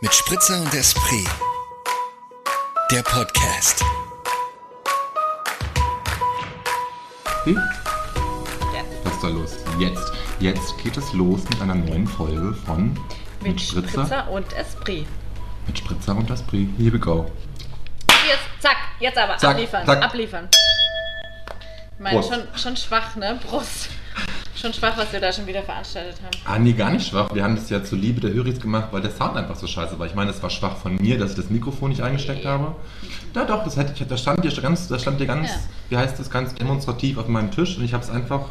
mit 0.00 0.14
Spritzer 0.14 0.60
und 0.60 0.72
Esprit. 0.74 1.28
Der 2.90 3.02
Podcast. 3.02 3.84
Hm? 7.44 7.58
Was 9.04 9.14
ist 9.14 9.22
da 9.22 9.28
los? 9.28 9.56
Jetzt, 9.78 10.12
jetzt 10.40 10.78
geht 10.78 10.96
es 10.96 11.12
los 11.12 11.42
mit 11.50 11.60
einer 11.60 11.74
neuen 11.74 12.06
Folge 12.06 12.54
von 12.66 12.98
Mit 13.42 13.60
Spritzer 13.60 14.28
und 14.30 14.52
Esprit. 14.54 15.06
Mit 15.66 15.78
Spritzer 15.78 16.16
und 16.16 16.30
Esprit. 16.30 16.68
Here 16.78 16.92
we 16.92 16.98
go. 16.98 17.30
Jetzt, 18.26 18.62
zack, 18.62 18.76
jetzt 19.00 19.18
aber 19.18 19.36
Zack, 19.38 19.50
abliefern, 19.52 19.86
zack. 19.86 20.02
abliefern. 20.02 20.48
Ich 21.94 22.00
meine, 22.00 22.22
schon, 22.22 22.48
schon 22.56 22.76
schwach, 22.76 23.16
ne? 23.16 23.38
Brust. 23.46 23.90
Schon 24.60 24.74
schwach, 24.74 24.94
was 24.98 25.10
wir 25.10 25.20
da 25.20 25.32
schon 25.32 25.46
wieder 25.46 25.62
veranstaltet 25.62 26.16
haben. 26.22 26.36
Ah, 26.44 26.58
nee, 26.58 26.74
gar 26.74 26.90
nicht 26.90 27.08
schwach. 27.08 27.32
Wir 27.32 27.42
haben 27.42 27.56
das 27.56 27.70
ja 27.70 27.82
zur 27.82 27.96
Liebe 27.96 28.20
der 28.20 28.32
Höris 28.34 28.60
gemacht, 28.60 28.88
weil 28.90 29.00
der 29.00 29.10
Sound 29.10 29.34
einfach 29.36 29.56
so 29.56 29.66
scheiße 29.66 29.98
war. 29.98 30.06
Ich 30.06 30.14
meine, 30.14 30.30
es 30.30 30.42
war 30.42 30.50
schwach 30.50 30.76
von 30.76 30.96
mir, 30.96 31.18
dass 31.18 31.30
ich 31.30 31.36
das 31.36 31.48
Mikrofon 31.48 31.88
nicht 31.88 32.02
eingesteckt 32.02 32.44
habe. 32.44 32.74
Ja, 33.34 33.46
doch, 33.46 33.64
das, 33.64 33.78
hätte 33.78 33.94
ich, 33.96 34.06
das 34.06 34.20
stand 34.20 34.42
hier 34.42 34.62
ganz, 34.62 34.86
das 34.88 35.00
stand 35.00 35.16
hier 35.16 35.26
ganz, 35.26 35.48
Ja. 35.48 35.56
wie 35.88 35.96
heißt 35.96 36.18
das, 36.18 36.28
ganz 36.28 36.54
demonstrativ 36.54 37.16
auf 37.16 37.26
meinem 37.28 37.50
Tisch 37.50 37.78
und 37.78 37.84
ich 37.84 37.94
habe 37.94 38.04
es 38.04 38.10
einfach 38.10 38.48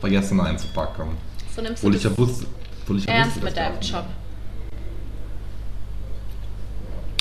vergessen 0.00 0.38
einzupacken. 0.38 1.16
So 1.56 1.62
nimmst 1.62 1.82
du 1.82 1.86
Obwohl 1.86 1.96
ich 1.96 2.04
ja 2.04 2.18
wusste, 2.18 2.46
obwohl 2.82 2.98
ich 2.98 3.06
ja 3.06 3.12
ernst 3.14 3.36
wusste, 3.36 3.44
mit 3.46 3.56
deinem 3.56 3.80
Job. 3.80 4.04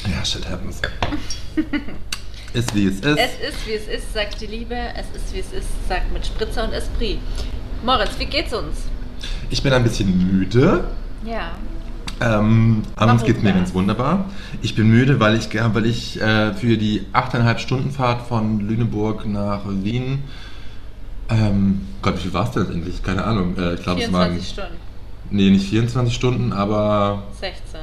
Ja, 0.06 0.26
shit 0.26 0.50
happens. 0.50 0.82
ist 2.54 2.76
wie 2.76 2.88
es 2.88 2.96
ist. 3.00 3.06
Es 3.18 3.54
ist, 3.54 3.68
wie 3.68 3.74
es 3.74 3.88
ist, 3.88 4.14
sagt 4.14 4.42
die 4.42 4.48
Liebe. 4.48 4.76
Es 4.76 5.06
ist, 5.16 5.34
wie 5.34 5.40
es 5.40 5.54
ist, 5.54 5.68
sagt 5.88 6.12
mit 6.12 6.26
Spritzer 6.26 6.66
und 6.66 6.74
Esprit. 6.74 7.20
Moritz, 7.84 8.12
wie 8.18 8.26
geht's 8.26 8.54
uns? 8.54 8.84
Ich 9.50 9.64
bin 9.64 9.74
ein 9.74 9.84
bisschen 9.84 10.18
müde. 10.18 10.86
Ja. 11.26 11.52
Ähm, 12.20 12.84
aber 12.96 13.12
uns 13.12 13.22
Warum 13.22 13.34
geht 13.34 13.44
mir 13.44 13.54
ganz 13.54 13.74
wunderbar. 13.74 14.26
Ich 14.62 14.76
bin 14.76 14.90
müde, 14.90 15.20
weil 15.20 15.36
ich, 15.36 15.50
weil 15.54 15.86
ich 15.86 16.20
äh, 16.20 16.54
für 16.54 16.78
die 16.78 17.06
8,5 17.14 17.58
Stunden 17.60 17.92
Fahrt 17.92 18.28
von 18.28 18.60
Lüneburg 18.60 19.26
nach 19.26 19.62
Wien. 19.68 20.24
Ähm, 21.30 21.82
Gott, 22.02 22.16
wie 22.18 22.22
viel 22.22 22.34
war 22.34 22.46
es 22.46 22.52
denn 22.52 22.72
endlich? 22.72 23.04
Keine 23.04 23.24
Ahnung. 23.24 23.56
Äh, 23.58 23.76
ich 23.76 23.84
glaube, 23.84 24.02
es 24.02 24.12
waren. 24.12 24.32
24 24.32 24.50
Stunden. 24.50 24.76
Nee, 25.30 25.50
nicht 25.50 25.70
24 25.70 26.16
Stunden, 26.16 26.54
aber. 26.54 27.24
16. 27.40 27.82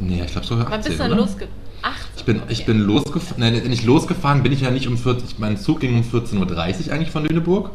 Nee, 0.00 0.22
ich 0.24 0.32
glaube 0.32 0.46
sogar 0.46 0.66
18. 0.66 0.72
Wann 0.72 0.82
bist 0.82 0.98
du 0.98 1.02
denn 1.02 1.12
oder? 1.12 1.20
losge... 1.20 1.48
18. 1.80 1.98
Ich 2.16 2.24
bin, 2.24 2.42
ich 2.48 2.60
okay. 2.62 2.72
bin 2.72 2.80
losgefahren, 2.80 3.40
nein, 3.40 3.52
nicht 3.68 3.84
losgefahren 3.84 4.42
bin 4.42 4.52
ich 4.52 4.62
ja 4.62 4.70
nicht 4.70 4.88
um 4.88 4.98
40, 4.98 5.38
mein 5.38 5.56
Zug 5.56 5.80
ging 5.80 5.94
um 5.94 6.02
14.30 6.02 6.40
Uhr 6.88 6.92
eigentlich 6.92 7.10
von 7.12 7.24
Lüneburg, 7.24 7.70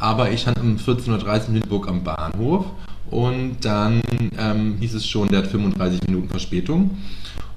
aber 0.00 0.32
ich 0.32 0.40
stand 0.40 0.58
um 0.58 0.76
14.30 0.76 1.08
Uhr 1.08 1.48
in 1.48 1.54
Lüneburg 1.54 1.88
am 1.88 2.02
Bahnhof 2.02 2.64
und 3.10 3.58
dann 3.60 4.02
ähm, 4.38 4.78
hieß 4.80 4.94
es 4.94 5.06
schon, 5.06 5.28
der 5.28 5.40
hat 5.40 5.46
35 5.48 6.02
Minuten 6.08 6.28
Verspätung 6.28 6.98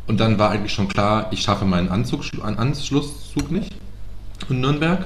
und 0.08 0.20
dann 0.20 0.38
war 0.38 0.52
eigentlich 0.52 0.74
schon 0.74 0.90
klar, 0.90 1.28
ich 1.32 1.42
schaffe 1.42 1.66
meinen 1.66 1.90
Anzug, 1.90 2.24
Anschlusszug 2.44 3.50
nicht 3.52 3.74
in 4.50 4.62
Nürnberg. 4.62 5.06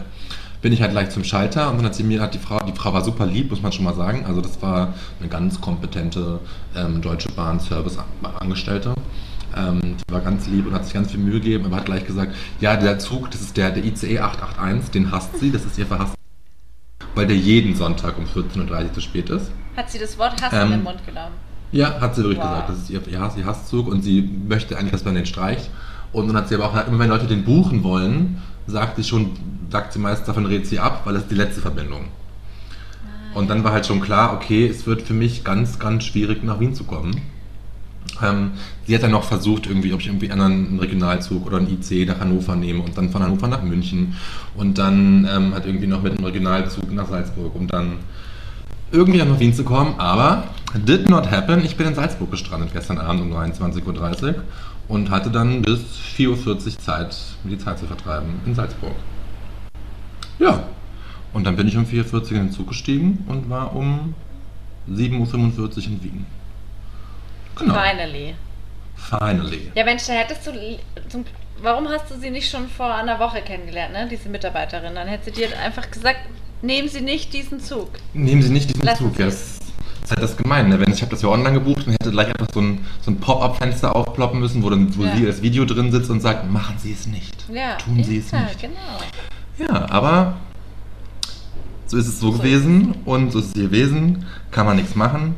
Bin 0.60 0.74
ich 0.74 0.82
halt 0.82 0.92
gleich 0.92 1.12
zum 1.12 1.24
Schalter 1.24 1.70
und 1.70 1.78
dann 1.78 1.86
hat 1.86 1.96
sie 1.96 2.04
mir, 2.04 2.20
hat 2.20 2.34
die 2.34 2.40
Frau, 2.40 2.60
die 2.60 2.72
Frau 2.72 2.92
war 2.92 3.04
super 3.04 3.28
lieb, 3.28 3.52
muss 3.52 3.62
man 3.62 3.72
schon 3.72 3.86
mal 3.86 3.94
sagen. 3.94 4.26
Also 4.26 4.42
das 4.42 4.60
war 4.62 4.96
eine 5.20 5.30
ganz 5.30 5.62
kompetente 5.62 6.40
ähm, 6.76 7.00
Deutsche 7.02 7.30
Bahn 7.30 7.60
Service 7.60 8.00
Angestellte. 8.40 8.96
Ähm, 9.56 9.96
die 9.98 10.12
war 10.12 10.22
ganz 10.22 10.48
lieb 10.48 10.66
und 10.66 10.74
hat 10.74 10.86
sich 10.86 10.96
ganz 10.96 11.12
viel 11.12 11.20
Mühe 11.20 11.40
gegeben, 11.40 11.66
aber 11.66 11.78
hat 11.78 11.86
gleich 11.86 12.06
gesagt, 12.06 12.36
ja, 12.60 12.76
der 12.76 12.98
Zug, 12.98 13.30
das 13.30 13.42
ist 13.42 13.56
der, 13.56 13.70
der 13.70 13.86
ICE 13.86 14.20
881, 14.20 14.92
den 14.92 15.12
hasst 15.12 15.38
sie, 15.40 15.52
das 15.52 15.64
ist 15.64 15.78
ihr 15.78 15.86
verhasst, 15.86 16.17
weil 17.18 17.28
der 17.28 17.36
jeden 17.38 17.76
Sonntag 17.76 18.18
um 18.18 18.26
14.30 18.26 18.84
Uhr 18.86 18.94
zu 18.94 19.02
spät 19.02 19.30
ist. 19.30 19.52
Hat 19.76 19.90
sie 19.92 20.00
das 20.00 20.18
Wort 20.18 20.42
Hass 20.42 20.54
Ähm, 20.54 20.64
in 20.68 20.72
den 20.72 20.84
Mund 20.84 21.06
genommen? 21.06 21.36
Ja, 21.72 22.00
hat 22.00 22.16
sie 22.16 22.22
wirklich 22.24 22.40
Wow. 22.40 22.50
gesagt. 22.50 22.70
Das 22.70 22.78
ist 22.78 22.90
ihr, 22.90 23.02
ihr, 23.08 23.20
Hass, 23.20 23.36
ihr 23.38 23.46
Hasszug 23.46 23.88
und 23.88 24.02
sie 24.04 24.22
möchte 24.48 24.78
eigentlich, 24.78 24.92
dass 24.94 25.04
man 25.06 25.16
den 25.16 25.26
streicht. 25.26 25.70
Und 26.14 26.28
dann 26.28 26.38
hat 26.38 26.48
sie 26.48 26.56
aber 26.56 26.66
auch 26.66 26.72
gesagt, 26.72 26.88
immer 26.88 27.00
wenn 27.00 27.10
Leute 27.10 27.28
den 27.28 27.44
buchen 27.44 27.84
wollen, 27.84 28.42
sagt 28.68 28.96
sie 28.96 29.04
schon, 29.04 29.32
sagt 29.70 29.92
sie 29.94 30.00
meist, 30.00 30.28
davon 30.28 30.46
redet 30.46 30.68
sie 30.68 30.80
ab, 30.80 31.02
weil 31.06 31.14
das 31.14 31.24
ist 31.24 31.32
die 31.32 31.36
letzte 31.36 31.60
Verbindung. 31.62 32.06
Und 33.34 33.50
dann 33.50 33.64
war 33.64 33.72
halt 33.74 33.86
schon 33.86 34.00
klar, 34.02 34.34
okay, 34.34 34.66
es 34.68 34.88
wird 34.88 35.02
für 35.02 35.14
mich 35.14 35.44
ganz, 35.44 35.78
ganz 35.80 36.06
schwierig 36.06 36.44
nach 36.44 36.60
Wien 36.60 36.74
zu 36.74 36.86
kommen. 36.86 37.22
Ähm, 38.24 38.52
sie 38.86 38.96
hat 38.96 39.04
dann 39.04 39.12
noch 39.12 39.24
versucht, 39.24 39.68
irgendwie, 39.68 39.94
ob 39.94 40.00
ich 40.00 40.08
irgendwie 40.08 40.32
einen 40.32 40.80
Regionalzug 40.80 41.46
oder 41.46 41.58
einen 41.58 41.68
IC 41.68 42.08
nach 42.08 42.20
Hannover 42.20 42.56
nehme 42.56 42.84
und 42.84 42.98
dann 42.98 43.10
von 43.10 43.24
Hannover 43.24 43.48
nach 43.48 43.64
München 43.64 44.16
und 44.56 44.78
dann 44.78 45.28
ähm, 45.30 45.54
hat 45.54 45.66
irgendwie 45.66 45.88
noch 45.88 46.02
mit 46.02 46.14
einem 46.14 46.26
Regionalzug 46.26 46.92
nach 46.92 47.08
Salzburg, 47.08 47.56
um 47.56 47.68
dann 47.68 47.98
irgendwie 48.92 49.22
nach 49.22 49.40
Wien 49.40 49.54
zu 49.54 49.64
kommen, 49.64 49.96
aber 49.98 50.46
did 50.86 51.10
not 51.10 51.30
happen. 51.30 51.64
Ich 51.66 51.76
bin 51.76 51.88
in 51.88 51.96
Salzburg 51.96 52.32
gestrandet 52.32 52.70
gestern 52.74 52.98
Abend 52.98 53.22
um 53.22 53.34
23.30 53.34 54.24
Uhr 54.24 54.36
und 54.88 55.10
hatte 55.10 55.30
dann 55.30 55.62
bis 55.62 55.80
4.40 56.18 56.48
Uhr 56.48 56.60
Zeit, 56.80 57.18
mir 57.44 57.52
die 57.52 57.58
Zeit 57.58 57.80
zu 57.80 57.86
vertreiben 57.86 58.40
in 58.46 58.56
Salzburg. 58.56 58.96
Ja, 60.40 60.64
und 61.34 61.46
dann 61.46 61.56
bin 61.56 61.68
ich 61.68 61.78
um 61.78 61.84
4.40 61.84 62.14
Uhr 62.14 62.32
in 62.32 62.36
den 62.38 62.52
Zug 62.52 62.70
gestiegen 62.70 63.26
und 63.28 63.50
war 63.50 63.76
um 63.76 64.14
7.45 64.90 65.60
Uhr 65.60 65.78
in 65.78 66.04
Wien. 66.04 66.26
Genau. 67.60 67.74
Finally. 67.74 68.36
Finally. 68.96 69.72
Ja, 69.76 69.84
Mensch, 69.86 70.06
da 70.08 70.14
hättest 70.14 70.46
du. 70.48 70.52
Zum, 71.10 71.26
warum 71.62 71.88
hast 71.88 72.10
du 72.12 72.20
sie 72.20 72.30
nicht 72.30 72.50
schon 72.50 72.68
vor 72.70 72.94
einer 72.94 73.20
Woche 73.20 73.42
kennengelernt, 73.42 73.94
ne? 73.94 74.08
Diese 74.10 74.30
Mitarbeiterin? 74.30 74.96
Dann 74.96 75.08
hätte 75.08 75.26
sie 75.26 75.32
dir 75.42 75.58
einfach 75.60 75.90
gesagt, 75.90 76.20
nehmen 76.62 76.90
Sie 76.90 77.02
nicht 77.02 77.34
diesen 77.34 77.60
Zug. 77.60 77.90
Nehmen 78.14 78.42
Sie 78.42 78.50
nicht 78.50 78.70
diesen 78.70 78.84
Lassen 78.84 79.06
Zug. 79.12 79.20
Ja, 79.20 79.26
das 79.26 79.60
ist 80.04 80.12
halt 80.12 80.22
das 80.24 80.36
Gemeine. 80.38 80.70
Ne? 80.70 80.80
Wenn 80.80 80.92
ich 80.92 81.02
habe 81.02 81.12
das 81.12 81.22
ja 81.22 81.30
online 81.30 81.54
gebucht 81.54 81.86
und 81.86 81.94
hätte 81.94 82.12
gleich 82.12 82.28
einfach 82.28 82.48
so 82.54 82.62
ein, 82.62 82.86
so 83.02 83.12
ein 83.12 83.20
Pop-up-Fenster 83.20 83.96
aufploppen 83.96 84.40
müssen, 84.40 84.64
wo, 84.64 84.70
dann, 84.70 84.96
wo 84.98 85.04
Ja. 85.04 85.16
sie 85.16 85.26
das 85.26 85.42
Video 85.42 85.66
drin 85.66 85.92
sitzt 85.92 86.10
und 86.10 86.22
sagt, 86.22 86.50
machen 86.50 86.76
Sie 86.80 86.92
es 86.94 87.06
nicht. 87.08 87.36
Ja. 87.54 87.76
Tun 87.76 88.04
Sie 88.04 88.18
es 88.20 88.32
ja, 88.32 88.42
nicht. 88.42 88.60
genau. 88.60 88.74
Ja, 89.60 89.90
aber 89.90 90.38
so 91.88 91.98
ist 91.98 92.08
es 92.08 92.20
so, 92.20 92.32
So 92.32 92.38
gewesen 92.40 92.96
und 93.06 93.32
so 93.32 93.40
ist 93.40 93.48
es 93.48 93.54
gewesen. 93.54 94.26
Kann 94.52 94.66
man 94.66 94.76
nichts 94.78 94.96
machen. 94.96 95.36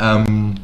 Ähm, 0.00 0.54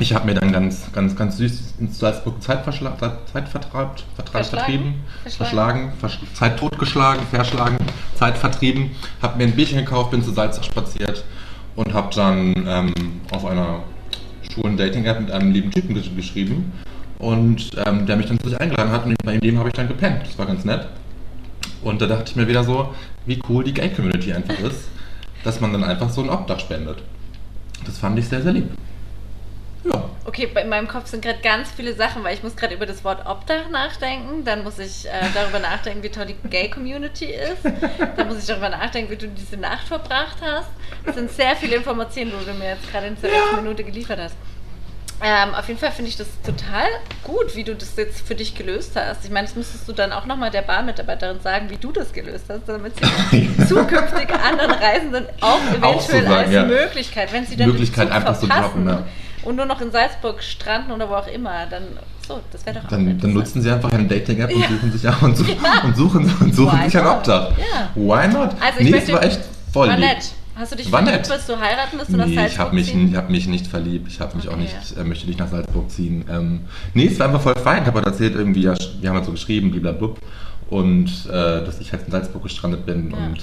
ich 0.00 0.14
habe 0.14 0.26
mir 0.26 0.34
dann 0.34 0.52
ganz, 0.52 0.90
ganz, 0.92 1.14
ganz 1.16 1.36
süß 1.36 1.74
in 1.78 1.90
Salzburg 1.90 2.42
Zeit, 2.42 2.66
verschla- 2.66 2.96
Zeit 3.32 3.48
vertreibt, 3.48 4.04
vertreibt, 4.14 4.46
Verschlagen? 4.46 4.48
vertrieben, 4.48 4.94
Verschlagen? 5.22 5.38
verschlagen, 5.38 5.92
versch 5.98 6.18
Zeit 6.34 6.58
totgeschlagen, 6.58 7.26
verschlagen, 7.30 7.76
Zeit 8.14 8.38
vertrieben. 8.38 8.90
Habe 9.22 9.38
mir 9.38 9.44
ein 9.44 9.52
Bierchen 9.56 9.78
gekauft, 9.78 10.10
bin 10.10 10.22
zu 10.22 10.32
Salzburg 10.32 10.64
spaziert 10.64 11.24
und 11.76 11.92
habe 11.94 12.14
dann 12.14 12.54
ähm, 12.66 12.94
auf 13.32 13.44
einer 13.46 13.80
schwulen 14.52 14.76
Dating-App 14.76 15.20
mit 15.20 15.30
einem 15.30 15.52
lieben 15.52 15.70
Typen 15.70 15.96
gesch- 15.96 16.14
geschrieben 16.14 16.72
und 17.18 17.70
ähm, 17.86 18.06
der 18.06 18.16
mich 18.16 18.26
dann 18.26 18.38
zu 18.40 18.48
sich 18.48 18.60
eingeladen 18.60 18.90
hat 18.92 19.04
und 19.06 19.16
bei 19.24 19.36
dem 19.38 19.58
habe 19.58 19.68
ich 19.68 19.74
dann 19.74 19.88
gepennt. 19.88 20.22
Das 20.24 20.38
war 20.38 20.46
ganz 20.46 20.64
nett. 20.64 20.88
Und 21.82 22.02
da 22.02 22.06
dachte 22.06 22.24
ich 22.30 22.36
mir 22.36 22.46
wieder 22.48 22.64
so, 22.64 22.94
wie 23.26 23.40
cool 23.48 23.64
die 23.64 23.72
Gay-Community 23.72 24.32
einfach 24.32 24.58
ist, 24.60 24.88
dass 25.44 25.60
man 25.60 25.72
dann 25.72 25.84
einfach 25.84 26.10
so 26.10 26.22
ein 26.22 26.28
Obdach 26.28 26.60
spendet. 26.60 26.98
Das 27.86 27.98
fand 27.98 28.18
ich 28.18 28.26
sehr, 28.28 28.42
sehr 28.42 28.52
lieb. 28.52 28.68
Ja. 29.84 30.10
Okay, 30.24 30.48
in 30.54 30.68
meinem 30.68 30.86
Kopf 30.86 31.06
sind 31.06 31.24
gerade 31.24 31.40
ganz 31.40 31.70
viele 31.70 31.94
Sachen, 31.94 32.22
weil 32.22 32.34
ich 32.34 32.42
muss 32.42 32.54
gerade 32.54 32.74
über 32.74 32.86
das 32.86 33.02
Wort 33.04 33.26
Obdach 33.26 33.68
nachdenken. 33.70 34.44
Dann 34.44 34.62
muss 34.62 34.78
ich 34.78 35.06
äh, 35.06 35.10
darüber 35.34 35.58
nachdenken, 35.58 36.02
wie 36.02 36.10
toll 36.10 36.26
die 36.26 36.48
Gay-Community 36.48 37.26
ist. 37.26 37.64
Dann 38.16 38.28
muss 38.28 38.38
ich 38.38 38.46
darüber 38.46 38.68
nachdenken, 38.68 39.10
wie 39.10 39.16
du 39.16 39.28
diese 39.28 39.56
Nacht 39.56 39.88
verbracht 39.88 40.36
hast. 40.42 40.68
Das 41.04 41.14
sind 41.14 41.30
sehr 41.30 41.56
viele 41.56 41.76
Informationen, 41.76 42.32
die 42.38 42.44
du 42.44 42.52
mir 42.54 42.70
jetzt 42.70 42.90
gerade 42.90 43.06
in 43.06 43.16
der 43.20 43.30
letzten 43.30 43.56
Minute 43.56 43.84
geliefert 43.84 44.20
hast. 44.20 44.36
Ähm, 45.22 45.54
auf 45.54 45.68
jeden 45.68 45.78
Fall 45.78 45.92
finde 45.92 46.08
ich 46.08 46.16
das 46.16 46.28
total 46.42 46.86
gut, 47.22 47.54
wie 47.54 47.62
du 47.62 47.74
das 47.74 47.94
jetzt 47.96 48.26
für 48.26 48.34
dich 48.34 48.54
gelöst 48.54 48.92
hast. 48.94 49.22
Ich 49.24 49.30
meine, 49.30 49.46
das 49.46 49.54
müsstest 49.54 49.86
du 49.86 49.92
dann 49.92 50.12
auch 50.12 50.24
nochmal 50.24 50.50
der 50.50 50.62
Bahnmitarbeiterin 50.62 51.40
sagen, 51.40 51.68
wie 51.68 51.76
du 51.76 51.92
das 51.92 52.12
gelöst 52.12 52.46
hast, 52.48 52.66
damit 52.66 52.94
sie 52.96 53.50
zukünftig 53.68 54.30
anderen 54.30 54.70
Reisenden 54.70 55.26
auch 55.42 55.58
Auch 55.82 56.00
so 56.00 56.12
eventuell 56.12 56.22
sagen, 56.22 56.34
als 56.34 56.52
ja. 56.52 56.64
Möglichkeit, 56.64 57.32
wenn 57.34 57.44
sie 57.46 57.56
dann 57.56 57.68
Möglichkeit 57.68 58.10
einfach 58.10 58.38
zu 58.38 58.46
verpassen 58.46 58.86
droppen, 58.86 58.88
ja. 58.88 59.06
Und 59.44 59.56
nur 59.56 59.66
noch 59.66 59.80
in 59.80 59.90
Salzburg 59.90 60.42
stranden 60.42 60.92
oder 60.92 61.08
wo 61.08 61.14
auch 61.14 61.26
immer, 61.28 61.66
dann 61.70 61.84
so, 62.26 62.40
das 62.52 62.64
wäre 62.64 62.76
doch 62.78 62.84
auch 62.84 62.88
Dann, 62.90 63.18
nutzen 63.32 63.60
sie 63.62 63.70
einfach 63.70 63.90
eine 63.92 64.04
Dating-App 64.06 64.54
und 64.54 64.60
Ja. 64.60 64.68
suchen 64.68 64.92
sich 64.92 65.08
auch 65.08 65.22
und, 65.22 65.36
suchen, 65.36 65.56
Ja. 65.62 65.82
und 65.84 65.96
suchen, 65.96 66.32
und 66.40 66.54
suchen 66.54 66.78
Why 66.80 66.84
sich 66.90 66.98
ein? 67.00 67.06
Obdach. 67.06 67.50
Ja. 67.58 67.90
Why 67.94 68.28
not? 68.28 68.50
Also 68.60 68.80
ich 68.80 68.90
nee, 68.90 68.96
es 68.98 69.12
war 69.12 69.22
echt 69.24 69.40
voll 69.72 69.88
war 69.88 69.96
nett. 69.96 70.32
Hast 70.56 70.72
du 70.72 70.76
dich 70.76 70.92
War 70.92 71.02
verliebt, 71.02 71.28
bis 71.28 71.46
du 71.46 71.58
heiraten 71.58 71.96
bist 71.96 72.10
oder 72.12 72.26
Nee, 72.26 72.34
Salzburg 72.34 72.52
ich 72.52 72.58
habe 72.58 72.74
mich, 72.74 72.86
ziehen? 72.90 73.08
ich 73.08 73.16
hab 73.16 73.30
mich 73.30 73.46
nicht 73.48 73.66
verliebt. 73.66 74.08
Ich 74.08 74.20
habe 74.20 74.36
mich 74.36 74.46
auch 74.48 74.52
Okay. 74.52 74.62
nicht, 74.62 74.96
äh, 74.98 75.04
möchte 75.04 75.26
nicht 75.26 75.38
nach 75.38 75.48
Salzburg 75.48 75.90
ziehen. 75.90 76.24
Ähm, 76.30 76.60
nee, 76.92 77.06
es 77.06 77.18
war 77.18 77.28
einfach 77.28 77.40
voll 77.40 77.54
fein. 77.56 77.80
Ich 77.82 77.86
habe 77.86 77.96
halt 77.98 78.06
erzählt, 78.08 78.34
irgendwie, 78.34 78.62
ja, 78.62 78.74
wir 79.00 79.08
haben 79.08 79.16
halt 79.16 79.24
so 79.24 79.32
geschrieben, 79.32 79.70
blablabla. 79.70 80.16
Und 80.68 81.06
äh, 81.28 81.64
dass 81.64 81.80
ich 81.80 81.92
halt 81.92 82.02
in 82.04 82.12
Salzburg 82.12 82.42
gestrandet 82.42 82.84
bin 82.86 83.12
und 83.12 83.38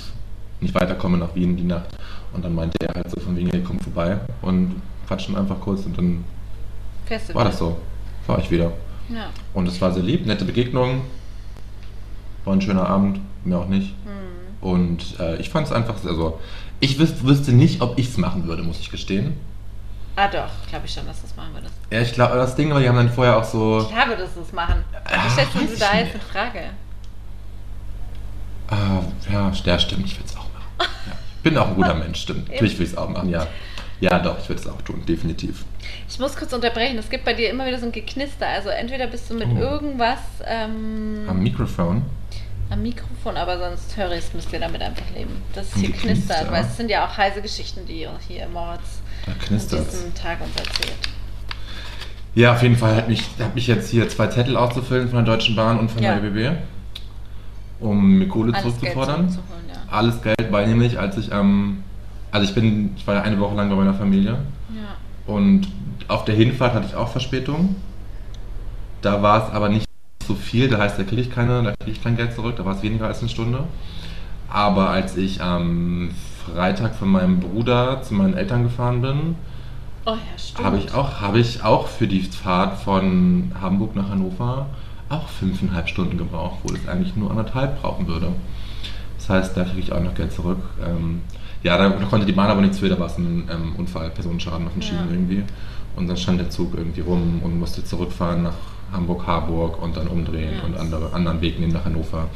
nicht 0.62 0.76
weiterkomme 0.76 1.18
nach 1.18 1.34
Wien 1.36 1.58
die 1.58 1.64
Nacht. 1.64 1.88
Und 2.34 2.46
dann 2.46 2.54
meinte 2.54 2.78
er 2.86 2.94
halt 2.94 3.10
so 3.10 3.20
von 3.20 3.36
wegen, 3.36 3.50
hey, 3.50 3.64
komm 3.66 3.80
vorbei 3.80 4.20
und 4.42 4.82
quatschen 5.08 5.36
einfach 5.36 5.60
kurz 5.60 5.86
und 5.86 5.98
dann 5.98 6.24
du 7.08 7.34
war 7.34 7.46
das 7.46 7.58
so. 7.58 7.78
War 8.28 8.40
ich 8.40 8.52
wieder. 8.52 8.72
Ja. 9.10 9.30
Und 9.54 9.68
es 9.68 9.80
war 9.80 9.92
sehr 9.92 10.04
lieb, 10.04 10.26
nette 10.26 10.46
Begegnung. 10.46 11.02
War 12.44 12.54
ein 12.54 12.62
schöner 12.62 12.88
Abend, 12.88 13.20
mir 13.46 13.58
auch 13.58 13.68
nicht. 13.68 13.96
Hm. 14.06 14.70
Und 14.70 15.20
äh, 15.20 15.38
ich 15.38 15.50
fand 15.50 15.68
es 15.68 15.74
einfach 15.74 15.98
sehr 15.98 16.14
so. 16.14 16.40
Ich 16.80 17.00
wüs 17.00 17.24
wüsste 17.24 17.54
nicht, 17.54 17.82
ob 17.82 17.98
ich 17.98 18.10
es 18.10 18.18
machen 18.18 18.46
würde, 18.48 18.64
muss 18.64 18.80
ich 18.80 18.92
gestehen. 18.92 19.36
Ah 20.16 20.28
doch, 20.28 20.50
glaube 20.70 20.86
ich 20.86 20.94
schon, 20.94 21.06
dass 21.06 21.22
du 21.22 21.28
das 21.28 21.36
machen 21.36 21.54
würdest. 21.54 21.74
Ja, 21.92 22.02
ich 22.02 22.12
glaube, 22.12 22.36
das 22.36 22.56
Ding 22.56 22.72
war, 22.72 22.80
die 22.80 22.90
haben 22.90 22.96
dann 22.96 23.10
vorher 23.10 23.38
auch 23.38 23.44
so. 23.44 23.82
Ich 23.82 23.90
glaube, 23.90 24.18
dass 24.18 24.34
du 24.34 24.42
es 24.42 24.52
machen. 24.52 24.84
Wie 24.92 25.30
stellst 25.30 25.56
du 25.56 25.80
da 25.80 25.98
jetzt 25.98 26.16
in 26.16 26.22
Frage? 26.22 26.60
Ah, 28.70 29.02
ja, 29.32 29.52
ja, 29.52 29.80
stimmt, 29.80 30.06
ich 30.06 30.18
würde 30.18 30.26
es 30.28 30.36
auch 30.36 30.50
machen. 30.54 30.90
Ja. 31.08 31.14
Ich 31.38 31.44
bin 31.44 31.58
auch 31.58 31.68
ein 31.68 31.76
guter 31.76 31.94
Mensch, 31.96 32.22
stimmt. 32.22 32.50
Natürlich 32.50 32.74
würde 32.74 32.84
ich 32.86 32.92
es 32.92 32.98
auch 32.98 33.10
machen, 33.10 33.30
ja. 33.30 33.48
Ja, 34.00 34.20
doch, 34.20 34.38
ich 34.40 34.48
würde 34.48 34.62
es 34.62 34.68
auch 34.68 34.82
tun, 34.84 35.04
definitiv. 35.08 35.66
Ich 36.08 36.20
muss 36.20 36.36
kurz 36.36 36.54
unterbrechen. 36.54 36.98
Es 37.00 37.10
gibt 37.10 37.26
bei 37.26 37.34
dir 37.34 37.50
immer 37.50 37.66
wieder 37.66 37.80
so 37.80 37.86
ein 37.88 37.92
Geknister. 37.92 38.46
Also 38.48 38.70
entweder 38.70 39.08
bist 39.08 39.30
du 39.30 39.34
mit 39.34 39.48
Oh. 39.56 39.58
irgendwas 39.58 40.20
ähm, 40.46 41.26
Am 41.28 41.42
Mikrofon. 41.42 42.04
am 42.70 42.82
Mikrofon, 42.84 43.38
aber 43.38 43.58
sonst 43.58 43.96
höre 43.98 44.12
ich 44.12 44.20
es, 44.26 44.34
müsst 44.34 44.52
ihr 44.54 44.60
damit 44.60 44.82
einfach 44.82 45.06
leben. 45.16 45.42
Das 45.56 45.74
Ein 45.74 45.80
hier 45.82 45.90
Geknister? 45.92 46.34
knistert, 46.36 46.52
weil 46.52 46.64
es 46.66 46.78
sind 46.78 46.92
ja 46.92 47.08
auch 47.08 47.18
heiße 47.18 47.42
Geschichten, 47.42 47.86
die 47.88 48.08
hier 48.28 48.48
Moritz 48.54 49.02
Da 49.26 49.32
an 49.32 49.40
knistert 49.40 49.92
diesem 49.92 50.14
Tag 50.14 50.42
uns 50.42 50.56
erzählt. 50.56 50.98
Ja, 52.36 52.54
auf 52.54 52.62
jeden 52.62 52.76
Fall 52.78 52.96
hat 52.96 53.08
mich, 53.10 53.24
hat 53.40 53.56
mich 53.56 53.66
jetzt 53.66 53.90
hier 53.90 54.08
zwei 54.10 54.28
Zettel 54.28 54.58
auszufüllen 54.58 55.10
von 55.10 55.26
der 55.26 55.34
Deutschen 55.36 55.56
Bahn 55.56 55.80
und 55.80 55.90
von 55.90 56.04
Ja. 56.04 56.16
der 56.20 56.24
ÖBB, 56.30 56.56
um 57.80 58.20
mir 58.20 58.28
Kohle 58.28 58.54
Alles 58.54 58.64
Geld 58.64 58.76
zurückzufordern. 58.76 59.30
zurückzuholen, 59.30 59.70
ja. 59.70 59.76
Alles 59.92 60.22
Geld, 60.22 60.52
weil 60.52 60.68
nämlich, 60.68 61.00
als 61.00 61.18
ich 61.18 61.32
ähm, 61.32 61.84
also 62.38 62.50
ich 62.50 62.56
bin, 62.56 62.92
ich 62.96 63.08
war 63.08 63.16
ja 63.16 63.22
eine 63.24 63.40
Woche 63.40 63.56
lang 63.56 63.68
bei 63.70 63.76
meiner 63.76 63.94
Familie 63.96 64.38
Ja. 64.70 65.34
und 65.34 65.68
auf 66.08 66.24
der 66.26 66.36
Hinfahrt 66.36 66.74
hatte 66.74 66.86
ich 66.88 66.96
auch 66.96 67.10
Verspätung. 67.10 67.76
Da 69.02 69.22
war 69.24 69.48
es 69.48 69.54
aber 69.54 69.70
nicht 69.70 69.88
so 70.24 70.36
viel, 70.36 70.70
da 70.70 70.78
heißt, 70.78 71.00
da 71.00 71.04
kriege 71.04 71.22
ich 71.22 71.32
keine, 71.32 71.64
da 71.64 71.74
kriege 71.76 71.92
ich 71.92 72.04
kein 72.04 72.16
Geld 72.16 72.34
zurück, 72.34 72.56
da 72.58 72.66
war 72.66 72.76
es 72.76 72.84
weniger 72.84 73.08
als 73.08 73.20
eine 73.22 73.30
Stunde. 73.30 73.64
Aber 74.50 74.90
als 74.90 75.18
ich 75.18 75.42
am 75.42 76.12
Freitag 76.46 76.96
von 76.96 77.10
meinem 77.10 77.40
Bruder 77.40 78.02
zu 78.04 78.14
meinen 78.14 78.36
Eltern 78.36 78.64
gefahren 78.64 79.02
bin, 79.02 79.36
Oh 80.06 80.12
ja, 80.12 80.64
habe 80.64 80.78
ich 80.78 80.94
auch, 80.94 81.20
habe 81.20 81.40
ich 81.40 81.64
auch 81.64 81.88
für 81.88 82.08
die 82.08 82.22
Fahrt 82.22 82.78
von 82.80 83.52
Hamburg 83.60 83.96
nach 83.96 84.10
Hannover 84.10 84.68
auch 85.10 85.28
fünfeinhalb 85.28 85.90
Stunden 85.90 86.18
gebraucht, 86.18 86.60
wo 86.64 86.74
es 86.74 86.88
eigentlich 86.88 87.16
nur 87.16 87.32
anderthalb 87.32 87.82
brauchen 87.82 88.08
würde. 88.08 88.28
Das 89.18 89.30
heißt, 89.30 89.58
da 89.58 89.64
kriege 89.66 89.80
ich 89.80 89.92
auch 89.92 90.00
noch 90.00 90.14
Geld 90.14 90.32
zurück. 90.32 90.60
Ja, 91.64 91.78
da 91.78 91.90
konnte 92.10 92.26
die 92.26 92.32
Bahn 92.34 92.50
aber 92.50 92.62
nichts 92.62 92.80
für, 92.80 92.88
da 92.90 93.00
war 93.00 93.08
es 93.08 93.18
ein 93.18 93.50
ähm, 93.52 93.76
Unfall, 93.78 94.10
Personenschaden 94.12 94.68
auf 94.68 94.74
den 94.74 94.82
Ja. 94.82 94.88
Schienen 94.90 95.08
irgendwie. 95.12 95.44
Und 95.96 96.08
dann 96.08 96.18
stand 96.18 96.40
der 96.40 96.50
Zug 96.50 96.74
irgendwie 96.76 97.02
rum 97.02 97.42
und 97.44 97.60
musste 97.60 97.84
zurückfahren 97.84 98.44
nach 98.44 98.54
Hamburg-Harburg 98.94 99.82
und 99.82 99.98
dann 99.98 100.08
umdrehen 100.08 100.56
Ja. 100.60 100.64
und 100.64 100.78
andere, 100.78 101.12
anderen 101.14 101.42
Weg 101.42 101.60
nehmen 101.60 101.74
nach 101.74 101.86
Hannover. 101.86 102.28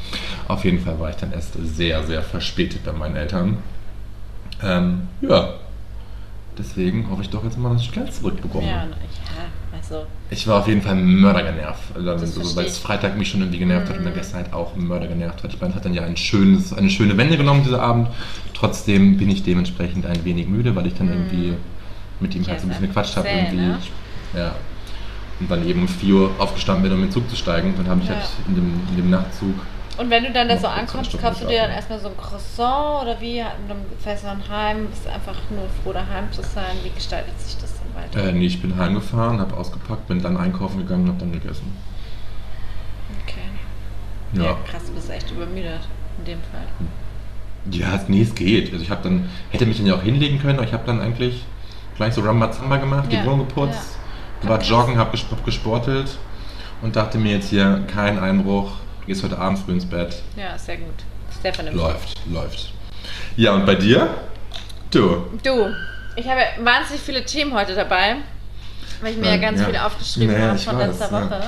Auf 0.48 0.64
jeden 0.64 0.80
Fall 0.80 0.98
war 0.98 1.10
ich 1.10 1.16
dann 1.16 1.32
erst 1.32 1.54
sehr, 1.76 2.02
sehr 2.04 2.22
verspätet 2.22 2.84
bei 2.84 2.92
meinen 2.92 3.16
Eltern. 3.16 3.58
Ähm, 4.62 5.02
ja, 5.22 5.54
deswegen 6.58 7.08
hoffe 7.10 7.22
ich 7.22 7.30
doch 7.30 7.42
jetzt 7.44 7.58
mal, 7.58 7.72
dass 7.72 7.82
ich 7.82 7.92
Geld 7.92 8.12
zurückbekomme. 8.12 8.66
Ja, 8.66 8.84
na, 8.90 8.96
ja, 8.96 9.44
also. 9.82 10.06
Ich 10.30 10.46
war 10.46 10.60
auf 10.60 10.68
jeden 10.68 10.80
Fall 10.80 10.94
mördergenervt, 10.94 11.94
also, 11.94 12.06
Das 12.12 12.22
also, 12.38 12.56
weil 12.56 12.64
es. 12.66 12.78
Freitag 12.78 13.18
mich 13.18 13.28
schon 13.30 13.40
irgendwie 13.40 13.58
genervt 13.58 13.88
hat 13.90 13.98
und 13.98 14.04
dann 14.04 14.12
Mhm. 14.14 14.16
gestern 14.16 14.42
halt 14.44 14.52
auch 14.54 14.74
mördergenervt 14.76 15.42
hat. 15.44 15.52
Ich 15.52 15.60
meine, 15.60 15.72
es 15.72 15.76
hat 15.76 15.84
dann 15.84 15.92
ja 15.94 16.04
ein 16.04 16.16
schönes, 16.16 16.72
eine 16.72 16.88
schöne 16.88 17.16
Wende 17.18 17.36
genommen 17.36 17.62
dieser 17.64 17.82
Abend. 17.82 18.08
Trotzdem 18.54 19.18
bin 19.18 19.28
ich 19.30 19.42
dementsprechend 19.42 20.06
ein 20.06 20.24
wenig 20.24 20.46
müde, 20.48 20.74
weil 20.74 20.86
ich 20.86 20.94
dann 20.94 21.08
Mhm. 21.08 21.12
irgendwie 21.12 21.54
mit 22.20 22.34
ihm 22.34 22.46
halt 22.46 22.60
so 22.60 22.66
ein 22.66 22.70
bisschen 22.70 22.86
gequatscht 22.86 23.16
habe. 23.16 23.28
ne? 23.28 23.78
Ja. 24.34 24.54
Und 25.40 25.50
dann 25.50 25.66
eben 25.68 25.82
um 25.82 25.88
4 25.88 26.14
Uhr 26.14 26.30
aufgestanden 26.38 26.84
bin, 26.84 26.92
um 26.92 26.98
in 27.00 27.06
den 27.06 27.12
Zug 27.12 27.28
zu 27.28 27.36
steigen. 27.36 27.70
Und 27.74 27.78
dann 27.80 27.88
habe 27.88 28.00
ich 28.02 28.08
Ja. 28.08 28.14
halt 28.14 28.24
in 28.48 28.54
dem, 28.54 28.80
in 28.90 28.96
dem 28.96 29.10
Nachtzug 29.10 29.54
Und 29.98 30.08
wenn 30.08 30.24
du 30.24 30.30
dann 30.32 30.48
da 30.48 30.56
so 30.56 30.68
ankommst, 30.68 31.20
kaufst 31.20 31.42
du 31.42 31.46
dir 31.48 31.62
dann 31.62 31.70
erstmal 31.72 31.98
so 32.00 32.08
ein 32.08 32.16
Croissant 32.16 33.02
oder 33.02 33.20
wie? 33.20 33.40
Und 33.40 33.68
dann 33.68 33.78
fährst 34.02 34.22
du 34.22 34.28
dann 34.28 34.48
heim, 34.48 34.86
bist 34.86 35.06
einfach 35.06 35.36
nur 35.50 35.68
froh 35.82 35.92
daheim 35.92 36.32
zu 36.32 36.40
sein. 36.42 36.76
Wie 36.82 36.90
gestaltet 36.90 37.38
sich 37.40 37.56
das 37.60 37.71
weiter? 37.94 38.28
Äh, 38.28 38.32
nee, 38.32 38.46
ich 38.46 38.60
bin 38.60 38.76
heimgefahren, 38.76 39.40
habe 39.40 39.56
ausgepackt, 39.56 40.08
bin 40.08 40.22
dann 40.22 40.36
einkaufen 40.36 40.78
gegangen 40.78 41.04
und 41.04 41.08
habe 41.10 41.20
dann 41.20 41.32
gegessen. 41.32 41.72
Okay. 43.24 43.40
Ja. 44.34 44.42
Ja. 44.44 44.58
krass, 44.66 44.82
du 44.86 44.92
bist 44.94 45.10
echt 45.10 45.30
übermüdet 45.30 45.80
in 46.18 46.24
dem 46.24 46.38
Fall. 46.50 46.66
Ja, 47.70 48.00
nee, 48.08 48.22
es 48.22 48.34
geht. 48.34 48.72
Also 48.72 48.82
ich 48.82 48.90
habe 48.90 49.02
dann, 49.02 49.28
hätte 49.50 49.66
mich 49.66 49.76
dann 49.78 49.86
ja 49.86 49.94
auch 49.94 50.02
hinlegen 50.02 50.40
können, 50.40 50.58
aber 50.58 50.66
ich 50.66 50.72
habe 50.72 50.84
dann 50.86 51.00
eigentlich 51.00 51.44
gleich 51.96 52.14
so 52.14 52.22
Rambazamba 52.22 52.78
gemacht, 52.78 53.12
Ja, 53.12 53.20
die 53.20 53.26
Wohnung 53.26 53.46
geputzt, 53.46 53.96
ja. 54.42 54.48
war 54.48 54.60
joggen, 54.60 54.98
habe 54.98 55.12
gesp 55.12 55.30
hab 55.30 55.44
gesportelt 55.44 56.16
und 56.80 56.96
dachte 56.96 57.18
mir 57.18 57.32
jetzt 57.32 57.50
hier, 57.50 57.84
kein 57.86 58.18
Einbruch, 58.18 58.72
gehst 59.06 59.22
heute 59.22 59.38
Abend 59.38 59.58
früh 59.60 59.72
ins 59.72 59.86
Bett. 59.86 60.22
Ja, 60.36 60.58
sehr 60.58 60.78
gut. 60.78 60.94
Sehr 61.42 61.54
vernünftig. 61.54 61.82
Läuft, 61.82 62.26
läuft. 62.30 62.72
Ja, 63.36 63.54
und 63.54 63.66
bei 63.66 63.74
dir? 63.74 64.08
Du. 64.90 65.26
Du, 65.42 65.70
ich 66.16 66.28
habe 66.28 66.40
ja 66.40 66.64
wahnsinnig 66.64 67.02
viele 67.02 67.24
Themen 67.24 67.54
heute 67.54 67.74
dabei, 67.74 68.16
weil 69.00 69.12
ich 69.12 69.16
mir 69.18 69.26
ja, 69.26 69.32
Ja, 69.34 69.40
ganz 69.40 69.60
ja. 69.60 69.66
viel 69.66 69.76
aufgeschrieben 69.76 70.34
Nee, 70.34 70.40
habe 70.42 70.58
von 70.58 70.78
letzter 70.78 71.10
ja. 71.10 71.12
Woche. 71.30 71.42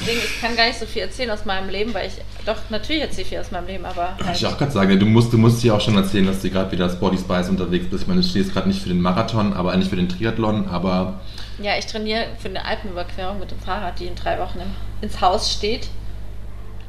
Deswegen, 0.00 0.18
ich 0.18 0.40
kann 0.40 0.56
gar 0.56 0.66
nicht 0.66 0.78
so 0.78 0.86
viel 0.86 1.02
erzählen 1.02 1.30
aus 1.30 1.44
meinem 1.44 1.68
Leben, 1.68 1.94
weil 1.94 2.08
ich, 2.08 2.14
doch, 2.44 2.56
natürlich 2.68 3.02
erzähle 3.02 3.22
ich 3.22 3.28
viel 3.28 3.38
aus 3.38 3.52
meinem 3.52 3.68
Leben, 3.68 3.84
aber 3.84 4.16
halt, 4.24 4.36
ich 4.36 4.44
auch 4.44 4.58
gerade 4.58 4.72
sagen, 4.72 4.98
du 4.98 5.06
musst, 5.06 5.32
du 5.32 5.38
musst 5.38 5.62
hier 5.62 5.72
auch 5.74 5.80
schon 5.80 5.96
erzählen, 5.96 6.26
dass 6.26 6.40
du 6.42 6.50
gerade 6.50 6.70
wieder 6.72 6.84
als 6.84 6.98
Body 6.98 7.16
Spice 7.16 7.48
unterwegs 7.48 7.86
bist. 7.88 8.02
Ich 8.02 8.08
meine, 8.08 8.20
du 8.20 8.26
stehst 8.26 8.52
gerade 8.52 8.66
nicht 8.68 8.82
für 8.82 8.88
den 8.88 9.00
Marathon, 9.00 9.52
aber 9.52 9.72
eigentlich 9.72 9.88
für 9.88 9.96
den 9.96 10.08
Triathlon, 10.08 10.68
aber 10.68 11.20
ja, 11.60 11.78
ich 11.78 11.86
trainiere 11.86 12.26
für 12.40 12.48
eine 12.48 12.64
Alpenüberquerung 12.64 13.38
mit 13.38 13.52
dem 13.52 13.60
Fahrrad, 13.60 14.00
die 14.00 14.06
in 14.06 14.16
drei 14.16 14.38
Wochen 14.40 14.60
ins 15.00 15.20
Haus 15.20 15.52
steht. 15.52 15.86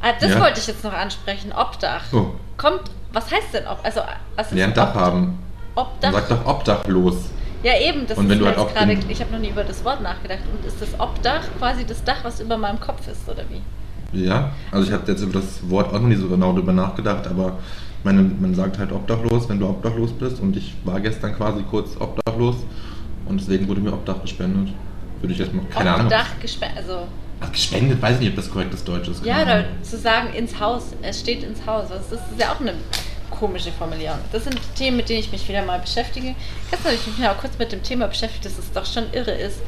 Ah, 0.01 0.13
das 0.19 0.31
Ja. 0.31 0.39
wollte 0.41 0.59
ich 0.59 0.65
jetzt 0.67 0.83
noch 0.83 0.93
ansprechen, 0.93 1.51
Obdach. 1.53 2.01
oh, 2.11 2.31
Kommt, 2.57 2.81
was 3.13 3.25
heißt 3.31 3.53
denn 3.53 3.67
Ob? 3.67 3.79
Also, 3.83 4.01
was 4.35 4.47
ist 4.47 4.53
lern 4.53 4.73
Dach 4.73 4.89
Obdach? 4.89 5.01
haben. 5.01 5.37
Obdach? 5.75 6.11
Sag 6.13 6.29
doch 6.29 6.45
obdachlos. 6.45 7.15
Ja, 7.63 7.73
eben, 7.79 8.05
das 8.05 8.17
Und 8.17 8.29
wenn 8.29 8.39
ist 8.39 8.41
du 8.41 8.45
halt 8.45 8.75
gerade, 8.75 8.97
ich 9.09 9.19
habe 9.21 9.31
noch 9.31 9.39
nie 9.39 9.49
über 9.49 9.63
das 9.63 9.83
Wort 9.83 10.01
nachgedacht. 10.01 10.41
Und 10.53 10.65
ist 10.65 10.81
das 10.81 10.99
Obdach 10.99 11.41
quasi 11.57 11.85
das 11.85 12.03
Dach, 12.03 12.23
was 12.23 12.39
über 12.39 12.57
meinem 12.57 12.79
Kopf 12.79 13.07
ist, 13.07 13.27
oder 13.27 13.43
wie? 13.49 13.61
Ja, 14.17 14.51
also 14.71 14.87
ich 14.87 14.93
habe 14.93 15.11
jetzt 15.11 15.21
über 15.21 15.39
das 15.39 15.67
Wort 15.69 15.89
auch 15.89 15.99
noch 15.99 16.07
nie 16.07 16.15
so 16.15 16.27
genau 16.27 16.53
drüber 16.53 16.71
nachgedacht, 16.71 17.27
aber 17.27 17.57
meine, 18.03 18.21
man 18.21 18.53
sagt 18.53 18.77
halt 18.77 18.91
obdachlos, 18.91 19.49
wenn 19.49 19.59
du 19.59 19.67
obdachlos 19.67 20.11
bist 20.11 20.39
und 20.39 20.55
ich 20.55 20.75
war 20.85 20.99
gestern 21.01 21.35
quasi 21.35 21.63
kurz 21.63 21.97
obdachlos 21.99 22.57
und 23.27 23.41
deswegen 23.41 23.67
wurde 23.67 23.81
mir 23.81 23.91
Obdach 23.91 24.21
gespendet. 24.21 24.73
Würde 25.19 25.33
ich 25.33 25.39
jetzt 25.39 25.53
mal, 25.53 25.65
keine 25.65 25.91
Ahnung. 25.91 26.05
Obdach 26.05 26.39
gespendet, 26.39 26.77
also 26.77 27.07
Ach, 27.41 27.51
gespendet, 27.51 28.01
weiß 28.01 28.15
ich 28.15 28.19
nicht, 28.21 28.29
ob 28.29 28.35
das 28.35 28.49
korrektes 28.49 28.83
Deutsch 28.83 29.07
ist. 29.07 29.25
Ja, 29.25 29.41
oder 29.41 29.65
zu 29.81 29.97
sagen 29.97 30.33
ins 30.33 30.59
Haus, 30.59 30.93
es 31.01 31.19
steht 31.19 31.43
ins 31.43 31.65
Haus. 31.65 31.87
Das 31.89 32.11
ist 32.11 32.39
ja 32.39 32.51
auch 32.53 32.61
eine 32.61 32.75
komische 33.39 33.71
Formulierung. 33.71 34.19
Das 34.31 34.43
sind 34.43 34.59
Themen, 34.75 34.97
mit 34.97 35.09
denen 35.09 35.19
ich 35.19 35.31
mich 35.31 35.47
wieder 35.47 35.63
mal 35.63 35.79
beschäftige. 35.79 36.35
Gestern 36.69 36.91
habe 36.91 36.95
ich 36.95 37.17
mich 37.17 37.27
auch 37.27 37.37
kurz 37.37 37.57
mit 37.57 37.71
dem 37.71 37.83
Thema 37.83 38.07
beschäftigt, 38.07 38.45
dass 38.45 38.57
es 38.57 38.71
doch 38.71 38.85
schon 38.85 39.11
irre 39.13 39.31
ist, 39.31 39.59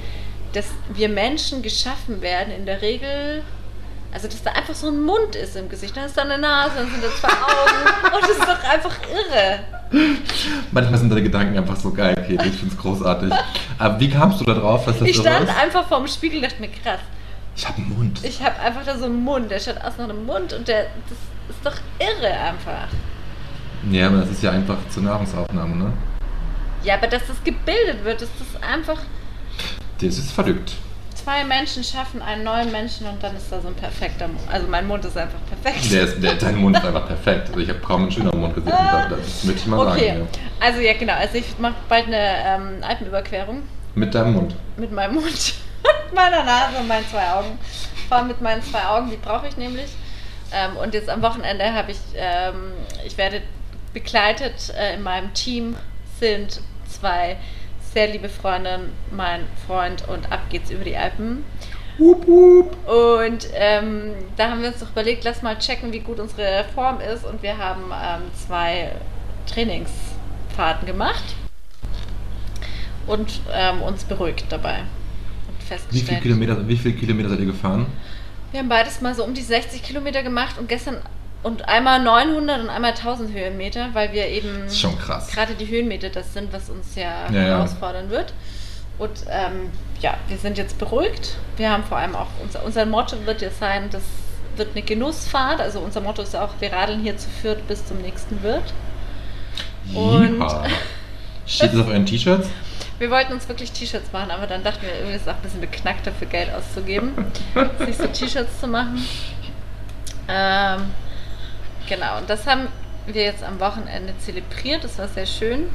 dass 0.53 0.65
wir 0.93 1.09
Menschen 1.09 1.61
geschaffen 1.61 2.21
werden, 2.21 2.53
in 2.53 2.65
der 2.65 2.81
Regel, 2.81 3.43
also 4.13 4.27
dass 4.27 4.41
da 4.41 4.51
einfach 4.51 4.73
so 4.73 4.87
ein 4.87 5.01
Mund 5.03 5.35
ist 5.35 5.55
im 5.55 5.67
Gesicht, 5.69 5.95
dann 5.97 6.05
ist 6.05 6.17
da 6.17 6.21
eine 6.23 6.37
Nase, 6.37 6.71
dann 6.77 6.89
sind 6.89 7.03
da 7.03 7.09
zwei 7.19 7.27
Augen 7.27 8.15
und 8.15 8.21
das 8.23 8.29
ist 8.31 8.41
doch 8.41 8.63
einfach 8.63 8.95
irre. 9.11 9.59
Manchmal 10.71 10.99
sind 10.99 11.09
deine 11.09 11.23
Gedanken 11.23 11.57
einfach 11.57 11.75
so 11.77 11.91
geil, 11.91 12.15
Kate. 12.15 12.47
Ich 12.47 12.55
finde 12.55 12.73
es 12.73 12.77
großartig. 12.77 13.31
Aber 13.77 13.99
wie 13.99 14.09
kamst 14.09 14.39
du 14.41 14.45
da 14.45 14.53
drauf, 14.53 14.85
dass 14.85 14.99
das 14.99 15.07
Ich 15.07 15.15
so 15.17 15.21
stand 15.23 15.47
ist? 15.49 15.55
einfach 15.57 15.87
vorm 15.87 16.07
Spiegel 16.07 16.37
und 16.37 16.43
dachte 16.45 16.59
mir, 16.61 16.69
krass, 16.69 16.99
Ich 17.55 17.67
habe 17.67 17.77
einen 17.77 17.95
Mund. 17.97 18.19
ich 18.23 18.41
habe 18.41 18.59
einfach 18.59 18.83
da 18.85 18.97
so 18.97 19.05
einen 19.05 19.23
Mund, 19.23 19.49
der 19.51 19.59
schaut 19.59 19.77
aus 19.77 19.93
nach 19.97 20.05
einem 20.09 20.25
Mund 20.25 20.53
und 20.53 20.67
der, 20.67 20.87
das 21.09 21.55
ist 21.55 21.65
doch 21.65 21.75
irre 21.99 22.31
einfach. 22.33 22.87
Ja, 23.91 24.07
aber 24.07 24.17
das 24.17 24.31
ist 24.31 24.43
ja 24.43 24.51
einfach 24.51 24.77
zur 24.89 25.03
Nahrungsaufnahme, 25.03 25.75
ne? 25.75 25.93
Ja, 26.83 26.95
aber 26.95 27.07
dass 27.07 27.25
das 27.27 27.43
gebildet 27.43 28.03
wird, 28.03 28.21
dass 28.21 28.29
das 28.39 28.61
einfach 28.61 28.99
Das 29.99 30.17
ist 30.17 30.31
verrückt. 30.31 30.73
zwei 31.15 31.43
Menschen 31.43 31.83
schaffen 31.83 32.21
einen 32.21 32.43
neuen 32.43 32.71
Menschen 32.71 33.07
und 33.07 33.21
dann 33.21 33.35
ist 33.35 33.51
da 33.51 33.59
so 33.61 33.67
ein 33.67 33.73
perfekter 33.73 34.27
Mund. 34.27 34.39
Also 34.51 34.67
mein 34.67 34.87
Mund 34.87 35.03
ist 35.05 35.17
einfach 35.17 35.39
perfekt. 35.49 35.91
Der 35.91 36.03
ist, 36.03 36.21
der, 36.21 36.35
dein 36.35 36.55
Mund 36.57 36.77
ist 36.77 36.85
einfach 36.85 37.07
perfekt. 37.07 37.49
Also 37.49 37.59
ich 37.59 37.69
habe 37.69 37.79
kaum 37.79 38.03
einen 38.03 38.11
schöneren 38.11 38.39
Mund 38.39 38.55
gesehen. 38.55 38.71
Das 38.71 39.43
möchte 39.43 39.61
ich 39.61 39.67
mal 39.67 39.87
okay, 39.87 40.07
sagen. 40.09 40.27
Ja. 40.31 40.65
also 40.67 40.79
ja 40.81 40.93
genau, 40.93 41.13
also 41.13 41.37
ich 41.37 41.57
mache 41.59 41.75
bald 41.89 42.07
eine 42.07 42.17
ähm, 42.17 42.83
Alpenüberquerung 42.83 43.63
Mit 43.95 44.13
deinem 44.13 44.33
Mund. 44.33 44.55
mit 44.77 44.91
meinem 44.91 45.15
Mund, 45.15 45.25
mit 46.05 46.13
meiner 46.13 46.43
Nase 46.43 46.77
und 46.79 46.87
meinen 46.87 47.07
zwei 47.09 47.29
Augen. 47.31 47.57
Vor 48.07 48.17
allem 48.17 48.27
mit 48.27 48.41
meinen 48.41 48.61
zwei 48.61 48.85
Augen, 48.85 49.09
die 49.09 49.17
brauche 49.17 49.47
ich 49.47 49.57
nämlich. 49.57 49.89
Ähm, 50.53 50.77
und 50.77 50.93
jetzt 50.93 51.09
am 51.09 51.21
Wochenende 51.21 51.73
habe 51.73 51.91
ich, 51.91 51.97
ähm, 52.15 52.71
ich 53.05 53.17
werde 53.17 53.41
begleitet 53.97 54.71
äh, 54.77 54.93
in 54.93 55.01
meinem 55.01 55.33
Team 55.33 55.75
sind 56.19 56.61
zwei 56.87 57.37
sehr 57.93 58.07
liebe 58.07 58.29
Freundinnen, 58.29 58.91
mein 59.09 59.41
Freund 59.65 60.07
und 60.07 60.31
ab 60.31 60.41
geht's 60.51 60.69
über 60.69 60.83
die 60.83 60.95
Alpen. 60.95 61.43
Wup, 61.97 62.27
wup. 62.27 62.77
Und 62.87 63.47
ähm, 63.55 64.13
da 64.35 64.51
haben 64.51 64.61
wir 64.61 64.67
uns 64.67 64.79
doch 64.79 64.91
überlegt, 64.91 65.23
lass 65.23 65.41
mal 65.41 65.57
checken, 65.57 65.91
wie 65.91 66.01
gut 66.01 66.19
unsere 66.19 66.65
Form 66.75 66.99
ist. 67.01 67.25
Und 67.25 67.41
wir 67.41 67.57
haben 67.57 67.85
ähm, 67.91 68.21
zwei 68.35 68.91
Trainingsfahrten 69.47 70.85
gemacht 70.85 71.23
und 73.07 73.41
ähm, 73.51 73.81
uns 73.81 74.03
beruhigt 74.03 74.45
dabei. 74.49 74.81
Und 75.47 75.59
Wie 75.59 75.65
festgestellt. 75.65 76.07
viele, 76.07 76.21
Kilometer, 76.21 76.67
wie 76.67 76.77
viele 76.77 76.93
Kilometer 76.93 77.29
seid 77.29 77.39
ihr 77.39 77.47
gefahren? 77.47 77.87
Wir 78.51 78.59
haben 78.59 78.69
beides 78.69 79.01
mal 79.01 79.15
so 79.15 79.23
um 79.23 79.33
die 79.33 79.41
60 79.41 79.81
Kilometer 79.81 80.21
gemacht 80.21 80.59
und 80.59 80.69
gestern 80.69 80.97
und 81.47 81.67
einmal 81.67 81.99
900 82.03 82.59
und 82.61 82.69
einmal 82.69 82.91
1000 82.91 83.33
Höhenmeter, 83.33 83.89
weil 83.93 84.11
wir 84.11 84.27
eben 84.27 84.67
gerade 85.33 85.55
die 85.55 85.67
Höhenmeter 85.67 86.09
das 86.09 86.33
sind, 86.33 86.51
was 86.51 86.69
uns 86.69 86.95
ja, 86.95 87.25
Ja, 87.31 87.39
herausfordern 87.41 88.09
wird. 88.09 88.33
Und 88.99 89.11
ähm, 89.29 89.69
ja, 90.01 90.15
wir 90.27 90.37
sind 90.37 90.57
jetzt 90.57 90.77
beruhigt. 90.77 91.37
Wir 91.55 91.71
haben 91.71 91.83
vor 91.83 91.97
allem 91.97 92.15
auch, 92.15 92.27
unser, 92.43 92.63
unser 92.65 92.85
Motto 92.85 93.15
wird 93.25 93.41
jetzt 93.41 93.59
sein, 93.59 93.89
das 93.91 94.01
wird 94.55 94.69
eine 94.75 94.81
Genussfahrt. 94.83 95.61
Also 95.61 95.79
unser 95.79 96.01
Motto 96.01 96.21
ist 96.21 96.35
auch, 96.35 96.49
wir 96.59 96.71
radeln 96.73 97.01
hier 97.01 97.15
zu 97.17 97.29
Fürth 97.29 97.65
bis 97.67 97.85
zum 97.85 97.97
nächsten 98.01 98.41
Wirt. 98.43 98.73
Und- 99.93 100.39
Ja. 100.39 100.63
Steht 101.45 101.73
das 101.73 101.79
auf 101.79 101.87
euren 101.87 102.05
T-Shirts? 102.05 102.49
Wir 102.99 103.09
wollten 103.11 103.31
uns 103.31 103.47
wirklich 103.47 103.71
T-Shirts 103.71 104.11
machen, 104.11 104.31
aber 104.31 104.47
dann 104.47 104.63
dachten 104.63 104.81
wir, 104.81 104.91
irgendwie 104.95 105.15
ist 105.15 105.21
es 105.21 105.27
auch 105.27 105.35
ein 105.35 105.41
bisschen 105.43 105.61
beknackt 105.61 106.07
dafür 106.07 106.27
Geld 106.27 106.49
auszugeben, 106.51 107.13
sich 107.85 107.95
so 107.95 108.07
T-Shirts 108.07 108.59
zu 108.59 108.67
machen. 108.67 109.05
Ähm, 110.27 110.81
genau, 111.87 112.17
und 112.19 112.29
das 112.29 112.45
haben 112.45 112.67
wir 113.05 113.23
jetzt 113.23 113.43
am 113.43 113.59
Wochenende 113.59 114.13
zelebriert. 114.19 114.83
Das 114.83 114.97
war 114.99 115.07
sehr 115.07 115.25
schön. 115.25 115.67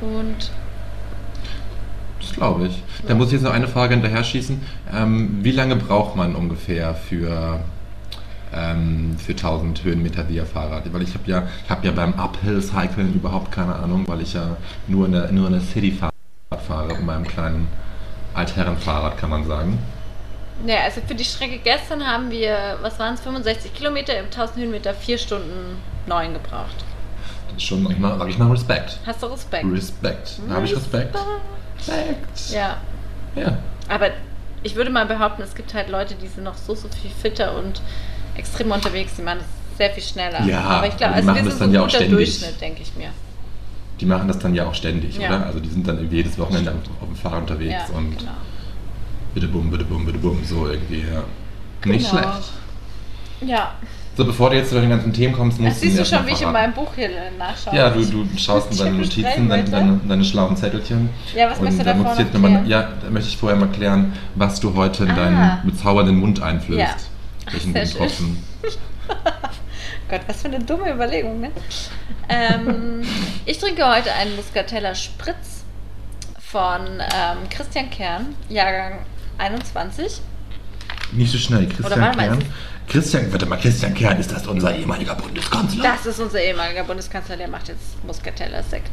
Und 0.00 0.50
Das 2.20 2.32
glaube 2.32 2.66
ich. 2.66 2.82
Da 3.06 3.14
muss 3.14 3.28
ich 3.28 3.34
jetzt 3.34 3.42
noch 3.42 3.52
eine 3.52 3.68
Frage 3.68 3.94
hinterher 3.94 4.24
schießen. 4.24 4.60
Ähm, 4.92 5.38
wie 5.42 5.52
lange 5.52 5.76
braucht 5.76 6.16
man 6.16 6.34
ungefähr 6.34 6.94
für, 6.94 7.60
ähm, 8.52 9.16
für 9.18 9.32
1000 9.36 9.84
Höhenmeter 9.84 10.28
via 10.28 10.44
Fahrrad? 10.44 10.92
Weil 10.92 11.02
ich 11.02 11.14
habe 11.14 11.24
ja, 11.26 11.46
hab 11.68 11.84
ja 11.84 11.92
beim 11.92 12.14
Uphill-Cycling 12.14 13.14
überhaupt 13.14 13.52
keine 13.52 13.74
Ahnung, 13.76 14.08
weil 14.08 14.22
ich 14.22 14.34
ja 14.34 14.56
nur 14.86 15.06
in 15.06 15.12
der, 15.12 15.30
nur 15.32 15.46
in 15.46 15.52
der 15.54 15.62
City-Fahrrad 15.62 16.12
fahre, 16.66 16.94
in 16.94 17.06
meinem 17.06 17.26
kleinen 17.26 17.68
Altherrenfahrrad, 18.34 19.18
kann 19.18 19.30
man 19.30 19.46
sagen. 19.46 19.78
Ja, 20.66 20.80
also 20.84 21.00
für 21.06 21.14
die 21.14 21.24
Strecke 21.24 21.58
gestern 21.62 22.06
haben 22.06 22.30
wir, 22.30 22.78
was 22.82 22.98
waren 22.98 23.14
es, 23.14 23.20
65 23.20 23.74
Kilometer 23.74 24.18
im 24.18 24.26
1000 24.26 24.58
Höhenmeter, 24.58 24.94
4 24.94 25.18
Stunden 25.18 25.76
9 26.06 26.34
gebraucht. 26.34 26.84
Das 27.48 27.56
ist 27.56 27.62
schon, 27.64 27.82
sag 27.84 27.92
ich 27.92 27.98
mal, 27.98 28.18
sag 28.18 28.28
ich 28.28 28.38
mal 28.38 28.50
Respekt. 28.50 28.98
Hast 29.06 29.22
du 29.22 29.26
Respekt? 29.26 29.64
Respekt. 29.72 30.32
Da 30.48 30.54
habe 30.54 30.64
ich 30.66 30.74
Respekt. 30.76 31.16
Respekt. 31.78 32.50
Ja, 32.50 32.76
Ja. 33.36 33.58
aber 33.88 34.08
ich 34.62 34.74
würde 34.74 34.90
mal 34.90 35.06
behaupten, 35.06 35.42
es 35.42 35.54
gibt 35.54 35.72
halt 35.74 35.88
Leute, 35.88 36.14
die 36.16 36.26
sind 36.26 36.44
noch 36.44 36.56
so, 36.56 36.74
so 36.74 36.88
viel 36.88 37.10
fitter 37.10 37.56
und 37.56 37.80
extrem 38.36 38.70
unterwegs, 38.72 39.12
die 39.16 39.22
machen 39.22 39.38
das 39.38 39.78
sehr 39.78 39.90
viel 39.90 40.02
schneller. 40.02 40.42
Ja, 40.44 40.60
aber 40.60 40.88
ich 40.88 40.96
glaube, 40.96 41.14
also 41.14 41.26
wir 41.28 41.32
machen 41.32 41.44
sind 41.44 41.46
das 41.50 41.58
so 41.58 41.60
dann 41.60 41.70
ein 41.70 41.74
ja 41.74 41.80
auch 41.80 41.84
guter 41.86 41.96
ständig. 41.98 42.16
Durchschnitt, 42.16 42.60
denke 42.60 42.82
ich 42.82 42.94
mir. 42.96 43.10
Die 44.00 44.06
machen 44.06 44.28
das 44.28 44.38
dann 44.40 44.54
ja 44.54 44.66
auch 44.66 44.74
ständig, 44.74 45.16
Ja. 45.18 45.28
oder? 45.28 45.46
Also 45.46 45.60
die 45.60 45.68
sind 45.68 45.86
dann 45.86 45.96
irgendwie 45.98 46.16
jedes 46.16 46.38
Wochenende 46.38 46.70
auf, 46.72 46.76
auf 47.02 47.06
dem 47.08 47.16
Fahrrad 47.16 47.42
unterwegs 47.42 47.72
Ja, 47.90 47.96
und 47.96 48.18
genau. 48.18 48.30
Bitte 49.38 49.46
bum, 49.52 49.70
bitte 49.70 49.84
bum, 49.84 50.04
bitte 50.04 50.18
bum, 50.18 50.44
so 50.44 50.66
irgendwie, 50.68 51.00
ja. 51.00 51.22
Nicht 51.84 52.10
Genau. 52.10 52.22
schlecht. 52.22 52.50
Ja, 53.42 53.72
So, 54.16 54.24
bevor 54.24 54.50
du 54.50 54.56
jetzt 54.56 54.70
zu 54.70 54.80
den 54.80 54.90
ganzen 54.90 55.12
Themen 55.12 55.32
kommst, 55.32 55.60
musst 55.60 55.76
das 55.76 55.80
du 55.80 55.86
siehst 55.86 56.00
du 56.12 56.16
schon, 56.16 56.26
wie 56.26 56.32
ich 56.32 56.42
in 56.42 56.50
meinem 56.50 56.72
Buch 56.72 56.92
hier 56.96 57.08
nachschaue. 57.38 57.72
Ja, 57.76 57.88
du, 57.90 58.00
du 58.02 58.26
schaust 58.36 58.72
in 58.72 58.78
deine 58.78 58.96
Notizen, 58.96 59.48
deine, 59.48 59.62
deine, 59.62 60.00
deine 60.08 60.24
schlauen 60.24 60.56
Zettelchen. 60.56 61.10
Ja, 61.36 61.48
was 61.48 61.60
möchtest 61.60 61.82
du 61.82 61.84
da 61.84 61.92
davor 61.92 62.04
muss 62.10 62.12
ich 62.14 62.24
jetzt 62.24 62.34
noch 62.34 62.40
noch 62.40 62.48
mal, 62.48 62.64
klären? 62.64 62.66
Ja, 62.68 62.88
da 63.00 63.10
möchte 63.10 63.28
ich 63.28 63.36
vorher 63.36 63.56
mal 63.56 63.68
klären, 63.68 64.12
was 64.34 64.58
du 64.58 64.74
heute 64.74 65.04
in 65.04 65.10
Ah. 65.12 65.14
deinen 65.14 65.60
bezaubernden 65.70 66.16
Mund 66.16 66.42
einflößt. 66.42 66.80
Ja. 66.80 67.52
Welchen 67.52 67.72
Sehr. 67.74 67.84
Tropfen. 67.88 68.42
Gott, 70.10 70.20
was 70.26 70.42
für 70.42 70.48
eine 70.48 70.58
dumme 70.64 70.90
Überlegung, 70.92 71.40
ne? 71.40 71.50
ähm, 72.28 73.02
ich 73.46 73.58
trinke 73.58 73.86
heute 73.88 74.12
einen 74.14 74.34
Muscatella 74.34 74.96
Spritz 74.96 75.62
von 76.40 76.80
ähm, 76.98 77.48
Christian 77.50 77.88
Kern, 77.90 78.34
Jahrgang 78.48 79.00
21. 79.38 80.20
Nicht 81.12 81.32
so 81.32 81.38
schnell, 81.38 81.66
Christian 81.68 82.00
mal, 82.00 82.14
Kern. 82.14 82.40
ist 82.40 82.46
Christian, 82.86 83.32
warte 83.32 83.46
mal, 83.46 83.56
Christian 83.58 83.94
Kern, 83.94 84.18
ist 84.18 84.30
das 84.32 84.46
unser 84.46 84.76
ehemaliger 84.76 85.14
Bundeskanzler? 85.14 85.82
Das 85.82 86.06
ist 86.06 86.20
unser 86.20 86.40
ehemaliger 86.40 86.84
Bundeskanzler, 86.84 87.36
der 87.36 87.48
macht 87.48 87.68
jetzt 87.68 88.02
Muscatella 88.04 88.62
Sekt. 88.62 88.90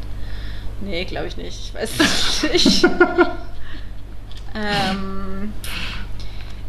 Nee, 0.82 1.04
glaube 1.04 1.26
ich 1.26 1.36
nicht. 1.36 1.58
Ich 1.68 1.74
weiß 1.74 1.90
es 2.00 2.42
nicht. 2.52 2.84
ähm, 4.54 5.52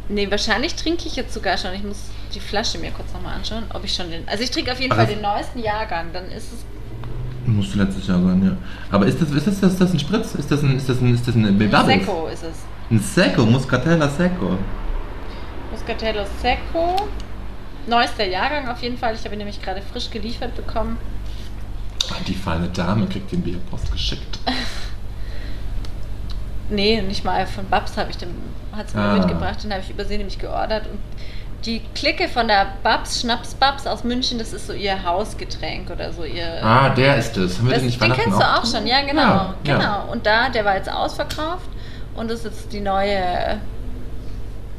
nee, 0.10 0.30
wahrscheinlich 0.30 0.76
trinke 0.76 1.08
ich 1.08 1.16
jetzt 1.16 1.34
sogar 1.34 1.58
schon. 1.58 1.74
Ich 1.74 1.84
muss 1.84 1.98
die 2.34 2.40
Flasche 2.40 2.78
mir 2.78 2.92
kurz 2.92 3.12
nochmal 3.14 3.36
anschauen, 3.36 3.64
ob 3.74 3.84
ich 3.84 3.94
schon 3.94 4.10
den. 4.10 4.28
Also 4.28 4.44
ich 4.44 4.52
trinke 4.52 4.72
auf 4.72 4.80
jeden 4.80 4.92
Also- 4.94 5.06
Fall 5.06 5.14
den 5.14 5.22
neuesten 5.22 5.60
Jahrgang. 5.60 6.08
Dann 6.14 6.26
ist 6.32 6.54
es 6.54 6.66
Muss 7.46 7.76
letztes 7.76 8.08
Jahr 8.08 8.22
sein, 8.22 8.44
ja. 8.46 8.58
Aber 8.96 9.06
ist 9.06 9.22
das, 9.22 9.30
ist 9.32 9.48
das, 9.48 9.62
ist 9.72 9.82
das 9.82 9.94
ein 9.94 10.00
Spritz? 10.00 10.36
Ist 10.36 10.52
das 10.52 10.62
ein, 10.64 10.78
ist 10.78 10.88
das 10.90 11.00
ein, 11.02 11.14
ist 11.14 11.28
das 11.28 11.36
ein 11.36 11.58
Bubbles? 11.58 11.86
Secco 11.86 12.28
ist 12.28 12.44
es. 12.44 12.58
Ein 12.90 13.00
Secco, 13.00 13.46
Muscatella 13.46 14.08
Secco. 14.08 14.58
Muscatello 15.72 16.24
Secco. 16.42 16.96
Neuester 17.86 18.26
Jahrgang 18.26 18.68
auf 18.70 18.82
jeden 18.82 18.98
Fall. 18.98 19.16
Ich 19.16 19.24
habe 19.26 19.36
ihn 19.36 19.40
nämlich 19.40 19.62
gerade 19.62 19.82
frisch 19.82 20.10
geliefert 20.10 20.56
bekommen. 20.56 20.98
Die 22.28 22.34
feine 22.34 22.70
Dame 22.70 23.06
kriegt 23.08 23.32
den 23.32 23.44
via 23.46 23.58
Post 23.70 23.92
geschickt. 23.92 24.40
Nee, 26.70 27.02
nicht 27.02 27.24
mal 27.24 27.48
von 27.48 27.64
Babs 27.68 27.96
habe 27.96 28.10
ich 28.10 28.18
den, 28.18 28.28
hat 28.76 28.90
sie 28.90 28.98
mir 28.98 29.04
Ah. 29.04 29.14
mitgebracht, 29.20 29.64
den 29.64 29.72
habe 29.72 29.82
ich 29.82 29.90
übersehen, 29.90 30.18
nämlich 30.18 30.38
geordert. 30.38 30.86
Und 30.88 31.00
die 31.66 31.80
Clique 31.96 32.28
von 32.28 32.50
der 32.50 32.68
Babs, 32.84 33.22
Schnaps 33.22 33.54
Babs 33.54 33.88
aus 33.88 34.04
München, 34.04 34.38
das 34.38 34.52
ist 34.52 34.68
so 34.68 34.74
ihr 34.74 35.02
Hausgetränk 35.02 35.90
oder 35.90 36.12
so 36.12 36.26
ihr. 36.26 36.62
Ah, 36.62 36.90
der 36.90 37.16
ist 37.16 37.38
es. 37.38 37.58
Haben 37.58 37.68
wir 37.68 37.76
das, 37.76 37.80
den 37.84 37.86
nicht 37.86 38.02
den 38.02 38.12
kennst 38.12 38.38
du 38.38 38.44
auch 38.46 38.66
schon, 38.66 38.86
ja 38.86 39.00
genau, 39.00 39.22
Ja, 39.22 39.56
genau. 39.64 39.80
ja. 39.80 39.96
Und 40.12 40.26
da, 40.26 40.50
der 40.50 40.66
war 40.66 40.76
jetzt 40.76 40.92
ausverkauft 40.92 41.70
und 42.18 42.30
das 42.30 42.40
ist 42.40 42.46
jetzt 42.46 42.74
die 42.74 42.82
neue, 42.82 43.60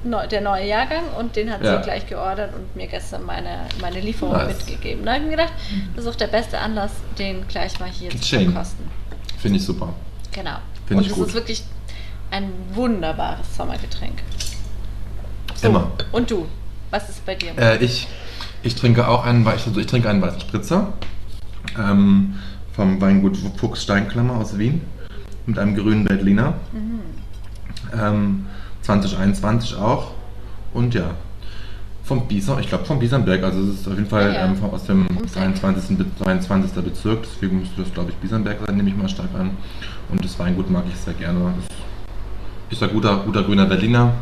neu, 0.04 0.26
der 0.26 0.40
neue 0.42 0.66
Jahrgang 0.66 1.04
und 1.18 1.34
den 1.36 1.50
hat 1.50 1.62
Ja. 1.64 1.78
sie 1.78 1.82
gleich 1.84 2.06
geordert 2.06 2.54
und 2.54 2.76
mir 2.76 2.86
gestern 2.86 3.24
meine, 3.24 3.60
meine 3.80 4.00
Lieferung 4.00 4.34
Nice. 4.36 4.48
mitgegeben. 4.58 5.04
Da 5.04 5.12
habe 5.14 5.20
ich 5.24 5.30
mir 5.30 5.36
gedacht, 5.36 5.52
das 5.96 6.04
ist 6.04 6.10
auch 6.10 6.16
der 6.16 6.26
beste 6.28 6.58
Anlass, 6.58 6.92
den 7.18 7.46
gleich 7.48 7.78
mal 7.80 7.88
hier 7.88 8.10
zu 8.10 8.18
Geschehen. 8.18 8.52
verkosten. 8.52 8.84
Finde 9.38 9.58
ich 9.58 9.64
super. 9.64 9.92
Genau. 10.32 10.56
Find 10.86 11.00
und 11.00 11.06
es 11.10 11.16
ist 11.16 11.34
wirklich 11.34 11.64
ein 12.30 12.50
wunderbares 12.74 13.56
Sommergetränk. 13.56 14.22
Immer. 15.62 15.90
Und 16.12 16.30
du? 16.30 16.46
Was 16.90 17.08
ist 17.08 17.24
bei 17.26 17.34
dir? 17.34 17.52
Äh, 17.58 17.76
ich, 17.84 18.06
ich 18.62 18.74
trinke 18.74 19.06
auch 19.08 19.24
einen, 19.24 19.46
also 19.46 19.78
ich 19.78 19.86
trinke 19.86 20.08
einen 20.08 20.22
weißen 20.22 20.40
Spritzer 20.40 20.92
ähm, 21.78 22.34
vom 22.72 23.00
Weingut 23.00 23.36
Fuchs 23.56 23.82
Steinklammer 23.82 24.36
aus 24.36 24.56
Wien 24.58 24.80
mit 25.46 25.58
einem 25.58 25.74
grünen 25.74 26.04
Berliner. 26.04 26.54
Mhm. 26.72 27.00
Ähm, 27.96 28.46
2021 28.82 29.76
auch. 29.76 30.12
Und 30.72 30.94
ja, 30.94 31.10
vom 32.04 32.26
Bieser, 32.26 32.58
ich 32.58 32.68
glaube 32.68 32.86
vom 32.86 32.98
Biesernberg, 32.98 33.42
also 33.42 33.60
es 33.60 33.80
ist 33.80 33.86
auf 33.88 33.94
jeden 33.94 34.08
Fall 34.08 34.32
Ja, 34.32 34.40
ja. 34.40 34.44
ähm, 34.46 34.56
aus 34.72 34.84
dem 34.84 35.06
Ums 35.14 35.36
Eck. 35.36 35.42
23. 35.60 35.98
Be 35.98 36.06
23. 36.22 36.82
Bezirk, 36.82 37.18
deswegen 37.22 37.60
müsste 37.60 37.82
das 37.82 37.92
glaube 37.92 38.10
ich 38.10 38.16
Biesernberg 38.16 38.58
sein, 38.66 38.76
nehme 38.76 38.88
ich 38.88 38.96
mal 38.96 39.08
stark 39.08 39.28
an. 39.38 39.50
Und 40.10 40.24
das 40.24 40.38
Weingut 40.38 40.70
mag 40.70 40.84
ich 40.90 40.96
sehr 40.98 41.14
gerne. 41.14 41.52
Das 42.70 42.78
ist 42.78 42.82
ein 42.82 42.90
guter, 42.90 43.18
guter 43.24 43.42
grüner 43.42 43.66
Berliner, 43.66 44.12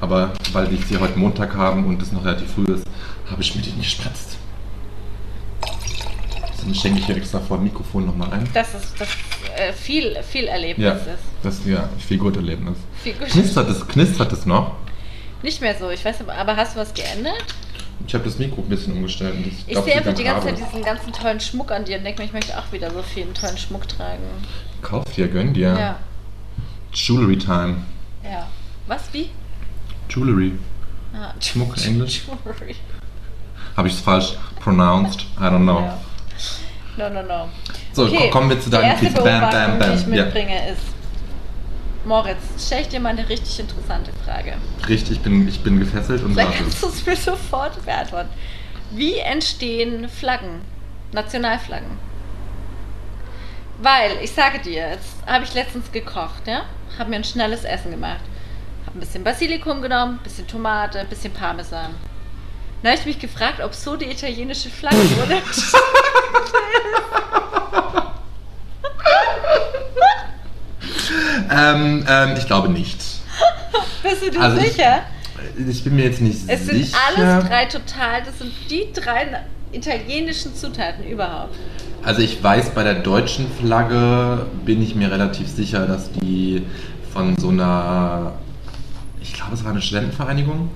aber 0.00 0.32
weil 0.52 0.70
wir 0.70 0.78
sie 0.78 0.96
heute 0.98 1.18
Montag 1.18 1.54
haben 1.56 1.84
und 1.86 2.00
es 2.00 2.12
noch 2.12 2.24
relativ 2.24 2.52
früh 2.52 2.64
ist, 2.72 2.84
habe 3.28 3.42
ich 3.42 3.54
mir 3.56 3.62
den 3.62 3.78
gespritzt. 3.78 4.38
Dann 6.64 6.74
schenke 6.74 6.98
ich 7.00 7.06
hier 7.06 7.16
extra 7.16 7.40
vor 7.40 7.58
dem 7.58 7.64
Mikrofon 7.64 8.06
nochmal 8.06 8.32
ein. 8.32 8.48
Das 8.54 8.74
ist 8.74 8.94
das 8.98 9.08
äh, 9.56 9.72
viel, 9.72 10.16
viel 10.22 10.44
Erlebnis 10.44 10.84
Ja, 10.84 10.92
ist. 10.92 11.08
das 11.42 11.60
ja 11.66 11.88
viel 11.98 12.18
gut 12.18 12.36
Erlebnis. 12.36 12.76
Viel 13.02 13.12
gut. 13.14 13.28
Knistert 13.28 13.68
es, 13.68 13.86
knistert 13.86 14.32
es 14.32 14.46
noch? 14.46 14.72
Nicht 15.42 15.60
mehr 15.60 15.74
so, 15.78 15.90
ich 15.90 16.02
weiß 16.04 16.20
aber, 16.22 16.34
aber 16.34 16.56
hast 16.56 16.74
du 16.74 16.80
was 16.80 16.94
geändert? 16.94 17.44
Ich 18.06 18.14
habe 18.14 18.24
das 18.24 18.38
Mikro 18.38 18.62
ein 18.62 18.68
bisschen 18.68 18.94
umgestellt. 18.94 19.34
Und 19.36 19.46
Ich 19.46 19.66
glaub, 19.66 19.84
sehe 19.84 19.94
einfach 19.96 20.14
die 20.14 20.24
ganze. 20.24 20.46
Zeit 20.48 20.58
diesen 20.58 20.82
ganzen 20.84 21.12
tollen 21.12 21.38
Schmuck 21.40 21.70
an 21.70 21.84
dir 21.84 21.98
und 21.98 22.04
denke 22.04 22.22
mir, 22.22 22.26
ich 22.26 22.32
möchte 22.32 22.58
auch 22.58 22.72
wieder 22.72 22.90
so 22.90 23.02
viel 23.02 23.26
tollen 23.34 23.56
Schmuck 23.58 23.86
tragen. 23.88 24.22
Kauf 24.82 25.04
dir, 25.14 25.28
gönn 25.28 25.52
dir. 25.54 25.78
Ja. 25.78 25.96
Jewelry 26.92 27.38
Time. 27.38 27.76
Ja. 28.24 28.46
Was? 28.86 29.02
Wie? 29.12 29.30
Jewelry. 30.08 30.52
Ah, 31.14 31.32
Schmuck, 31.40 31.76
Englisch? 31.84 32.22
Jewelry. 32.26 32.74
Habe 33.76 33.88
ich 33.88 33.94
es 33.94 34.00
falsch 34.00 34.34
pronounced? 34.60 35.22
I 35.38 35.42
don't 35.44 35.62
know. 35.62 35.80
Ja. 35.80 36.00
No, 36.96 37.08
no, 37.10 37.22
no. 37.22 37.48
So, 37.92 38.06
ko- 38.08 38.30
kommen 38.30 38.50
wir 38.50 38.60
zu 38.60 38.70
deinem 38.70 38.84
erste 38.90 39.06
Quiz. 39.06 39.14
Bam, 39.14 39.40
bam, 39.50 39.78
bam. 39.78 39.90
die 39.90 39.96
ich 39.96 40.06
Ja. 40.16 40.24
mitbringe, 40.24 40.68
ist 40.70 40.82
Moritz, 42.04 42.66
stelle 42.66 42.82
ich 42.82 42.88
dir 42.88 43.00
mal 43.00 43.10
eine 43.10 43.28
richtig 43.28 43.58
interessante 43.60 44.10
Frage. 44.24 44.54
Richtig, 44.88 45.12
ich 45.18 45.20
bin, 45.22 45.48
ich 45.48 45.62
bin 45.62 45.78
gefesselt 45.80 46.22
und 46.22 46.32
Vielleicht 46.34 46.50
warte. 46.50 46.62
kannst 46.62 46.82
du 46.82 46.88
es 46.88 47.06
mir 47.06 47.16
sofort 47.16 47.84
beantworten. 47.84 48.28
Wie 48.90 49.16
entstehen 49.18 50.08
Flaggen? 50.08 50.60
Nationalflaggen? 51.12 51.98
Weil, 53.78 54.12
ich 54.22 54.30
sage 54.32 54.58
dir, 54.60 54.90
jetzt 54.90 55.14
habe 55.26 55.44
ich 55.44 55.54
letztens 55.54 55.90
gekocht, 55.90 56.46
ja? 56.46 56.62
Habe 56.98 57.10
mir 57.10 57.16
ein 57.16 57.24
schnelles 57.24 57.64
Essen 57.64 57.90
gemacht. 57.90 58.20
Habe 58.86 58.98
ein 58.98 59.00
bisschen 59.00 59.24
Basilikum 59.24 59.82
genommen, 59.82 60.18
ein 60.20 60.22
bisschen 60.22 60.46
Tomate, 60.46 61.00
ein 61.00 61.08
bisschen 61.08 61.32
Parmesan. 61.32 61.90
Dann 62.84 62.92
habe 62.92 63.00
ich 63.00 63.06
mich 63.06 63.18
gefragt, 63.18 63.62
ob 63.62 63.74
so 63.74 63.96
die 63.96 64.04
italienische 64.10 64.68
Flagge 64.68 64.98
wurde. 65.16 65.40
Ähm, 71.50 72.04
ähm, 72.08 72.34
ich 72.36 72.46
glaube 72.46 72.68
nicht. 72.68 72.98
Bist 74.02 74.22
du 74.26 74.30
dir 74.30 74.40
Also 74.40 74.58
ich- 74.58 74.72
sicher? 74.72 75.02
Ich 75.68 75.84
bin 75.84 75.96
mir 75.96 76.04
jetzt 76.06 76.20
nicht 76.20 76.38
Es 76.48 76.66
sind 76.66 76.84
sicher. 76.84 76.98
alles 77.16 77.46
drei 77.48 77.64
total, 77.66 78.22
das 78.24 78.38
sind 78.38 78.52
die 78.70 78.88
drei 78.92 79.42
italienischen 79.72 80.54
Zutaten 80.54 81.04
überhaupt. 81.04 81.54
Also 82.02 82.22
ich 82.22 82.42
weiß, 82.42 82.70
bei 82.70 82.82
der 82.82 82.94
deutschen 82.94 83.46
Flagge 83.60 84.46
bin 84.64 84.82
ich 84.82 84.94
mir 84.94 85.10
relativ 85.10 85.48
sicher, 85.48 85.86
dass 85.86 86.10
die 86.12 86.64
von 87.12 87.36
so 87.38 87.50
einer, 87.50 88.32
ich 89.20 89.32
glaube, 89.32 89.54
es 89.54 89.64
war 89.64 89.70
eine 89.72 89.80
Studentenvereinigung. 89.82 90.70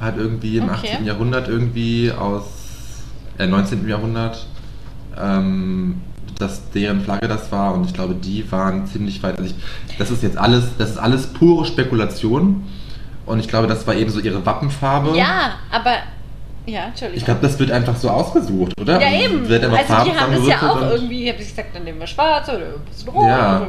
Halt 0.00 0.16
irgendwie 0.16 0.56
im 0.56 0.64
Okay. 0.64 0.92
18. 0.92 1.04
Jahrhundert 1.04 1.48
irgendwie 1.48 2.10
aus, 2.12 2.44
äh, 3.38 3.46
19. 3.46 3.88
Jahrhundert, 3.88 4.46
ähm, 5.18 6.00
dass 6.38 6.70
deren 6.70 7.02
Flagge 7.02 7.28
das 7.28 7.52
war 7.52 7.74
und 7.74 7.84
ich 7.84 7.92
glaube, 7.92 8.14
die 8.14 8.50
waren 8.50 8.86
ziemlich 8.86 9.22
weit. 9.22 9.38
Also 9.38 9.50
ich, 9.50 9.98
das 9.98 10.10
ist 10.10 10.22
jetzt 10.22 10.38
alles, 10.38 10.76
das 10.78 10.90
ist 10.90 10.98
alles 10.98 11.26
pure 11.26 11.66
Spekulation 11.66 12.64
und 13.26 13.40
ich 13.40 13.48
glaube, 13.48 13.66
das 13.66 13.86
war 13.86 13.94
eben 13.94 14.10
so 14.10 14.20
ihre 14.20 14.44
Wappenfarbe. 14.44 15.16
Ja, 15.16 15.52
aber. 15.70 15.92
Ja, 16.66 16.84
Entschuldigung. 16.86 17.18
Ich 17.18 17.24
glaube, 17.24 17.40
das 17.42 17.58
wird 17.58 17.70
einfach 17.70 17.96
so 17.96 18.10
ausgesucht, 18.10 18.78
oder? 18.80 19.00
ja, 19.00 19.10
eben. 19.24 19.48
Wird 19.48 19.64
einfach 19.64 19.98
Also, 19.98 20.10
die 20.10 20.16
haben 20.18 20.32
das 20.34 20.46
ja 20.46 20.70
auch 20.70 20.80
irgendwie, 20.90 21.28
habe 21.30 21.40
ich 21.42 21.48
gesagt, 21.48 21.74
dann 21.74 21.84
nehmen 21.84 21.98
wir 21.98 22.06
schwarz 22.06 22.48
oder 22.48 22.58
ein 22.58 22.84
bisschen 22.88 23.08
rot. 23.08 23.26
Ja. 23.26 23.66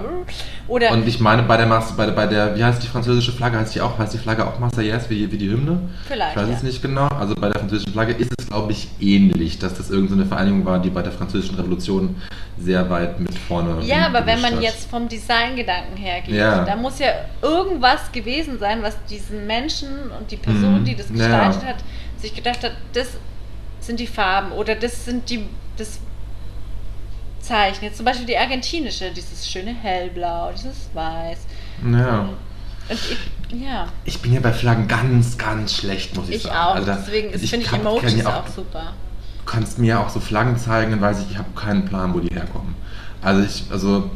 Oder. 0.67 0.91
Und 0.91 1.07
ich 1.07 1.19
meine, 1.19 1.43
bei 1.43 1.57
der, 1.57 1.65
Mas 1.67 1.91
bei, 1.95 2.05
der, 2.05 2.12
bei 2.13 2.27
der, 2.27 2.55
wie 2.55 2.63
heißt 2.63 2.83
die 2.83 2.88
französische 2.88 3.31
Flagge, 3.31 3.57
heißt 3.57 3.74
die 3.75 3.81
auch, 3.81 3.98
heißt 3.98 4.13
die 4.13 4.17
Flagge 4.17 4.45
auch 4.45 4.60
Marseillaise 4.60 5.10
wie, 5.10 5.31
wie 5.31 5.38
die 5.38 5.50
Hymne? 5.50 5.79
Vielleicht, 6.07 6.31
Ich 6.36 6.41
weiß 6.41 6.50
ja. 6.50 6.55
es 6.55 6.63
nicht 6.63 6.81
genau. 6.81 7.07
Also 7.07 7.33
bei 7.36 7.50
der 7.50 7.60
französischen 7.60 7.93
Flagge 7.93 8.13
ist 8.13 8.31
es, 8.38 8.48
glaube 8.48 8.71
ich, 8.74 8.89
ähnlich, 9.00 9.57
dass 9.57 9.74
das 9.74 9.89
irgendeine 9.89 10.25
Vereinigung 10.25 10.65
war, 10.65 10.79
die 10.79 10.89
bei 10.89 11.01
der 11.01 11.12
französischen 11.13 11.55
Revolution 11.55 12.15
sehr 12.57 12.89
weit 12.89 13.19
mit 13.19 13.33
vorne 13.48 13.77
Ja, 13.83 14.05
aber 14.05 14.25
wenn 14.25 14.39
man 14.41 14.55
hat. 14.55 14.62
jetzt 14.62 14.89
vom 14.89 15.07
Designgedanken 15.10 15.98
her 15.98 16.21
geht, 16.21 16.36
Ja. 16.36 16.63
da 16.63 16.75
muss 16.75 17.00
ja 17.00 17.07
irgendwas 17.41 18.12
gewesen 18.12 18.60
sein, 18.60 18.83
was 18.83 18.95
diesen 19.10 19.48
Menschen 19.48 19.88
und 20.19 20.29
die 20.29 20.38
Person, 20.38 20.81
Mhm. 20.81 20.86
die 20.86 20.95
das 20.95 21.07
Ja. 21.10 21.15
gestaltet 21.15 21.65
hat, 21.65 21.75
sich 22.21 22.33
gedacht 22.35 22.63
hat, 22.63 22.73
das 22.93 23.07
sind 23.79 23.99
die 23.99 24.07
Farben 24.07 24.51
oder 24.51 24.75
das 24.75 25.05
sind 25.05 25.29
die 25.29 25.45
das 25.77 25.99
Zeichen. 27.39 27.83
Jetzt 27.85 27.97
zum 27.97 28.05
Beispiel 28.05 28.25
die 28.27 28.37
argentinische, 28.37 29.11
dieses 29.11 29.47
schöne 29.49 29.73
hellblau, 29.73 30.51
dieses 30.55 30.89
weiß. 30.93 31.39
Ja. 31.91 32.29
Und 32.89 32.99
ich, 33.49 33.61
ja, 33.61 33.87
Ich 34.05 34.19
bin 34.21 34.33
ja 34.33 34.39
bei 34.39 34.53
Flaggen 34.53 34.87
ganz, 34.87 35.37
ganz 35.37 35.75
schlecht, 35.75 36.15
muss 36.15 36.29
ich, 36.29 36.35
ich 36.37 36.43
sagen. 36.43 36.55
auch. 36.55 36.75
Also 36.75 36.87
da- 36.87 36.95
Deswegen 36.97 37.33
ich 37.33 37.49
finde 37.49 37.65
ich 37.65 37.71
kann- 37.71 37.83
kann 37.83 37.95
Emojis 37.95 38.15
ja 38.17 38.39
auch, 38.39 38.47
super. 38.47 38.93
Du 39.39 39.45
kannst 39.45 39.79
mir 39.79 39.99
auch 39.99 40.09
so 40.09 40.19
Flaggen 40.19 40.55
zeigen, 40.57 40.91
dann 40.91 41.01
weiß 41.01 41.21
ich, 41.21 41.31
ich 41.31 41.37
habe 41.37 41.49
keinen 41.55 41.85
Plan, 41.85 42.13
wo 42.13 42.19
die 42.19 42.33
herkommen. 42.33 42.75
Also 43.21 43.41
ich, 43.43 43.63
also, 43.71 44.09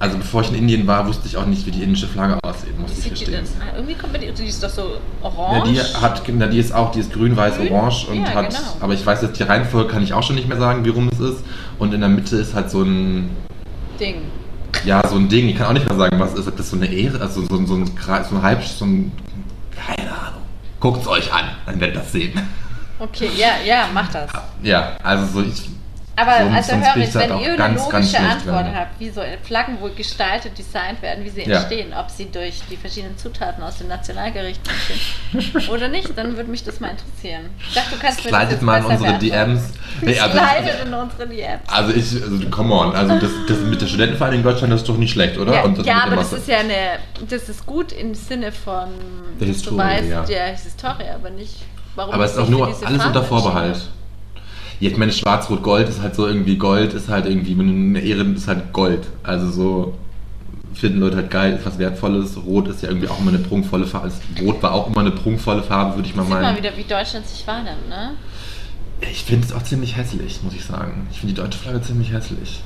also 0.00 0.16
bevor 0.16 0.40
ich 0.40 0.48
in 0.48 0.54
Indien 0.56 0.86
war, 0.86 1.06
wusste 1.06 1.28
ich 1.28 1.36
auch 1.36 1.44
nicht, 1.44 1.66
wie 1.66 1.70
die 1.70 1.82
indische 1.82 2.08
Flagge 2.08 2.38
aussieht, 2.42 2.76
muss 2.80 2.90
ich 3.04 3.24
denn? 3.24 3.44
Ah, 3.60 3.76
irgendwie 3.76 3.94
kommt 3.94 4.12
mir 4.14 4.18
die, 4.18 4.32
die 4.32 4.46
ist 4.46 4.62
doch 4.62 4.70
so 4.70 4.82
Ja, 5.22 5.28
orange. 5.28 5.70
die 5.70 5.78
hat, 5.78 6.22
na, 6.32 6.46
die 6.46 6.58
ist 6.58 6.72
auch, 6.74 6.90
die 6.90 7.00
ist 7.00 7.12
grün, 7.12 7.36
weiß, 7.36 7.56
Grün? 7.58 7.70
orange 7.70 8.06
und 8.08 8.22
Ja, 8.22 8.34
hat, 8.34 8.48
genau. 8.48 8.60
aber 8.80 8.94
ich 8.94 9.04
weiß 9.04 9.20
jetzt 9.22 9.38
die 9.38 9.42
Reihenfolge 9.42 9.90
kann 9.92 10.02
ich 10.02 10.14
auch 10.14 10.22
schon 10.22 10.36
nicht 10.36 10.48
mehr 10.48 10.58
sagen, 10.58 10.84
wie 10.86 10.88
rum 10.88 11.10
es 11.12 11.20
ist. 11.20 11.44
Und 11.78 11.92
in 11.92 12.00
der 12.00 12.08
Mitte 12.08 12.36
ist 12.36 12.54
halt 12.54 12.70
so 12.70 12.82
ein, 12.82 13.28
Ding. 14.00 14.22
ja, 14.86 15.06
so 15.06 15.16
ein 15.16 15.28
Ding, 15.28 15.48
ich 15.50 15.56
kann 15.56 15.66
auch 15.66 15.72
nicht 15.74 15.86
mehr 15.86 15.98
sagen, 15.98 16.18
was 16.18 16.32
es 16.32 16.40
ist, 16.40 16.48
ob 16.48 16.56
das 16.56 16.70
so 16.70 16.76
eine 16.76 16.86
Ehre, 16.86 17.20
also 17.20 17.42
so, 17.42 17.66
so, 17.66 17.74
ein, 17.74 17.94
Kreis, 17.94 18.30
so 18.30 18.36
ein 18.36 18.42
Halb, 18.42 18.64
so 18.64 18.86
ein, 18.86 19.12
keine 19.76 20.10
Ahnung. 20.10 20.40
Guckt's 20.80 21.06
euch 21.06 21.30
an, 21.30 21.44
dann 21.66 21.78
werdet 21.78 21.96
ihr 21.96 22.00
das 22.00 22.12
sehen. 22.12 22.40
Okay, 22.98 23.28
ja, 23.36 23.48
ja, 23.66 23.84
mach 23.92 24.10
das. 24.10 24.30
Ja, 24.62 24.96
also 25.02 25.26
so, 25.26 25.46
ich, 25.46 25.68
Aber 26.20 26.38
Sonst- 26.38 26.56
also 26.56 26.70
sonst 26.70 26.94
höre 26.94 27.02
ich 27.02 27.14
wenn 27.14 27.38
ihr 27.40 27.48
eine 27.48 27.56
ganz, 27.56 27.80
logische 27.92 28.18
Antwort 28.18 28.64
drin. 28.66 28.76
habt, 28.76 29.00
wie 29.00 29.10
so 29.10 29.22
Flaggen 29.42 29.80
wohl 29.80 29.90
gestaltet, 29.90 30.58
designt 30.58 31.00
werden, 31.02 31.24
wie 31.24 31.30
sie 31.30 31.42
Ja. 31.42 31.58
entstehen, 31.58 31.92
ob 31.98 32.10
sie 32.10 32.30
durch 32.30 32.60
die 32.70 32.76
verschiedenen 32.76 33.16
Zutaten 33.16 33.62
aus 33.62 33.78
dem 33.78 33.88
Nationalgericht 33.88 34.60
entstehen 35.32 35.70
oder 35.70 35.88
nicht, 35.88 36.16
dann 36.16 36.36
würde 36.36 36.50
mich 36.50 36.62
das 36.64 36.80
mal 36.80 36.90
interessieren. 36.90 37.50
Ich 37.68 37.74
dachte, 37.74 37.90
du 37.94 37.98
kannst 37.98 38.20
slidet 38.20 38.62
mal 38.62 38.78
in 38.80 38.84
unsere. 38.86 39.18
DMs. 39.18 39.72
Nee, 40.02 40.18
also, 40.18 40.38
Slidet 40.38 40.84
in 40.86 40.94
unsere 40.94 41.26
DMs. 41.28 41.62
also 41.68 41.92
ich, 41.92 42.22
also 42.22 42.50
come 42.50 42.74
on, 42.74 42.94
also 42.94 43.18
das, 43.18 43.30
das 43.48 43.58
mit 43.60 43.80
der 43.80 43.86
Studentenvereinigung 43.86 44.44
in 44.44 44.50
Deutschland 44.50 44.72
das 44.72 44.80
ist 44.82 44.88
doch 44.88 44.96
nicht 44.96 45.12
schlecht, 45.12 45.38
oder? 45.38 45.54
Ja, 45.54 45.68
ja 45.82 46.04
aber 46.04 46.16
das 46.16 46.32
ist 46.32 46.48
ja 46.48 46.58
eine, 46.58 46.98
das 47.28 47.48
ist 47.48 47.66
gut 47.66 47.92
im 47.92 48.14
Sinne 48.14 48.52
von, 48.52 48.88
Der 49.40 49.48
Historie, 49.48 49.76
du 49.76 49.82
weißt, 49.82 50.08
ja. 50.08 50.24
ja, 50.24 50.44
Historie, 50.52 51.08
aber 51.14 51.30
nicht, 51.30 51.56
warum 51.94 52.14
Aber 52.14 52.24
es 52.24 52.32
ist 52.32 52.38
auch 52.38 52.48
nur 52.48 52.66
alles 52.84 53.04
unter 53.04 53.22
Vorbehalt. 53.22 53.80
Ich 54.88 54.96
meine, 54.96 55.12
Schwarz-Rot-Gold 55.12 55.88
ist 55.88 56.00
halt 56.00 56.14
so 56.14 56.26
irgendwie 56.26 56.56
Gold, 56.56 56.94
ist 56.94 57.08
halt 57.08 57.26
irgendwie, 57.26 57.58
wenn 57.58 57.66
du 57.66 57.98
eine 57.98 58.00
Ehre 58.00 58.22
ist 58.22 58.48
halt 58.48 58.72
Gold. 58.72 59.06
Also 59.22 59.50
so 59.50 59.98
finden 60.72 61.00
Leute 61.00 61.16
halt 61.16 61.30
geil, 61.30 61.52
ist 61.54 61.66
was 61.66 61.78
Wertvolles. 61.78 62.38
Rot 62.44 62.68
ist 62.68 62.82
ja 62.82 62.88
irgendwie 62.88 63.08
auch 63.08 63.18
immer 63.18 63.30
eine 63.30 63.38
prunkvolle 63.38 63.86
Farbe. 63.86 64.06
Also 64.06 64.20
Rot 64.40 64.62
war 64.62 64.72
auch 64.72 64.86
immer 64.86 65.00
eine 65.00 65.10
prunkvolle 65.10 65.62
Farbe, 65.62 65.96
würde 65.96 66.08
ich 66.08 66.14
mal 66.14 66.22
Sieht 66.22 66.30
mal 66.32 66.42
meinen. 66.42 66.56
wieder, 66.56 66.76
wie 66.76 66.84
Deutschland 66.84 67.26
sich 67.26 67.46
wahrnimmt, 67.46 67.88
ne? 67.88 68.12
Ich 69.02 69.24
finde 69.24 69.46
es 69.46 69.52
auch 69.52 69.62
ziemlich 69.62 69.96
hässlich, 69.96 70.42
muss 70.42 70.54
ich 70.54 70.64
sagen. 70.64 71.06
Ich 71.10 71.20
finde 71.20 71.34
die 71.34 71.40
deutsche 71.40 71.58
Flagge 71.58 71.82
ziemlich 71.82 72.12
hässlich. 72.12 72.62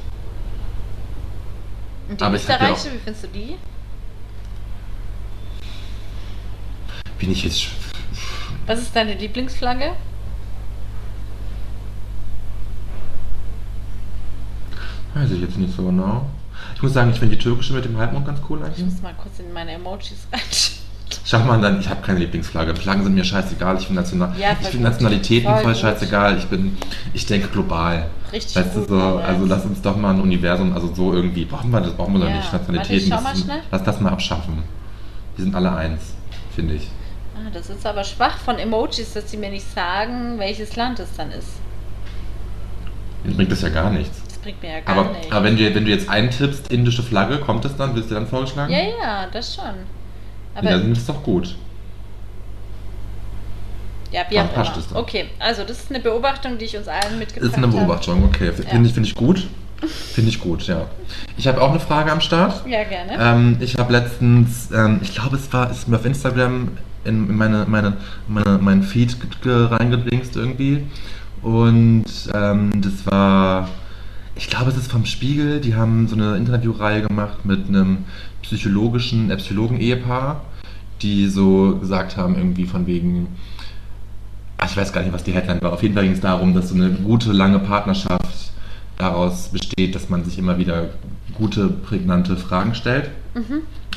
Und 2.09 2.21
die 2.21 2.25
Aber 2.25 2.37
ja 2.37 2.41
österreichische, 2.41 2.93
wie 2.93 2.99
findest 2.99 3.25
du 3.25 3.29
die? 3.29 3.57
Bin 7.19 7.33
ich 7.33 7.45
jetzt. 7.45 7.67
Was 8.67 8.81
ist 8.81 8.95
deine 8.95 9.15
Lieblingsflagge? 9.15 9.93
Weiß 15.15 15.31
ich 15.31 15.41
jetzt 15.41 15.57
nicht 15.59 15.75
so 15.77 15.85
genau. 15.85 16.27
Ich 16.77 16.83
muss 16.83 16.93
sagen, 16.93 17.11
ich 17.11 17.19
finde 17.19 17.37
die 17.37 17.43
türkische 17.43 17.73
mit 17.73 17.85
dem 17.85 17.97
Halbmond 17.97 18.27
ganz 18.27 18.41
cool 18.49 18.59
Ich 18.61 18.65
eigentlich. 18.67 18.85
muss 18.87 19.03
mal 19.03 19.15
kurz 19.15 19.39
in 19.39 19.53
meine 19.53 19.73
Emojis 19.73 20.27
reinschauen. 20.33 20.85
Schau 21.27 21.39
mal 21.41 21.61
dann, 21.61 21.79
ich 21.81 21.89
habe 21.89 22.01
keine 22.03 22.19
Lieblingsflagge. 22.19 22.75
Flaggen 22.75 23.05
sind 23.05 23.15
mir 23.15 23.25
scheißegal. 23.25 23.77
Ich 23.79 23.87
finde 23.87 24.03
National 24.03 24.33
Ja, 24.39 24.57
ich 24.61 24.69
find. 24.69 24.83
Nationalitäten 24.83 25.51
Voll 25.53 25.63
voll, 25.63 25.75
scheißegal. 25.77 26.39
Ich 26.39 26.47
bin, 26.47 26.77
ich 27.13 27.27
denke 27.27 27.49
global. 27.49 28.09
Richtig 28.33 28.57
Weißt 28.57 28.75
du 28.75 28.81
gut, 28.81 28.89
so, 28.89 28.95
Moritz. 28.97 29.25
also 29.29 29.45
lass 29.47 29.65
uns 29.65 29.81
doch 29.83 29.97
mal 29.97 30.15
ein 30.15 30.21
Universum, 30.21 30.73
also 30.73 30.93
so 30.93 31.13
irgendwie, 31.13 31.45
brauchen 31.45 31.71
wir 31.71 31.81
das, 31.81 31.93
brauchen 31.93 32.15
wir 32.15 32.21
doch 32.21 32.29
Ja. 32.29 32.37
nicht. 32.37 32.53
Warte, 32.53 32.73
Nationalitäten, 32.73 33.03
ich 33.05 33.09
schau 33.09 33.15
das 33.17 33.23
mal 33.25 33.35
sind- 33.37 33.45
schnell. 33.45 33.61
lass 33.71 33.85
das 33.85 34.01
mal 34.01 34.11
abschaffen. 34.13 34.63
Wir 35.37 35.45
sind 35.45 35.55
alle 35.55 35.73
eins, 35.73 36.01
finde 36.55 36.75
ich. 36.75 36.89
Ah, 37.37 37.51
das 37.53 37.71
ist 37.71 37.87
aber 37.87 38.03
schwach 38.05 38.39
von 38.39 38.59
Emojis, 38.59 39.13
dass 39.13 39.31
sie 39.31 39.37
mir 39.37 39.51
nicht 39.51 39.73
sagen, 39.73 40.39
welches 40.39 40.75
Land 40.77 40.99
es 40.99 41.09
dann 41.17 41.31
ist. 41.31 41.49
Mir 43.25 43.35
bringt 43.35 43.53
das 43.53 43.63
ja 43.63 43.69
gar 43.69 43.91
nichts. 43.91 44.21
Bringt 44.45 44.63
mir 44.63 44.71
ja 44.75 44.81
gar 44.81 44.97
Aber, 44.99 45.11
nichts. 45.13 45.33
aber 45.33 45.45
wenn, 45.45 45.57
du, 45.57 45.75
wenn 45.75 45.85
du 45.85 45.91
jetzt 45.91 46.09
eintippst, 46.09 46.71
indische 46.71 47.03
Flagge, 47.03 47.39
kommt 47.39 47.65
das 47.65 47.77
dann? 47.77 47.97
Wirst 47.97 48.11
du 48.11 48.15
dann 48.15 48.27
vorgeschlagen? 48.29 48.73
ja, 48.73 48.79
ja, 48.81 49.27
das 49.33 49.55
schon. 49.57 49.65
Aber 50.55 50.71
ja, 50.71 50.79
dann 50.79 50.93
ist 50.93 51.09
doch 51.09 51.23
gut. 51.23 51.57
ja, 54.13 54.23
wie 54.29 54.37
dann 54.37 54.49
auch 54.49 54.55
passt 54.55 54.77
immer. 54.77 54.85
es. 54.87 54.95
Okay, 54.95 55.25
also 55.39 55.63
das 55.65 55.79
ist 55.81 55.91
eine 55.91 56.01
Beobachtung, 56.01 56.59
die 56.59 56.67
ich 56.67 56.77
uns 56.77 56.87
allen 56.89 57.19
mitgebracht 57.19 57.51
Ist 57.51 57.57
eine 57.57 57.67
habe. 57.67 57.77
Beobachtung, 57.79 58.25
okay. 58.25 58.53
Finde 58.53 58.77
Ja. 58.77 58.83
ich, 58.83 58.93
finde 58.93 59.09
ich 59.09 59.15
gut. 59.15 59.47
Finde 60.15 60.31
ich 60.31 60.41
gut, 60.41 60.67
ja. 60.67 60.87
Ich 61.37 61.47
habe 61.49 61.61
auch 61.61 61.71
eine 61.71 61.81
Frage 61.81 62.11
am 62.13 62.21
Start. 62.21 62.67
Ja, 62.67 62.85
gerne. 62.85 63.13
Ähm, 63.19 63.57
ich 63.61 63.77
habe 63.77 63.93
letztens, 63.93 64.71
ähm, 64.73 65.01
ich 65.03 65.15
glaube, 65.15 65.37
es 65.37 65.53
war, 65.53 65.71
ist 65.71 65.89
mir 65.89 65.97
auf 65.97 66.05
Instagram 66.07 66.69
in, 67.05 67.29
in 67.29 67.37
meine, 67.37 67.67
meine, 67.69 67.97
meine, 68.29 68.59
meinen 68.59 68.83
Feed 68.83 69.19
ge- 69.21 69.29
ge- 69.43 69.67
reingedingst 69.67 70.37
irgendwie. 70.37 70.87
Und 71.43 72.05
ähm, 72.33 72.71
das 72.81 73.05
war, 73.05 73.69
ich 74.37 74.49
glaube, 74.49 74.71
es 74.71 74.77
ist 74.77 74.91
vom 74.91 75.07
Spiegel. 75.07 75.61
Die 75.61 75.75
haben 75.75 76.09
so 76.09 76.17
eine 76.17 76.37
Interviewreihe 76.37 77.03
gemacht 77.03 77.45
mit 77.45 77.69
einem 77.69 77.99
psychologischen, 78.43 79.31
äh, 79.31 79.37
Psychologen-Ehepaar, 79.37 80.43
die 81.03 81.29
so 81.29 81.77
gesagt 81.79 82.17
haben, 82.17 82.37
irgendwie 82.37 82.67
von 82.67 82.87
wegen, 82.87 83.29
ach, 84.59 84.71
ich 84.71 84.77
weiß 84.77 84.93
gar 84.93 85.03
nicht, 85.03 85.13
was 85.13 85.25
die 85.25 85.33
Headline 85.33 85.63
war. 85.63 85.73
Auf 85.73 85.83
jeden 85.83 85.95
Fall 85.95 86.05
ging 86.05 86.13
es 86.13 86.21
darum, 86.21 86.55
dass 86.55 86.71
so 86.71 86.75
eine 86.75 86.91
gute, 86.91 87.33
lange 87.33 87.59
Partnerschaft 87.61 88.53
daraus 88.99 89.49
besteht, 89.49 89.95
dass 89.95 90.09
man 90.09 90.25
sich 90.25 90.39
immer 90.39 90.59
wieder 90.59 90.91
gute, 91.35 91.69
prägnante 91.69 92.37
Fragen 92.37 92.75
stellt. 92.75 93.11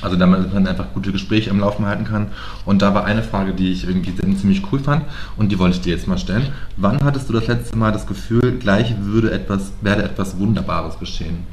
Also 0.01 0.15
damit 0.15 0.53
man 0.53 0.67
einfach 0.67 0.93
gute 0.93 1.11
Gespräche 1.11 1.49
am 1.49 1.59
Laufen 1.59 1.85
halten 1.85 2.05
kann. 2.05 2.27
Und 2.65 2.81
da 2.81 2.93
war 2.93 3.05
eine 3.05 3.23
Frage, 3.23 3.53
die 3.53 3.71
ich 3.71 3.87
irgendwie 3.87 4.15
ziemlich 4.35 4.61
cool 4.71 4.79
fand 4.79 5.05
und 5.37 5.51
die 5.51 5.59
wollte 5.59 5.77
ich 5.77 5.81
dir 5.81 5.93
jetzt 5.93 6.07
mal 6.07 6.17
stellen. 6.17 6.51
Wann 6.75 7.03
hattest 7.03 7.29
du 7.29 7.33
das 7.33 7.47
letzte 7.47 7.77
Mal 7.77 7.91
das 7.91 8.07
Gefühl, 8.07 8.57
gleich 8.59 8.95
würde 8.99 9.31
etwas, 9.31 9.71
werde 9.81 10.03
etwas 10.03 10.37
Wunderbares 10.37 10.99
geschehen? 10.99 11.45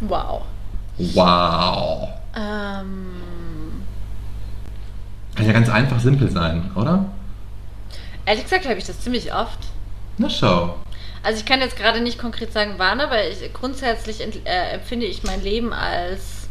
wow. 0.00 0.42
Wow. 0.98 2.08
Ähm, 2.36 3.06
Kann 5.34 5.46
ja 5.46 5.52
ganz 5.52 5.68
einfach 5.68 5.98
simpel 5.98 6.30
sein, 6.30 6.70
oder? 6.74 7.06
ehrlich 8.26 8.44
gesagt 8.44 8.64
habe 8.66 8.78
ich 8.78 8.84
das 8.84 9.00
ziemlich 9.00 9.32
oft. 9.32 9.58
Na 10.18 10.28
schau. 10.30 10.76
Also 11.24 11.38
ich 11.40 11.46
kann 11.46 11.60
jetzt 11.60 11.76
gerade 11.76 12.00
nicht 12.00 12.18
konkret 12.18 12.52
sagen, 12.52 12.74
wann, 12.76 13.00
aber 13.00 13.26
ich, 13.28 13.52
grundsätzlich 13.54 14.20
äh, 14.20 14.74
empfinde 14.74 15.06
ich 15.06 15.22
mein 15.24 15.42
Leben 15.42 15.72
als 15.72 16.48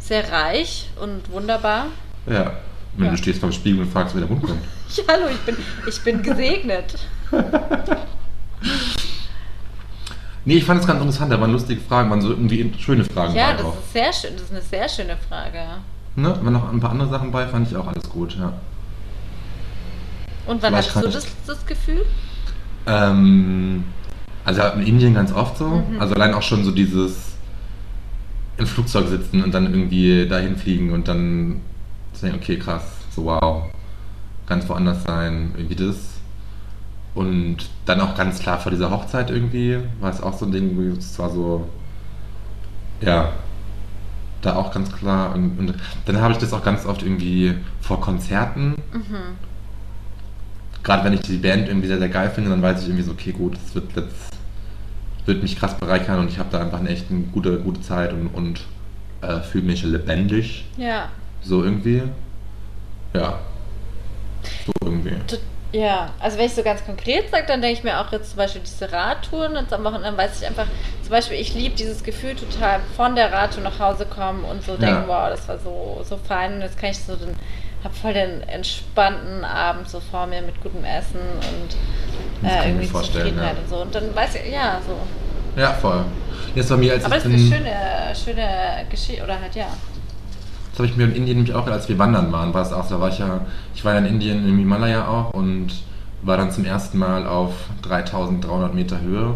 sehr 0.00 0.30
reich 0.32 0.90
und 1.00 1.30
wunderbar. 1.30 1.86
Ja. 2.26 2.52
Wenn 2.96 3.06
Ja. 3.06 3.10
du 3.12 3.16
stehst 3.16 3.40
vor 3.40 3.48
dem 3.48 3.54
Spiegel 3.54 3.82
und 3.82 3.92
fragst, 3.92 4.14
wer 4.14 4.22
der 4.22 4.28
Hund 4.30 4.42
kommt. 4.42 4.60
Ja, 4.96 5.04
hallo, 5.08 5.28
ich 5.30 5.38
bin, 5.38 5.56
ich 5.86 6.00
bin 6.02 6.22
gesegnet. 6.22 6.98
Nee, 10.44 10.54
ich 10.56 10.64
fand 10.64 10.80
es 10.80 10.86
ganz 10.88 11.00
interessant, 11.00 11.32
da 11.32 11.40
waren 11.40 11.52
lustige 11.52 11.80
Fragen, 11.80 12.10
waren 12.10 12.20
so 12.20 12.30
irgendwie 12.30 12.72
schöne 12.80 13.04
Fragen 13.04 13.34
Ja, 13.36 13.52
das 13.52 13.64
auch. 13.64 13.78
ist 13.78 13.92
sehr 13.92 14.12
schön. 14.12 14.32
Das 14.34 14.42
ist 14.42 14.50
eine 14.50 14.60
sehr 14.60 14.88
schöne 14.88 15.16
Frage. 15.28 15.60
Ne? 16.16 16.36
Waren 16.42 16.52
noch 16.52 16.68
ein 16.72 16.80
paar 16.80 16.90
andere 16.90 17.08
Sachen 17.08 17.30
bei, 17.30 17.46
fand 17.46 17.70
ich 17.70 17.76
auch 17.76 17.86
alles 17.86 18.10
gut, 18.10 18.34
ja. 18.36 18.52
Und 20.46 20.60
wann 20.60 20.72
Vielleicht 20.72 20.94
hattest 20.96 21.14
du 21.14 21.18
das, 21.20 21.58
das 21.58 21.64
Gefühl? 21.66 22.04
Ähm, 22.86 23.84
also 24.44 24.62
in 24.62 24.82
Indien 24.82 25.14
ganz 25.14 25.32
oft 25.32 25.58
so. 25.58 25.68
Mhm. 25.68 26.00
Also 26.00 26.14
allein 26.14 26.34
auch 26.34 26.42
schon 26.42 26.64
so 26.64 26.70
dieses, 26.70 27.32
im 28.56 28.66
Flugzeug 28.66 29.08
sitzen 29.08 29.42
und 29.42 29.52
dann 29.52 29.66
irgendwie 29.66 30.26
dahin 30.28 30.56
fliegen 30.56 30.92
und 30.92 31.08
dann 31.08 31.60
denken, 32.20 32.38
okay, 32.38 32.58
krass, 32.58 32.84
so 33.10 33.24
wow, 33.24 33.64
ganz 34.46 34.68
woanders 34.68 35.02
sein, 35.04 35.52
irgendwie 35.56 35.74
das. 35.74 35.96
Und 37.14 37.68
dann 37.84 38.00
auch 38.00 38.14
ganz 38.14 38.38
klar 38.38 38.58
vor 38.58 38.70
dieser 38.70 38.90
Hochzeit 38.90 39.30
irgendwie, 39.30 39.78
war 40.00 40.10
es 40.10 40.22
auch 40.22 40.32
so 40.32 40.46
ein 40.46 40.52
Ding, 40.52 40.76
wo 40.76 40.96
es 40.96 41.18
war 41.18 41.30
so, 41.30 41.68
ja, 43.00 43.32
da 44.40 44.56
auch 44.56 44.72
ganz 44.72 44.92
klar. 44.92 45.34
Und, 45.34 45.58
und 45.58 45.74
dann 46.06 46.20
habe 46.20 46.32
ich 46.32 46.38
das 46.38 46.52
auch 46.52 46.64
ganz 46.64 46.86
oft 46.86 47.02
irgendwie 47.02 47.54
vor 47.80 48.00
Konzerten. 48.00 48.76
Mhm. 48.92 49.36
Gerade 50.82 51.04
wenn 51.04 51.12
ich 51.12 51.20
die 51.20 51.36
Band 51.36 51.68
irgendwie 51.68 51.88
sehr, 51.88 51.98
sehr 51.98 52.08
geil 52.08 52.30
finde, 52.30 52.50
dann 52.50 52.62
weiß 52.62 52.82
ich 52.82 52.88
irgendwie 52.88 53.04
so, 53.04 53.12
okay, 53.12 53.32
gut, 53.32 53.54
das 53.54 53.74
wird 53.74 53.94
jetzt 53.96 54.32
wird 55.26 55.42
mich 55.42 55.56
krass 55.56 55.76
bereichern 55.76 56.18
und 56.18 56.28
ich 56.28 56.38
habe 56.38 56.48
da 56.50 56.60
einfach 56.60 56.80
eine 56.80 56.88
echt 56.88 57.10
eine 57.10 57.20
gute, 57.20 57.58
gute 57.60 57.80
Zeit 57.80 58.12
und, 58.12 58.28
und 58.28 58.60
äh, 59.20 59.40
fühle 59.40 59.64
mich 59.64 59.84
lebendig. 59.84 60.64
Ja. 60.76 61.08
So 61.42 61.62
irgendwie. 61.62 62.02
Ja. 63.14 63.38
So 64.66 64.72
irgendwie. 64.84 65.14
Ja, 65.72 66.10
also 66.20 66.36
wenn 66.36 66.46
ich 66.46 66.54
so 66.54 66.62
ganz 66.62 66.84
konkret 66.84 67.30
sage, 67.30 67.44
dann 67.46 67.62
denke 67.62 67.78
ich 67.78 67.84
mir 67.84 67.98
auch 67.98 68.12
jetzt 68.12 68.30
zum 68.30 68.36
Beispiel 68.36 68.60
diese 68.60 68.92
Radtouren 68.92 69.56
und 69.56 69.72
am 69.72 69.84
Wochenende 69.84 70.18
weiß 70.18 70.42
ich 70.42 70.46
einfach, 70.46 70.66
zum 71.02 71.10
Beispiel 71.10 71.38
ich 71.38 71.54
liebe 71.54 71.74
dieses 71.74 72.04
Gefühl 72.04 72.34
total 72.34 72.80
von 72.94 73.16
der 73.16 73.32
Radtour 73.32 73.62
nach 73.62 73.78
Hause 73.78 74.04
kommen 74.04 74.44
und 74.44 74.62
so 74.62 74.76
denken, 74.76 75.04
wow, 75.06 75.30
das 75.30 75.48
war 75.48 75.58
so, 75.58 76.04
so 76.06 76.18
fein 76.18 76.54
und 76.54 76.60
jetzt 76.60 76.78
kann 76.78 76.90
ich 76.90 76.98
so 76.98 77.16
den, 77.16 77.34
hab 77.84 77.94
voll 77.94 78.12
den 78.12 78.42
entspannten 78.42 79.44
Abend 79.44 79.88
so 79.88 80.00
vor 80.00 80.26
mir 80.26 80.42
mit 80.42 80.60
gutem 80.62 80.84
Essen 80.84 81.20
und 81.20 82.48
äh, 82.48 82.68
irgendwie 82.68 82.86
Zufriedenheit 82.86 83.54
ja. 83.54 83.60
und 83.62 83.68
so. 83.68 83.76
Und 83.76 83.94
dann 83.94 84.14
weiß 84.14 84.36
ich, 84.36 84.52
ja, 84.52 84.80
so. 84.86 85.60
Ja, 85.60 85.72
voll. 85.72 86.04
Jetzt 86.54 86.68
bei 86.68 86.76
mir, 86.76 86.92
als 86.92 87.04
Aber 87.04 87.16
das 87.16 87.24
ist 87.24 87.32
eine 87.32 87.38
schöne, 87.38 88.14
schöne 88.14 88.86
Geschichte, 88.90 89.22
oder 89.22 89.40
halt 89.40 89.54
ja. 89.54 89.66
Das 90.70 90.78
habe 90.78 90.88
ich 90.88 90.96
mir 90.96 91.04
in 91.04 91.14
Indien 91.14 91.38
nämlich 91.38 91.54
auch, 91.54 91.66
als 91.66 91.88
wir 91.88 91.98
wandern 91.98 92.32
waren, 92.32 92.54
war 92.54 92.62
es 92.62 92.72
auch, 92.72 92.88
da 92.88 92.98
war 93.00 93.10
ich 93.10 93.18
ja, 93.18 93.42
ich 93.74 93.84
war 93.84 93.92
ja 93.92 93.98
in 93.98 94.06
Indien 94.06 94.48
im 94.48 94.58
Himalaya 94.58 95.06
auch 95.06 95.34
und 95.34 95.68
war 96.22 96.36
dann 96.36 96.50
zum 96.50 96.64
ersten 96.64 96.98
Mal 96.98 97.26
auf 97.26 97.52
3300 97.82 98.74
Meter 98.74 99.00
Höhe 99.00 99.34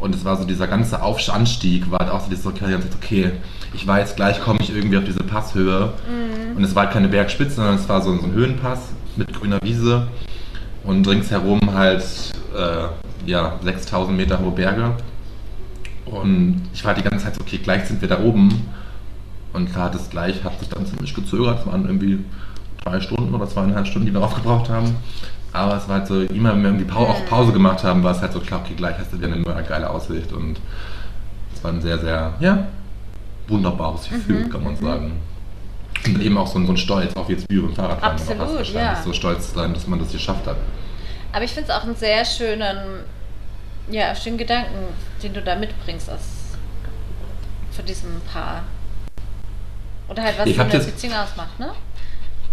und 0.00 0.14
es 0.14 0.24
war 0.24 0.36
so 0.36 0.44
dieser 0.44 0.66
ganze 0.66 1.00
Auf 1.00 1.28
Anstieg, 1.28 1.90
war 1.90 2.00
halt 2.00 2.10
auch 2.10 2.20
so 2.20 2.30
dieses, 2.30 2.46
okay, 2.46 2.76
okay, 2.96 3.32
ich 3.74 3.86
weiß, 3.86 4.16
gleich 4.16 4.40
komme 4.40 4.58
ich 4.62 4.74
irgendwie 4.74 4.98
auf 4.98 5.04
diese 5.04 5.22
Passhöhe 5.22 5.92
und 6.56 6.62
es 6.62 6.74
war 6.74 6.84
halt 6.84 6.92
keine 6.92 7.08
Bergspitze, 7.08 7.56
sondern 7.56 7.76
es 7.76 7.88
war 7.88 8.02
so, 8.02 8.16
so 8.16 8.24
ein 8.24 8.32
Höhenpass 8.32 8.90
mit 9.16 9.32
grüner 9.32 9.58
Wiese 9.62 10.08
und 10.84 11.06
ringsherum 11.06 11.60
halt, 11.74 12.04
äh, 12.56 13.28
ja, 13.30 13.58
6000 13.62 14.16
Meter 14.16 14.38
hohe 14.40 14.52
Berge 14.52 14.92
und 16.06 16.68
ich 16.72 16.84
war 16.84 16.94
die 16.94 17.02
ganze 17.02 17.24
Zeit 17.24 17.34
so, 17.36 17.40
okay, 17.40 17.58
gleich 17.58 17.84
sind 17.84 18.00
wir 18.00 18.08
da 18.08 18.20
oben 18.20 18.66
und 19.52 19.72
klar, 19.72 19.90
das 19.90 20.08
gleich 20.10 20.42
hat 20.44 20.58
sich 20.58 20.68
dann 20.68 20.86
ziemlich 20.86 21.14
gezögert. 21.14 21.60
Es 21.60 21.66
waren 21.66 21.84
irgendwie 21.84 22.24
drei 22.84 23.00
Stunden 23.00 23.34
oder 23.34 23.48
zweieinhalb 23.48 23.86
Stunden, 23.86 24.06
die 24.06 24.14
wir 24.14 24.22
aufgebraucht 24.22 24.68
haben. 24.68 24.96
Aber 25.52 25.76
es 25.76 25.88
war 25.88 25.98
halt 25.98 26.06
so, 26.06 26.20
immer 26.22 26.54
wenn 26.54 26.62
wir 26.62 26.70
irgendwie 26.70 26.86
Pau 26.86 27.06
auch 27.06 27.26
Pause 27.26 27.52
gemacht 27.52 27.84
haben, 27.84 28.02
war 28.02 28.12
es 28.12 28.22
halt 28.22 28.32
so 28.32 28.40
klar, 28.40 28.60
okay, 28.64 28.74
gleich 28.74 28.96
hast 28.98 29.12
du 29.12 29.18
wieder 29.18 29.28
eine 29.28 29.38
neue 29.38 29.62
geile 29.62 29.90
Aussicht. 29.90 30.32
Und 30.32 30.58
es 31.54 31.62
war 31.62 31.72
ein 31.72 31.82
sehr, 31.82 31.98
sehr, 31.98 32.32
ja, 32.40 32.66
wunderbares 33.52 34.08
Gefühl, 34.08 34.48
kann 34.48 34.64
man 34.64 34.76
sagen. 34.76 35.20
Und 36.04 36.20
eben 36.20 36.36
auch 36.36 36.46
so 36.46 36.58
ein, 36.58 36.66
so 36.66 36.72
ein 36.72 36.76
Stolz, 36.76 37.14
auch 37.14 37.28
jetzt 37.28 37.46
wie 37.48 37.58
beim 37.58 37.74
Fahrradfahren. 37.74 38.40
Absolut, 38.40 38.74
ja. 38.74 39.00
So 39.02 39.12
stolz 39.12 39.50
zu 39.50 39.54
sein, 39.54 39.72
dass 39.72 39.86
man 39.86 39.98
das 40.00 40.10
geschafft 40.10 40.46
hat. 40.46 40.56
Aber 41.32 41.44
ich 41.44 41.52
finde 41.52 41.70
es 41.70 41.76
auch 41.76 41.84
einen 41.84 41.94
sehr 41.94 42.24
schönen, 42.24 43.04
ja, 43.90 44.14
schönen 44.14 44.38
Gedanken, 44.38 44.78
den 45.22 45.32
du 45.32 45.40
da 45.40 45.54
mitbringst 45.54 46.10
aus 46.10 46.20
von 47.70 47.86
diesem 47.86 48.20
Paar. 48.32 48.62
Oder 50.08 50.22
halt 50.24 50.38
was 50.38 50.46
Ich 50.46 50.60
eine 50.60 50.70
Beziehung 50.70 51.14
ausmacht, 51.14 51.58
ne? 51.58 51.70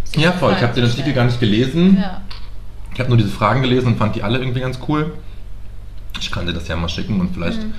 Sich 0.03 0.21
Ja, 0.21 0.31
voll. 0.31 0.53
Ich 0.53 0.61
habe 0.61 0.73
den 0.73 0.85
Artikel 0.85 1.13
gar 1.13 1.25
nicht 1.25 1.39
gelesen. 1.39 1.97
Ja. 1.99 2.21
Ich 2.93 2.99
habe 2.99 3.09
nur 3.09 3.17
diese 3.17 3.29
Fragen 3.29 3.61
gelesen 3.61 3.87
und 3.87 3.97
fand 3.97 4.15
die 4.15 4.23
alle 4.23 4.39
irgendwie 4.39 4.61
ganz 4.61 4.79
cool. 4.87 5.13
Ich 6.19 6.31
kann 6.31 6.45
dir 6.45 6.53
das 6.53 6.67
ja 6.67 6.75
mal 6.75 6.89
schicken 6.89 7.19
und 7.19 7.33
vielleicht 7.33 7.63
Mhm. 7.63 7.73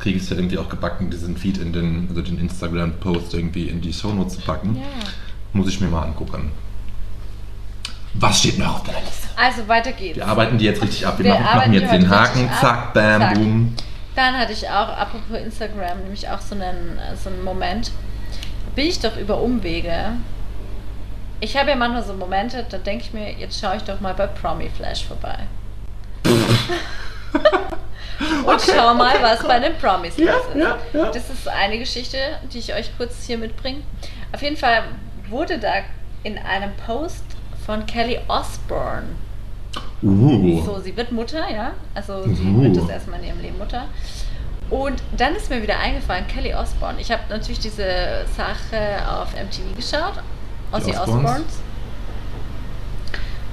Kriege 0.00 0.16
ich 0.16 0.24
es 0.24 0.30
ja 0.30 0.36
irgendwie 0.36 0.58
auch 0.58 0.68
gebacken, 0.68 1.10
diesen 1.10 1.36
Feed 1.36 1.58
in 1.58 1.72
den, 1.72 2.06
also 2.08 2.22
den 2.22 2.38
Instagram-Post 2.38 3.34
irgendwie 3.34 3.68
in 3.68 3.80
die 3.80 3.92
Shownotes 3.92 4.36
zu 4.36 4.40
packen. 4.40 4.76
ja. 4.76 4.82
Muss 5.52 5.68
ich 5.68 5.80
mir 5.80 5.88
mal 5.88 6.02
angucken. 6.02 6.52
Was 8.14 8.38
steht 8.38 8.58
noch 8.58 8.76
auf 8.76 8.82
deiner 8.84 9.00
Liste? 9.00 9.28
Also 9.36 9.66
weiter 9.68 9.92
geht's. 9.92 10.16
Wir 10.16 10.26
arbeiten 10.26 10.58
die 10.58 10.64
jetzt 10.64 10.82
richtig 10.82 11.06
ab. 11.06 11.18
Wir, 11.18 11.24
Wir 11.24 11.34
machen, 11.34 11.56
machen 11.58 11.72
jetzt 11.72 11.92
den 11.92 12.08
Haken, 12.08 12.48
zack, 12.60 12.94
bam, 12.94 13.20
Zack. 13.20 13.34
boom. 13.34 13.74
Dann 14.14 14.36
hatte 14.36 14.52
ich 14.52 14.68
auch, 14.68 14.88
apropos 14.88 15.38
Instagram, 15.38 16.00
nämlich 16.02 16.28
auch 16.28 16.40
so 16.40 16.54
einen, 16.54 16.98
so 17.22 17.30
einen 17.30 17.42
Moment. 17.44 17.90
Bin 18.74 18.86
ich 18.86 19.00
doch 19.00 19.16
über 19.16 19.40
Umwege. 19.40 20.12
Ich 21.40 21.56
habe 21.56 21.70
ja 21.70 21.76
manchmal 21.76 22.04
so 22.04 22.12
Momente, 22.14 22.64
da 22.68 22.78
denke 22.78 23.04
ich 23.04 23.12
mir, 23.12 23.32
jetzt 23.32 23.60
schaue 23.60 23.76
ich 23.76 23.82
doch 23.82 24.00
mal 24.00 24.14
bei 24.14 24.26
Promi 24.26 24.68
Flash 24.68 25.04
vorbei. 25.04 25.38
Und 28.46 28.60
schau 28.60 28.94
mal, 28.94 29.14
was 29.22 29.42
bei 29.46 29.58
den 29.58 29.74
Promis 29.78 30.16
Ja, 30.16 30.32
los 30.32 30.42
ist. 30.54 30.56
ja, 30.56 30.78
ja. 30.92 31.06
Das 31.10 31.30
ist 31.30 31.48
eine 31.48 31.78
Geschichte, 31.78 32.18
die 32.52 32.58
ich 32.58 32.74
euch 32.74 32.90
kurz 32.96 33.24
hier 33.26 33.38
mitbringe. 33.38 33.80
Auf 34.32 34.42
jeden 34.42 34.56
Fall 34.56 34.82
wurde 35.28 35.58
da 35.58 35.72
in 36.22 36.36
einem 36.38 36.72
Post 36.86 37.24
von 37.66 37.86
Kelly 37.86 38.18
Osbourne 38.28 39.04
Uh. 40.02 40.64
so, 40.64 40.80
sie 40.80 40.96
wird 40.96 41.12
Mutter, 41.12 41.48
ja. 41.50 41.72
Also 41.94 42.22
sie 42.24 42.42
Uh. 42.48 42.62
wird 42.62 42.76
das 42.76 42.88
erste 42.88 43.10
Mal 43.10 43.20
in 43.20 43.26
ihrem 43.26 43.40
Leben 43.40 43.58
Mutter. 43.58 43.84
Und 44.70 45.02
dann 45.16 45.34
ist 45.36 45.50
mir 45.50 45.62
wieder 45.62 45.78
eingefallen, 45.78 46.26
Kelly 46.26 46.54
Osbourne. 46.54 47.00
Ich 47.00 47.10
habe 47.10 47.22
natürlich 47.28 47.58
diese 47.60 48.24
Sache 48.36 49.06
auf 49.08 49.28
MTV 49.34 49.76
geschaut. 49.76 50.14
Ozzy 50.72 50.90
Osbournes? 50.92 51.24
Osbournes. 51.24 51.58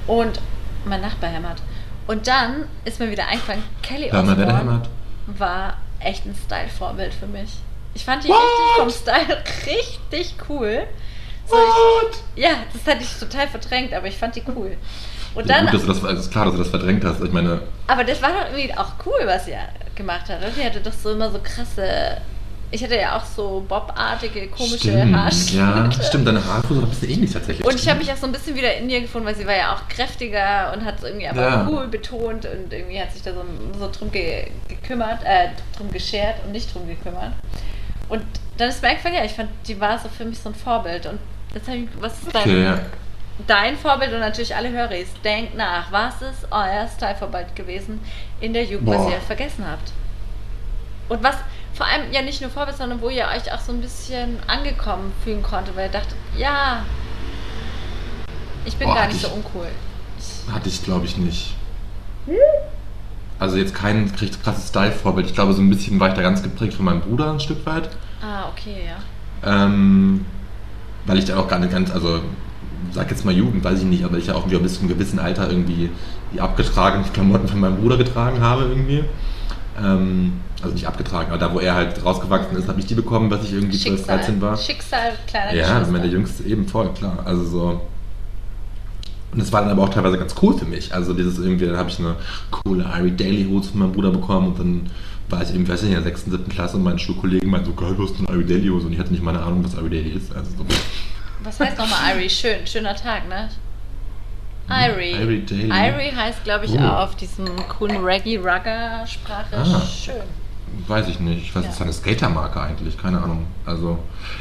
Und 0.06 0.40
mein 0.86 1.00
Nachbar 1.02 1.30
hämmert. 1.30 1.60
Und 2.08 2.26
dann 2.26 2.64
ist 2.84 2.98
mir 2.98 3.10
wieder 3.10 3.28
eingefallen, 3.28 3.62
Kelly 3.82 4.10
Osbourne 4.10 4.82
war 5.26 5.76
echt 6.00 6.24
ein 6.24 6.34
Style-Vorbild 6.34 7.12
für 7.12 7.26
mich. 7.26 7.50
Ich 7.94 8.04
fand 8.04 8.24
die 8.24 8.28
What? 8.28 8.36
richtig 8.38 8.76
vom 8.78 8.90
Style 8.90 9.44
richtig 9.66 10.34
cool. 10.48 10.86
So, 11.46 11.56
ich, 11.56 12.42
ja, 12.42 12.50
das 12.72 12.86
hatte 12.86 13.02
ich 13.02 13.14
total 13.18 13.46
verdrängt, 13.48 13.92
aber 13.92 14.06
ich 14.06 14.16
fand 14.16 14.36
die 14.36 14.42
cool. 14.54 14.76
Und 15.34 15.46
Ja, 15.46 15.56
dann, 15.56 15.66
gut, 15.66 15.74
dass 15.74 15.82
du 15.82 15.88
das, 15.88 16.04
also 16.04 16.20
ist 16.22 16.30
klar, 16.30 16.46
dass 16.46 16.54
du 16.54 16.58
das 16.60 16.68
verdrängt 16.70 17.04
hast. 17.04 17.22
Ich 17.22 17.32
meine, 17.32 17.60
aber 17.86 18.04
das 18.04 18.20
war 18.22 18.30
doch 18.30 18.46
irgendwie 18.52 18.74
auch 18.76 18.92
cool, 19.06 19.20
was 19.26 19.44
sie 19.44 19.54
gemacht 19.94 20.28
hat. 20.28 20.38
oder? 20.38 20.50
Die 20.50 20.64
hatte 20.64 20.80
doch 20.80 20.92
so 20.92 21.12
immer 21.12 21.30
so 21.30 21.38
krasse. 21.42 22.18
Ich 22.70 22.84
hatte 22.84 22.96
ja 22.96 23.16
auch 23.16 23.24
so 23.24 23.64
Bob-artige, 23.66 24.48
komische 24.48 24.78
stimmt, 24.78 25.16
Haarschnitte. 25.16 25.56
ja, 25.56 25.90
stimmt, 26.02 26.28
deine 26.28 26.44
Haarfuß 26.44 26.76
ist 26.76 26.82
ein 26.82 26.90
bisschen 26.90 27.10
ähnlich 27.10 27.32
tatsächlich. 27.32 27.66
Und 27.66 27.74
ich 27.74 27.88
habe 27.88 27.98
mich 27.98 28.12
auch 28.12 28.16
so 28.16 28.26
ein 28.26 28.32
bisschen 28.32 28.54
wieder 28.56 28.74
in 28.76 28.90
ihr 28.90 29.00
gefunden, 29.00 29.26
weil 29.26 29.34
sie 29.34 29.46
war 29.46 29.56
ja 29.56 29.74
auch 29.74 29.88
kräftiger 29.88 30.72
und 30.74 30.84
hat 30.84 31.00
so 31.00 31.06
irgendwie 31.06 31.28
aber 31.28 31.40
Ja. 31.40 31.66
cool 31.70 31.88
betont 31.88 32.44
und 32.44 32.70
irgendwie 32.70 33.00
hat 33.00 33.10
sich 33.12 33.22
da 33.22 33.32
so, 33.32 33.42
so 33.78 33.90
drum 33.90 34.12
ge 34.12 34.48
gekümmert, 34.68 35.20
äh, 35.24 35.48
drum 35.78 35.90
geschert 35.90 36.34
und 36.44 36.52
nicht 36.52 36.74
drum 36.74 36.86
gekümmert. 36.86 37.32
Und 38.10 38.22
dann 38.58 38.68
ist 38.68 38.82
mir 38.82 38.88
eingefallen, 38.88 39.16
ja, 39.16 39.24
ich 39.24 39.32
fand, 39.32 39.48
die 39.66 39.80
war 39.80 39.98
so 39.98 40.08
für 40.10 40.26
mich 40.26 40.38
so 40.38 40.50
ein 40.50 40.54
Vorbild. 40.54 41.06
Und 41.06 41.18
jetzt 41.54 41.68
habe 41.68 41.78
ich, 41.78 41.88
was 42.00 42.18
ist 42.22 42.34
dein, 42.34 42.42
Okay, 42.42 42.64
ja. 42.64 42.78
dein 43.46 43.76
Vorbild 43.78 44.12
und 44.12 44.20
natürlich 44.20 44.54
alle 44.54 44.70
Höris? 44.70 45.08
Denkt 45.24 45.56
nach, 45.56 45.90
was 45.90 46.20
ist 46.20 46.46
euer 46.50 46.86
Style-Vorbild 46.94 47.56
gewesen 47.56 48.00
in 48.40 48.52
der 48.52 48.64
Jugend, 48.64 48.88
was 48.88 48.96
Boah. 48.98 49.10
ihr 49.12 49.20
vergessen 49.20 49.64
habt? 49.66 49.92
Und 51.08 51.22
was 51.22 51.36
vor 51.78 51.86
allem 51.86 52.12
ja 52.12 52.20
nicht 52.22 52.40
nur 52.42 52.50
Vorbild, 52.50 52.76
sondern 52.76 53.00
wo 53.00 53.08
ihr 53.08 53.24
euch 53.34 53.50
auch 53.52 53.60
so 53.60 53.72
ein 53.72 53.80
bisschen 53.80 54.36
angekommen 54.46 55.12
fühlen 55.24 55.42
konntet, 55.42 55.74
weil 55.76 55.86
ihr 55.86 55.92
dachtet, 55.92 56.16
ja, 56.36 56.84
ich 58.64 58.76
bin 58.76 58.88
Boah, 58.88 58.96
gar 58.96 59.06
nicht 59.06 59.20
so 59.20 59.28
ich- 59.28 59.32
uncool. 59.32 59.68
Ich, 60.18 60.52
Hatte 60.52 60.68
ich, 60.68 60.82
glaube 60.84 61.06
ich, 61.06 61.16
nicht. 61.16 61.54
Also 63.38 63.56
jetzt 63.56 63.74
kein 63.74 64.12
richtig 64.20 64.42
krasses 64.42 64.68
Style-Vorbild. 64.68 65.28
Ich 65.28 65.34
glaube, 65.34 65.52
so 65.54 65.62
ein 65.62 65.70
bisschen 65.70 65.98
war 66.00 66.08
ich 66.08 66.14
da 66.14 66.22
ganz 66.22 66.42
geprägt 66.42 66.74
von 66.74 66.84
meinem 66.84 67.00
Bruder 67.00 67.30
ein 67.30 67.40
Stück 67.40 67.64
weit. 67.64 67.88
ah, 68.20 68.48
okay, 68.50 68.82
ja. 68.88 68.96
Ähm, 69.64 70.26
weil 71.06 71.18
ich 71.18 71.24
da 71.26 71.38
auch 71.38 71.46
gar 71.46 71.60
nicht 71.60 71.70
ganz, 71.70 71.92
also 71.92 72.20
sag 72.90 73.08
jetzt 73.10 73.24
mal 73.24 73.32
Jugend, 73.32 73.62
weiß 73.62 73.78
ich 73.78 73.84
nicht, 73.84 74.04
aber 74.04 74.16
ich 74.18 74.26
ja 74.26 74.34
auch 74.34 74.40
irgendwie 74.46 74.58
bis 74.58 74.74
zu 74.74 74.80
einem 74.80 74.88
gewissen 74.88 75.20
Alter 75.20 75.48
irgendwie 75.48 75.90
die 76.32 76.40
abgetragenen 76.40 77.10
Klamotten 77.12 77.46
von 77.46 77.60
meinem 77.60 77.76
Bruder 77.76 77.96
getragen 77.96 78.40
habe 78.40 78.64
irgendwie. 78.64 79.04
Ähm, 79.80 80.40
also 80.62 80.74
nicht 80.74 80.86
abgetragen, 80.86 81.28
aber 81.30 81.38
da 81.38 81.52
wo 81.54 81.60
er 81.60 81.74
halt 81.74 82.04
rausgewachsen 82.04 82.56
ist, 82.56 82.68
habe 82.68 82.80
ich 82.80 82.86
die 82.86 82.94
bekommen, 82.94 83.30
was 83.30 83.44
ich 83.44 83.52
irgendwie 83.52 83.78
12, 83.78 84.06
13 84.06 84.40
war. 84.40 84.56
Schicksal 84.56 85.12
kleiner 85.26 85.54
Ja, 85.54 85.80
meine, 85.86 86.00
der 86.02 86.10
Jüngste 86.10 86.42
eben 86.44 86.66
voll, 86.66 86.92
klar. 86.94 87.18
Also 87.24 87.44
so. 87.44 87.80
Und 89.30 89.38
das 89.40 89.52
war 89.52 89.60
dann 89.60 89.70
aber 89.70 89.82
auch 89.84 89.88
teilweise 89.90 90.18
ganz 90.18 90.34
cool 90.42 90.56
für 90.58 90.64
mich. 90.64 90.92
Also 90.92 91.12
dieses 91.12 91.38
irgendwie, 91.38 91.66
dann 91.66 91.76
habe 91.76 91.90
ich 91.90 91.98
eine 91.98 92.16
coole 92.50 92.84
Irie 92.84 93.12
Daily 93.12 93.44
Hose 93.44 93.70
von 93.70 93.80
meinem 93.80 93.92
Bruder 93.92 94.10
bekommen 94.10 94.48
und 94.48 94.58
dann 94.58 94.90
war 95.28 95.42
ich 95.42 95.50
irgendwie, 95.50 95.70
weiß 95.70 95.82
ich 95.82 95.90
nicht, 95.90 95.98
in 95.98 96.02
der 96.04 96.10
6., 96.12 96.24
7. 96.30 96.48
Klasse 96.48 96.76
und 96.78 96.82
mein 96.82 96.98
Schulkollegen 96.98 97.48
meinten 97.50 97.66
so, 97.66 97.74
geil, 97.74 97.94
du 97.94 98.04
hast 98.04 98.14
eine 98.18 98.26
Irie 98.36 98.46
Daily 98.46 98.68
Hose 98.68 98.86
und 98.86 98.94
ich 98.94 98.98
hatte 98.98 99.12
nicht 99.12 99.22
mal 99.22 99.34
eine 99.36 99.44
Ahnung, 99.44 99.62
was 99.62 99.74
Irie 99.74 99.90
Daily 99.90 100.10
ist. 100.10 100.34
Also 100.34 100.50
so. 100.56 100.64
Was 101.44 101.60
heißt 101.60 101.78
nochmal 101.78 102.16
Irie? 102.16 102.30
Schön, 102.30 102.66
schöner 102.66 102.96
Tag, 102.96 103.28
ne? 103.28 103.48
Irie. 104.70 105.12
Irie. 105.12 105.44
Irie 105.50 106.16
heißt, 106.16 106.42
glaube 106.44 106.64
ich, 106.64 106.72
Oh. 106.72 106.82
auf 106.82 107.14
diesem 107.14 107.46
coolen 107.68 108.02
Reggae-Rugger-Sprache 108.04 109.56
Ah. 109.56 109.82
schön. 109.86 110.14
Weiß 110.86 111.08
ich 111.08 111.20
nicht. 111.20 111.42
Ich 111.42 111.54
weiß, 111.54 111.64
Ja. 111.64 111.70
ist 111.70 111.82
eine 111.82 111.92
Skatermarke 111.92 112.60
eigentlich, 112.60 112.96
keine 112.96 113.20
Ahnung. 113.22 113.46
Also, 113.66 113.98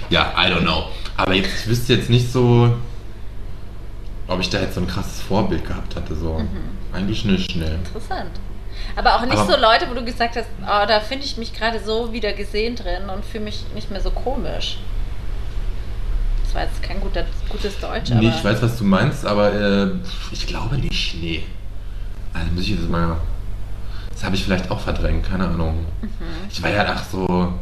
ja, 0.09 0.33
I 0.37 0.51
don't 0.51 0.61
know. 0.61 0.85
Aber 1.17 1.33
jetzt, 1.33 1.49
ich 1.61 1.67
wüsste 1.67 1.93
jetzt 1.95 2.09
nicht 2.09 2.31
so, 2.31 2.73
ob 4.27 4.39
ich 4.39 4.49
da 4.49 4.59
jetzt 4.59 4.75
so 4.75 4.81
ein 4.81 4.87
krasses 4.87 5.21
Vorbild 5.21 5.65
gehabt 5.65 5.95
hatte. 5.95 6.15
So. 6.15 6.41
Eigentlich 6.93 7.25
nicht, 7.25 7.55
ne. 7.55 7.65
Interessant. 7.75 8.31
Aber 8.95 9.15
auch 9.15 9.21
nicht 9.21 9.37
Aber- 9.37 9.51
so 9.51 9.59
Leute, 9.59 9.87
wo 9.89 9.93
du 9.93 10.03
gesagt 10.05 10.35
hast, 10.37 10.47
oh, 10.63 10.85
da 10.87 10.99
finde 10.99 11.25
ich 11.25 11.37
mich 11.37 11.53
gerade 11.53 11.79
so 11.83 12.11
wieder 12.13 12.33
gesehen 12.33 12.75
drin 12.75 13.09
und 13.13 13.25
fühle 13.25 13.43
mich 13.45 13.65
nicht 13.75 13.91
mehr 13.91 14.01
so 14.01 14.09
komisch. 14.11 14.77
Das 16.43 16.55
war 16.55 16.63
jetzt 16.63 16.81
kein 16.81 16.99
guter, 17.01 17.25
gutes 17.49 17.77
Deutsch, 17.79 18.09
Nee, 18.11 18.29
ich 18.29 18.43
weiß, 18.43 18.61
was 18.61 18.77
du 18.77 18.85
meinst, 18.85 19.25
aber 19.25 19.51
äh, 19.53 19.89
ich 20.31 20.47
glaube 20.47 20.77
nicht, 20.77 21.15
nee. 21.21 21.43
Also 22.33 22.51
muss 22.53 22.63
ich 22.63 22.69
jetzt 22.69 22.89
mal. 22.89 23.17
Das 24.17 24.25
habe 24.25 24.35
ich 24.35 24.43
vielleicht 24.43 24.71
auch 24.71 24.79
verdrängt, 24.79 25.27
keine 25.27 25.47
Ahnung. 25.47 25.85
Mhm. 26.01 26.09
Ich 26.49 26.63
war 26.63 26.71
ja 26.71 26.87
ach 26.89 27.03
so. 27.03 27.53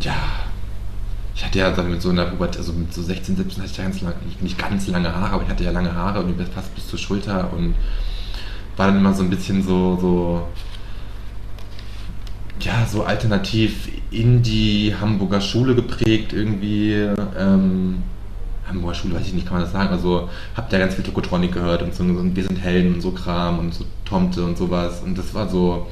Ja. 0.00 0.16
Ich 1.36 1.44
hatte 1.44 1.60
ja 1.60 1.70
mit 1.70 2.02
so 2.02 2.10
einer 2.10 2.24
Pubertät, 2.24 2.58
also 2.58 2.72
mit 2.72 2.92
so 2.92 3.04
16, 3.04 3.36
17 3.36 3.62
hatte 3.62 3.70
ich 3.70 3.78
ja 3.78 3.84
ganz 3.84 4.00
lang, 4.00 4.14
nicht, 4.40 4.58
ganz 4.58 4.88
lange 4.88 5.14
Haare, 5.14 5.34
aber 5.34 5.44
ich 5.44 5.48
hatte 5.48 5.62
ja 5.62 5.70
lange 5.70 5.94
Haare 5.94 6.24
und 6.24 6.34
fast 6.48 6.74
bis 6.74 6.88
zur 6.88 6.98
Schulter 6.98 7.52
und 7.52 7.76
war 8.76 8.88
dann 8.88 8.96
immer 8.96 9.14
so 9.14 9.22
ein 9.22 9.30
bisschen 9.30 9.62
so, 9.62 9.96
so 10.00 10.48
ja, 12.58 12.84
so 12.84 13.04
alternativ 13.04 13.88
in 14.10 14.42
die 14.42 14.92
Hamburger 15.00 15.40
Schule 15.40 15.76
geprägt 15.76 16.32
irgendwie. 16.32 16.94
Ähm, 17.38 18.02
Hamburger 18.74 18.94
Schule, 18.94 19.14
weiß 19.14 19.26
ich 19.26 19.34
nicht, 19.34 19.46
kann 19.46 19.54
man 19.54 19.62
das 19.62 19.72
sagen. 19.72 19.90
Also 19.90 20.28
habt 20.56 20.72
ja 20.72 20.78
ganz 20.78 20.94
viel 20.94 21.04
Tokotronic 21.04 21.52
gehört 21.52 21.82
und 21.82 21.94
so, 21.94 22.04
so 22.04 22.36
Wir 22.36 22.44
sind 22.44 22.56
Helden 22.56 22.94
und 22.94 23.00
so 23.00 23.12
Kram 23.12 23.58
und 23.58 23.74
so 23.74 23.84
Tomte 24.04 24.44
und 24.44 24.56
sowas. 24.58 25.00
Und 25.02 25.16
das 25.18 25.34
war 25.34 25.48
so 25.48 25.86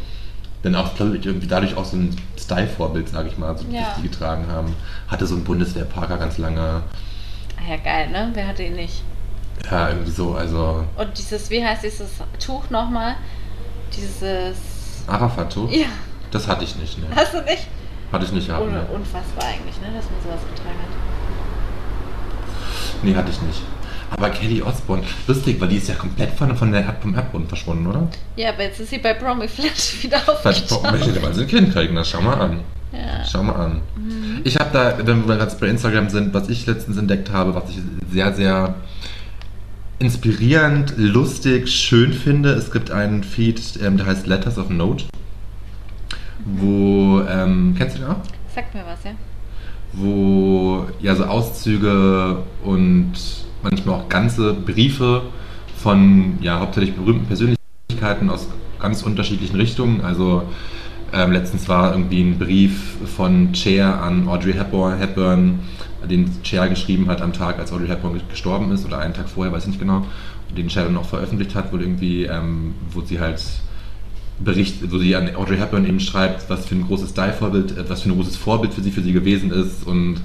dann 0.62 0.74
auch, 0.74 0.94
glaube 0.94 1.16
ich, 1.16 1.24
irgendwie 1.24 1.46
dadurch 1.46 1.74
auch 1.76 1.84
so 1.86 1.96
ein 1.96 2.14
Style-Vorbild, 2.38 3.08
sage 3.08 3.28
ich 3.28 3.38
mal, 3.38 3.56
so, 3.56 3.64
Ja. 3.70 3.80
das 3.82 3.96
die 3.96 4.02
getragen 4.08 4.46
haben. 4.48 4.74
Hatte 5.08 5.26
so 5.26 5.34
einen 5.34 5.44
Bundeswehr-Parker 5.44 6.18
ganz 6.18 6.36
lange. 6.36 6.82
Ah 7.56 7.70
ja, 7.70 7.76
geil, 7.78 8.10
ne? 8.10 8.30
Wer 8.34 8.46
hatte 8.46 8.62
ihn 8.62 8.74
nicht? 8.74 9.02
Ja, 9.70 9.88
irgendwie 9.88 10.10
so, 10.10 10.34
also 10.34 10.84
Und 10.96 11.16
dieses, 11.18 11.48
wie 11.50 11.64
heißt 11.64 11.82
dieses 11.84 12.10
Tuch 12.44 12.68
nochmal? 12.70 13.14
Dieses. 13.96 14.56
Arafat-Tuch, 15.06 15.70
Ja, 15.70 15.86
das 16.30 16.46
hatte 16.46 16.64
ich 16.64 16.76
nicht, 16.76 16.98
ne. 16.98 17.06
hast 17.16 17.32
du 17.34 17.42
nicht? 17.42 17.66
Hatte 18.12 18.24
ich 18.24 18.32
nicht 18.32 18.46
gehabt, 18.48 18.70
ne. 18.70 18.84
unfassbar 18.94 19.44
eigentlich, 19.44 19.76
ne? 19.80 19.86
Dass 19.96 20.04
man 20.10 20.20
sowas 20.22 20.40
getragen 20.54 20.78
hat. 20.78 21.19
Nee, 23.02 23.14
hatte 23.14 23.30
ich 23.30 23.40
nicht. 23.42 23.62
Aber 24.10 24.30
Kelly 24.30 24.60
Osbourne, 24.60 25.04
lustig, 25.28 25.60
weil 25.60 25.68
die 25.68 25.76
ist 25.76 25.88
ja 25.88 25.94
komplett 25.94 26.32
von, 26.32 26.56
von 26.56 26.72
der 26.72 26.96
vom 27.00 27.14
Erdboden 27.14 27.46
verschwunden, 27.46 27.86
oder? 27.86 28.08
Ja, 28.36 28.50
aber 28.50 28.64
jetzt 28.64 28.80
ist 28.80 28.90
sie 28.90 28.98
bei 28.98 29.14
Bromy 29.14 29.46
Flash 29.46 30.02
wieder 30.02 30.18
aufgetaucht. 30.26 30.90
möchte 30.90 31.12
der 31.12 31.28
ein 31.28 31.46
Kind 31.46 31.72
kriegen, 31.72 31.94
das 31.94 32.10
schau 32.10 32.20
mal 32.20 32.34
an. 32.34 32.60
Ja. 32.92 33.24
Schau 33.24 33.44
mal 33.44 33.54
an. 33.54 33.82
Ich 34.42 34.56
habe 34.56 34.70
da, 34.72 34.98
wenn 35.06 35.28
wir 35.28 35.36
gerade 35.36 35.54
bei 35.60 35.68
Instagram 35.68 36.08
sind, 36.08 36.34
was 36.34 36.48
ich 36.48 36.66
letztens 36.66 36.96
entdeckt 36.96 37.30
habe, 37.30 37.54
was 37.54 37.70
ich 37.70 37.78
sehr, 38.10 38.34
sehr 38.34 38.74
inspirierend, 40.00 40.94
lustig, 40.96 41.68
schön 41.68 42.12
finde. 42.12 42.50
Es 42.50 42.72
gibt 42.72 42.90
einen 42.90 43.22
Feed, 43.22 43.60
ähm, 43.80 43.96
der 43.96 44.06
heißt 44.06 44.26
Letters 44.26 44.58
of 44.58 44.70
Note, 44.70 45.04
wo, 46.44 47.20
ähm, 47.28 47.74
kennst 47.78 47.96
du 47.96 48.00
den 48.00 48.08
auch? 48.08 48.16
Sagt 48.52 48.74
mir 48.74 48.84
was, 48.84 49.04
ja? 49.04 49.12
Wo 49.92 50.87
ja 51.00 51.14
so 51.14 51.24
Auszüge 51.24 52.38
und 52.64 53.12
manchmal 53.62 53.96
auch 53.96 54.09
ganze 54.09 54.55
Briefe 54.55 55.22
von 55.76 56.38
ja 56.40 56.61
hauptsächlich 56.61 56.94
berühmten 56.94 57.26
Persönlichkeiten 57.26 58.31
aus 58.31 58.48
ganz 58.79 59.03
unterschiedlichen 59.03 59.57
Richtungen. 59.57 60.00
Also 60.03 60.42
ähm, 61.12 61.33
letztens 61.33 61.68
war 61.68 61.92
irgendwie 61.92 62.22
ein 62.22 62.38
Brief 62.38 62.96
von 63.16 63.55
Cher 63.55 64.03
an 64.03 64.29
Audrey 64.29 64.53
Hepburn, 64.53 64.98
Hepburn, 64.98 65.61
den 66.09 66.31
Cher 66.42 66.68
geschrieben 66.68 67.09
hat 67.09 67.20
am 67.20 67.33
Tag, 67.33 67.59
als 67.59 67.72
Audrey 67.72 67.88
Hepburn 67.88 68.20
gestorben 68.31 68.70
ist 68.72 68.87
oder 68.87 68.98
einen 68.98 69.14
Tag 69.14 69.29
vorher, 69.29 69.53
weiß 69.53 69.64
ich 69.64 69.70
nicht 69.70 69.81
genau, 69.81 70.07
den 70.57 70.70
Cher 70.70 70.85
dann 70.85 70.96
auch 70.96 71.05
veröffentlicht 71.05 71.55
hat, 71.55 71.72
wo 71.72 71.79
irgendwie, 71.79 72.24
ähm, 72.24 72.74
wo 72.90 73.00
sie 73.00 73.20
halt 73.20 73.42
Bericht, 74.42 74.90
wo 74.90 74.98
sie 74.98 75.14
an 75.14 75.35
Audrey 75.37 75.59
Hepburn 75.59 75.87
eben 75.87 76.00
schreibt, 76.00 76.48
was 76.48 76.66
für 76.66 76.74
ein 76.74 76.87
großes 76.87 77.11
Style-Vorbild, 77.11 77.76
äh, 77.76 77.88
was 77.88 78.03
für 78.03 78.11
ein 78.11 78.16
großes 78.16 78.37
Vorbild 78.37 78.74
für 78.74 78.83
sie 78.83 78.90
für 78.90 79.03
sie 79.03 79.12
gewesen 79.12 79.50
ist 79.50 79.87
und 79.87 80.20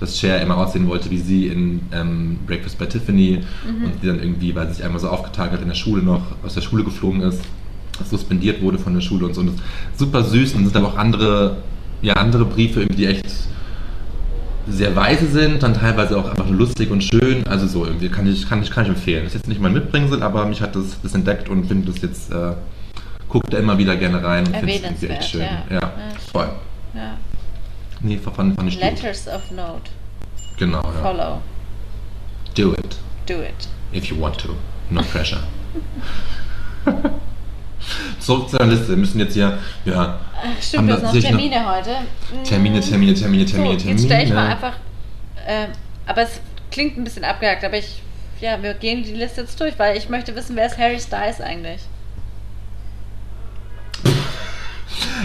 dass 0.00 0.18
Cher 0.18 0.42
immer 0.42 0.56
aussehen 0.56 0.86
wollte 0.88 1.10
wie 1.10 1.18
sie 1.18 1.46
in 1.46 1.80
ähm, 1.92 2.38
Breakfast 2.46 2.78
by 2.78 2.86
Tiffany 2.86 3.40
und 3.66 3.92
sie 4.00 4.08
dann 4.08 4.18
irgendwie, 4.18 4.54
weil 4.54 4.68
sie 4.68 4.74
sich 4.74 4.84
einmal 4.84 5.00
so 5.00 5.08
aufgetagt 5.08 5.52
hat 5.52 5.62
in 5.62 5.68
der 5.68 5.74
Schule 5.74 6.02
noch, 6.02 6.22
aus 6.44 6.54
der 6.54 6.60
Schule 6.60 6.84
geflogen 6.84 7.22
ist, 7.22 7.40
suspendiert 8.10 8.60
wurde 8.60 8.78
von 8.78 8.94
der 8.94 9.00
Schule 9.00 9.26
und 9.26 9.34
so. 9.34 9.40
Und 9.40 9.48
das 9.48 9.56
ist 9.56 9.98
super 9.98 10.24
süß 10.24 10.54
und 10.54 10.66
es 10.66 10.72
sind 10.72 10.76
aber 10.76 10.88
auch 10.88 10.98
andere, 10.98 11.58
ja, 12.02 12.14
andere 12.14 12.44
Briefe, 12.44 12.86
die 12.86 13.06
echt 13.06 13.24
sehr 14.66 14.96
weise 14.96 15.26
sind, 15.26 15.62
dann 15.62 15.74
teilweise 15.74 16.18
auch 16.18 16.28
einfach 16.28 16.48
lustig 16.48 16.90
und 16.90 17.04
schön. 17.04 17.46
Also 17.46 17.66
so 17.66 17.84
irgendwie 17.84 18.08
kann 18.08 18.26
ich, 18.26 18.48
kann 18.48 18.62
ich, 18.62 18.70
kann 18.70 18.84
ich 18.84 18.90
empfehlen. 18.90 19.24
Das 19.24 19.34
ist 19.34 19.40
jetzt 19.40 19.48
nicht 19.48 19.60
mein 19.60 19.74
Mitbringsel, 19.74 20.22
aber 20.22 20.46
mich 20.46 20.62
hat 20.62 20.74
das, 20.74 21.00
das 21.02 21.14
entdeckt 21.14 21.48
und 21.48 21.66
finde 21.66 21.92
das 21.92 22.00
jetzt, 22.02 22.32
äh, 22.32 22.52
guckt 23.34 23.52
da 23.52 23.58
immer 23.58 23.76
wieder 23.76 23.96
gerne 23.96 24.22
rein 24.22 24.46
und 24.46 24.54
finde 24.54 24.72
es 24.74 24.80
irgendwie 24.82 25.06
echt 25.08 25.28
schön. 25.30 25.40
Ja. 25.40 25.64
Ja, 25.68 25.80
Ja, 25.80 25.90
voll. 26.32 26.48
Ja. 26.94 27.18
Nee, 28.00 28.16
fand, 28.18 28.54
fand 28.54 28.68
ich 28.68 28.80
gut. 28.80 28.84
Letters 29.02 29.26
of 29.26 29.50
Note. 29.50 29.90
Genau, 30.56 30.80
ja. 30.82 31.02
Follow. 31.02 31.40
Do 32.54 32.74
it, 32.74 32.96
Do 33.26 33.42
it. 33.42 33.68
if 33.92 34.04
you 34.06 34.20
want 34.20 34.38
to. 34.38 34.50
No 34.90 35.02
pressure. 35.02 35.40
Zurück 38.20 38.48
zu 38.50 38.56
der 38.56 38.66
Liste. 38.68 38.90
Wir 38.90 38.96
müssen 38.98 39.18
jetzt 39.18 39.34
hier, 39.34 39.58
ja, 39.84 40.20
Ach, 40.36 40.44
Haben 40.44 40.56
stimmt, 40.62 40.86
wir 40.88 40.94
hast 40.94 41.02
noch 41.02 41.12
sicher 41.12 41.32
noch- 41.32 41.38
Termine 41.40 41.72
heute. 41.74 41.90
Mm. 41.90 42.44
Termine, 42.44 42.80
Termine, 42.80 43.14
Termine, 43.14 43.46
Termine, 43.46 43.80
So, 43.80 43.88
jetzt 43.88 44.04
stelle 44.04 44.22
ich 44.22 44.28
mal 44.32 44.48
Termine. 44.48 44.54
einfach. 44.54 44.72
ähm, 45.46 45.70
aber 46.06 46.22
es 46.22 46.40
klingt 46.70 46.96
ein 46.96 47.02
bisschen 47.04 47.24
abgehakt, 47.24 47.64
aber 47.64 47.76
ich. 47.78 48.00
Ja, 48.40 48.62
wir 48.62 48.74
gehen 48.74 49.02
die 49.02 49.14
Liste 49.14 49.40
jetzt 49.42 49.58
durch, 49.60 49.78
weil 49.78 49.96
ich 49.96 50.08
möchte 50.08 50.34
wissen, 50.36 50.54
wer 50.56 50.66
ist 50.66 50.76
Harry 50.78 51.00
Styles 51.00 51.40
eigentlich? 51.40 51.80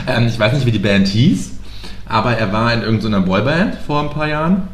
Ähm, 0.08 0.28
ich 0.28 0.40
weiß 0.40 0.54
nicht, 0.54 0.66
wie 0.66 0.72
die 0.72 0.80
Band 0.80 1.08
hieß, 1.08 1.60
aber 2.08 2.38
er 2.38 2.52
war 2.52 2.74
in 2.74 2.82
irgendeiner 2.82 3.22
Boyband 3.22 3.76
vor 3.76 4.02
ein 4.02 4.10
paar 4.10 4.28
Jahren 4.28 4.68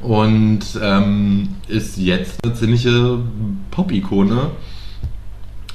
und 0.00 0.60
ähm, 0.82 1.56
ist 1.66 1.96
jetzt 1.98 2.44
eine 2.44 2.54
ziemliche 2.54 3.18
Pop-Ikone. 3.70 4.50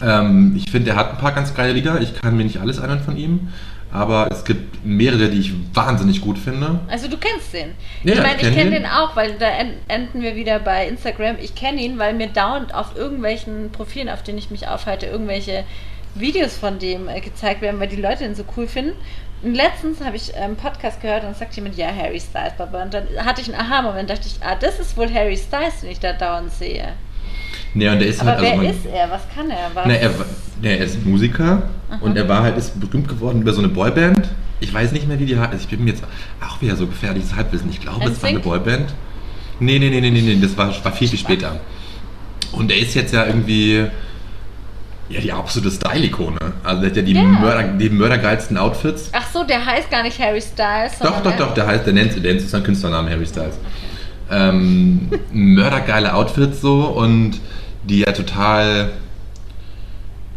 Ähm, 0.02 0.54
ich 0.58 0.70
finde, 0.72 0.92
er 0.92 0.96
hat 0.98 1.12
ein 1.12 1.18
paar 1.18 1.34
ganz 1.34 1.54
geile 1.54 1.74
Lieder. 1.74 2.02
Ich 2.02 2.14
kann 2.20 2.36
mir 2.38 2.44
nicht 2.44 2.60
alles 2.60 2.80
anhören 2.80 3.02
von 3.02 3.18
ihm, 3.18 3.50
aber 3.92 4.28
es 4.32 4.44
gibt 4.44 4.86
mehrere, 4.86 5.30
die 5.30 5.40
ich 5.40 5.54
wahnsinnig 5.74 6.22
gut 6.22 6.38
finde. 6.38 6.80
Also 6.88 7.08
du 7.10 7.18
kennst 7.18 7.54
den. 7.54 7.70
Ja, 8.04 8.14
ich 8.14 8.20
meine, 8.22 8.36
ich 8.36 8.42
ich 8.42 8.48
kenn 8.48 8.54
kenne 8.56 8.72
den. 8.72 8.84
den 8.84 8.92
auch, 8.92 9.16
weil 9.16 9.34
da 9.38 9.48
en- 9.48 9.74
enden 9.88 10.22
wir 10.22 10.36
wieder 10.36 10.60
bei 10.60 10.88
Instagram. 10.88 11.36
Ich 11.42 11.56
kenne 11.56 11.82
ihn, 11.82 11.98
weil 12.00 12.14
mir 12.14 12.28
dauernd 12.28 12.74
auf 12.74 12.96
irgendwelchen 12.96 13.72
Profilen, 13.72 14.10
auf 14.10 14.24
denen 14.24 14.38
ich 14.38 14.50
mich 14.52 14.68
aufhalte, 14.68 15.06
irgendwelche 15.06 15.64
Videos 16.16 16.56
von 16.58 16.80
dem 16.80 17.08
äh, 17.08 17.20
gezeigt 17.22 17.62
werden, 17.62 17.80
weil 17.80 17.88
die 17.88 18.02
Leute 18.02 18.24
ihn 18.26 18.36
so 18.36 18.44
cool 18.58 18.68
finden. 18.68 18.94
Und 19.42 19.56
letztens 19.56 20.00
habe 20.02 20.16
ich 20.16 20.34
einen 20.36 20.56
Podcast 20.56 21.02
gehört 21.02 21.26
und 21.26 21.36
sagt 21.36 21.54
jemand, 21.56 21.76
ja, 21.76 21.88
Harry 21.88 22.20
Styles, 22.20 22.54
Baba. 22.58 22.84
Und 22.84 22.94
dann 22.94 23.08
hatte 23.18 23.42
ich 23.42 23.54
einen 23.54 23.60
Aha-Moment, 23.60 24.10
dachte 24.10 24.28
ich, 24.28 24.38
ah, 24.42 24.56
das 24.56 24.80
ist 24.80 24.96
wohl 24.96 25.14
Harry 25.14 25.36
Styles, 25.36 25.82
den 25.82 25.90
ich 25.92 26.00
da 26.00 26.14
dauernd 26.14 26.52
sehe. 26.52 26.94
Nee, 27.74 27.90
und 27.90 28.00
der 28.00 28.08
ist 28.08 28.22
Aber 28.22 28.38
halt, 28.38 28.44
also 28.44 28.62
wer 28.62 28.70
ist 28.70 28.86
er? 28.86 29.10
Was 29.12 29.22
kann 29.36 29.50
er? 29.50 29.72
Was? 29.74 29.86
Na, 29.86 29.94
er, 29.96 30.18
war- 30.18 30.26
na, 30.62 30.70
er 30.70 30.86
ist 30.86 31.06
Musiker 31.06 31.64
und 32.02 32.16
er 32.16 32.28
war 32.30 32.44
halt 32.44 32.58
ist 32.58 32.80
berühmt 32.80 33.08
geworden 33.08 33.42
über 33.42 33.52
so 33.52 33.60
eine 33.60 33.70
Boyband. 33.70 34.30
Ich 34.60 34.74
weiß 34.74 34.92
nicht 34.94 35.08
mehr, 35.08 35.20
wie 35.20 35.26
die 35.26 35.38
heißt. 35.38 35.52
Also 35.52 35.64
ich 35.64 35.70
bin 35.70 35.84
mir 35.84 35.92
jetzt 35.92 36.04
auch 36.40 36.62
wieder 36.62 36.76
so 36.76 36.88
gefährliches 36.88 37.36
Halbwissen. 37.36 37.70
Ich 37.70 37.82
glaube, 37.82 38.06
es 38.10 38.22
war 38.22 38.30
eine? 38.30 38.40
Boyband. 38.40 38.94
Nee, 39.60 39.78
nee, 39.80 39.90
nee, 39.90 40.00
nee, 40.02 40.10
nee, 40.10 40.22
nee, 40.22 40.40
das 40.42 40.56
war, 40.58 40.74
war 40.86 40.92
viel, 40.94 41.08
viel 41.08 41.20
später. 41.20 41.60
Und 42.52 42.72
er 42.72 42.78
ist 42.78 42.94
jetzt 42.94 43.14
ja 43.14 43.26
irgendwie 43.26 43.88
ja 45.10 45.20
die 45.22 45.32
absolute 45.32 45.70
Style-Ikone. 45.74 46.38
Also 46.64 46.82
der 46.82 46.90
hat 46.90 46.98
ja 46.98 47.04
die, 47.04 47.14
Ja. 47.14 47.24
Mörder, 47.24 47.64
die 47.74 47.90
mördergeilsten 47.90 48.58
Outfits. 48.58 49.10
Ach 49.14 49.28
so, 49.32 49.44
der 49.44 49.66
heißt 49.66 49.90
gar 49.92 50.04
nicht 50.04 50.20
Harry 50.20 50.42
Styles. 50.42 51.00
Doch, 51.00 51.22
doch, 51.22 51.36
doch, 51.36 51.54
der 51.54 51.68
heißt, 51.68 51.86
der 51.86 51.94
nennt, 51.94 52.16
der 52.16 52.34
nennt 52.34 52.42
sein 52.48 52.64
Künstlername 52.64 53.10
Harry 53.12 53.26
Styles. 53.26 53.58
Ähm, 54.32 55.10
mördergeile 55.34 56.14
Outfits 56.14 56.62
so 56.62 56.86
und 56.86 57.40
die 57.84 58.00
ja 58.00 58.12
total, 58.14 58.92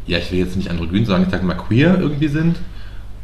ja, 0.06 0.18
ich 0.18 0.30
will 0.32 0.40
jetzt 0.40 0.56
nicht 0.56 0.70
androgyn 0.70 1.04
sagen, 1.06 1.24
ich 1.24 1.30
sag 1.30 1.42
mal 1.42 1.54
queer 1.54 1.98
irgendwie 2.00 2.28
sind. 2.28 2.56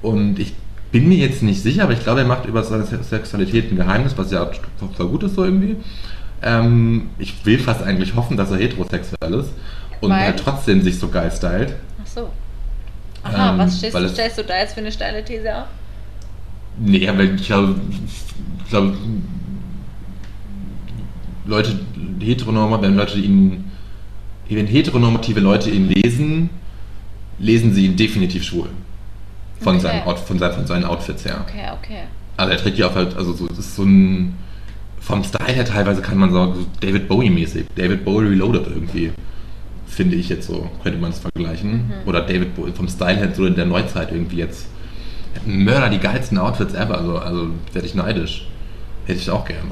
Und 0.00 0.38
ich 0.38 0.55
bin 0.92 1.09
mir 1.09 1.16
jetzt 1.18 1.42
nicht 1.42 1.62
sicher, 1.62 1.85
aber 1.85 1.92
ich 1.92 2.02
glaube, 2.02 2.20
er 2.20 2.26
macht 2.26 2.46
über 2.46 2.62
seine 2.62 2.85
Se- 2.85 3.02
Sexualität 3.02 3.70
ein 3.72 3.76
Geheimnis, 3.76 4.16
was 4.16 4.31
ja 4.31 4.48
voll 4.96 5.09
gut 5.09 5.22
ist 5.24 5.35
so 5.35 5.44
irgendwie. 5.44 5.76
Ähm, 6.42 7.11
ich 7.18 7.35
will 7.46 7.59
fast 7.59 7.83
eigentlich 7.83 8.14
hoffen, 8.14 8.37
dass 8.37 8.50
er 8.50 8.59
heterosexuell 8.59 9.35
ist 9.35 9.50
und 10.02 10.10
Weil? 10.10 10.20
halt 10.20 10.38
trotzdem 10.38 10.82
sich 10.82 10.98
so 10.98 11.08
geil 11.08 11.30
stylt. 11.30 11.74
Ach 12.02 12.06
so. 12.06 12.28
Aha, 13.22 13.52
Ähm, 13.52 13.58
was 13.58 13.78
stellst 13.78 13.96
du, 13.96 14.08
stellst 14.08 14.38
du 14.38 14.44
da 14.44 14.58
jetzt 14.58 14.74
für 14.74 14.80
eine 14.80 14.92
steile 14.92 15.24
These 15.24 15.56
auf? 15.56 15.64
Nee, 16.78 17.08
aber 17.08 17.22
ich 17.24 17.44
glaube, 17.46 17.76
ich 18.64 18.70
glaube 18.70 18.96
Leute, 21.44 21.78
heteronormative, 22.20 22.88
wenn 22.88 22.96
Leute 22.96 23.18
ihn, 23.18 23.64
wenn 24.48 24.66
heteronormative 24.66 25.40
Leute 25.40 25.70
ihn 25.70 25.88
lesen, 25.88 26.50
lesen 27.38 27.72
sie 27.72 27.86
ihn 27.86 27.96
definitiv 27.96 28.44
schwul. 28.44 28.68
Von, 29.60 29.76
Okay. 29.76 29.82
seinen, 30.04 30.16
von, 30.16 30.38
seinen, 30.38 30.54
von 30.54 30.66
seinen 30.66 30.84
Outfits 30.84 31.24
her. 31.24 31.44
Okay, 31.48 31.66
okay. 31.80 32.02
Also 32.36 32.52
er 32.52 32.58
trägt 32.58 32.78
die 32.78 32.84
auch 32.84 32.94
halt, 32.94 33.16
also 33.16 33.32
so, 33.32 33.46
das 33.46 33.58
ist 33.58 33.76
so 33.76 33.84
ein, 33.84 34.34
vom 35.00 35.22
Style 35.24 35.52
her 35.52 35.64
teilweise 35.64 36.00
kann 36.02 36.18
man 36.18 36.32
sagen, 36.32 36.54
so 36.54 36.66
David 36.80 37.08
Bowie-mäßig. 37.08 37.66
David 37.76 38.04
Bowie 38.04 38.28
Reloaded 38.28 38.66
irgendwie. 38.66 39.12
Finde 39.94 40.16
ich 40.16 40.28
jetzt 40.31 40.46
so, 40.46 40.70
könnte 40.83 40.98
man 40.98 41.11
es 41.11 41.18
vergleichen. 41.18 41.92
Oder 42.07 42.22
David 42.22 42.55
Bowie 42.57 42.72
vom 42.72 42.88
Style 42.88 43.16
her 43.16 43.28
so 43.35 43.44
in 43.44 43.55
der 43.55 43.66
Neuzeit 43.66 44.11
irgendwie 44.11 44.37
jetzt. 44.38 44.66
Mörder, 45.44 45.90
die 45.90 45.98
geilsten 45.98 46.38
Outfits 46.38 46.72
ever, 46.74 46.96
also, 46.98 47.18
also 47.18 47.48
werde 47.72 47.87
ich 47.87 47.94
neidisch. 47.94 48.46
Hätte 49.05 49.18
ich 49.18 49.31
auch 49.31 49.44
gerne. 49.44 49.70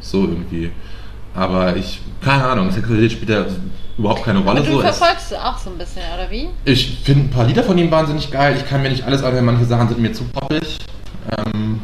So 0.00 0.22
irgendwie. 0.22 0.70
Aber 1.34 1.76
ich, 1.76 2.00
keine 2.22 2.44
Ahnung, 2.44 2.70
Sexualität 2.70 3.12
spielt 3.12 3.28
ja 3.30 3.44
überhaupt 3.98 4.24
keine 4.24 4.38
Rolle. 4.38 4.60
Und 4.60 4.66
du 4.68 4.72
so. 4.72 4.80
Es- 4.82 4.96
verfolgst 4.96 5.30
du 5.32 5.36
auch 5.44 5.58
so 5.58 5.70
ein 5.70 5.78
bisschen, 5.78 6.02
oder 6.14 6.30
wie? 6.30 6.48
ich 6.64 6.98
finde 7.04 7.24
ein 7.26 7.30
paar 7.30 7.44
Lieder 7.44 7.62
von 7.64 7.76
ihm 7.76 7.90
wahnsinnig 7.90 8.30
geil. 8.30 8.54
Ich 8.56 8.66
kann 8.66 8.80
mir 8.80 8.88
nicht 8.90 9.04
alles 9.04 9.22
anhören, 9.22 9.44
manche 9.44 9.64
Sachen 9.66 9.88
sind 9.88 10.00
mir 10.00 10.12
zu 10.12 10.24
poppig. 10.24 10.78
Ähm, 11.36 11.80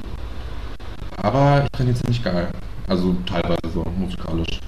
aber 1.18 1.64
ich 1.70 1.76
finde 1.76 1.92
ihn 1.92 1.96
ziemlich 1.96 2.22
geil. 2.24 2.48
Also 2.86 3.14
teilweise 3.26 3.58
so 3.72 3.84
musikalisch. 3.98 4.60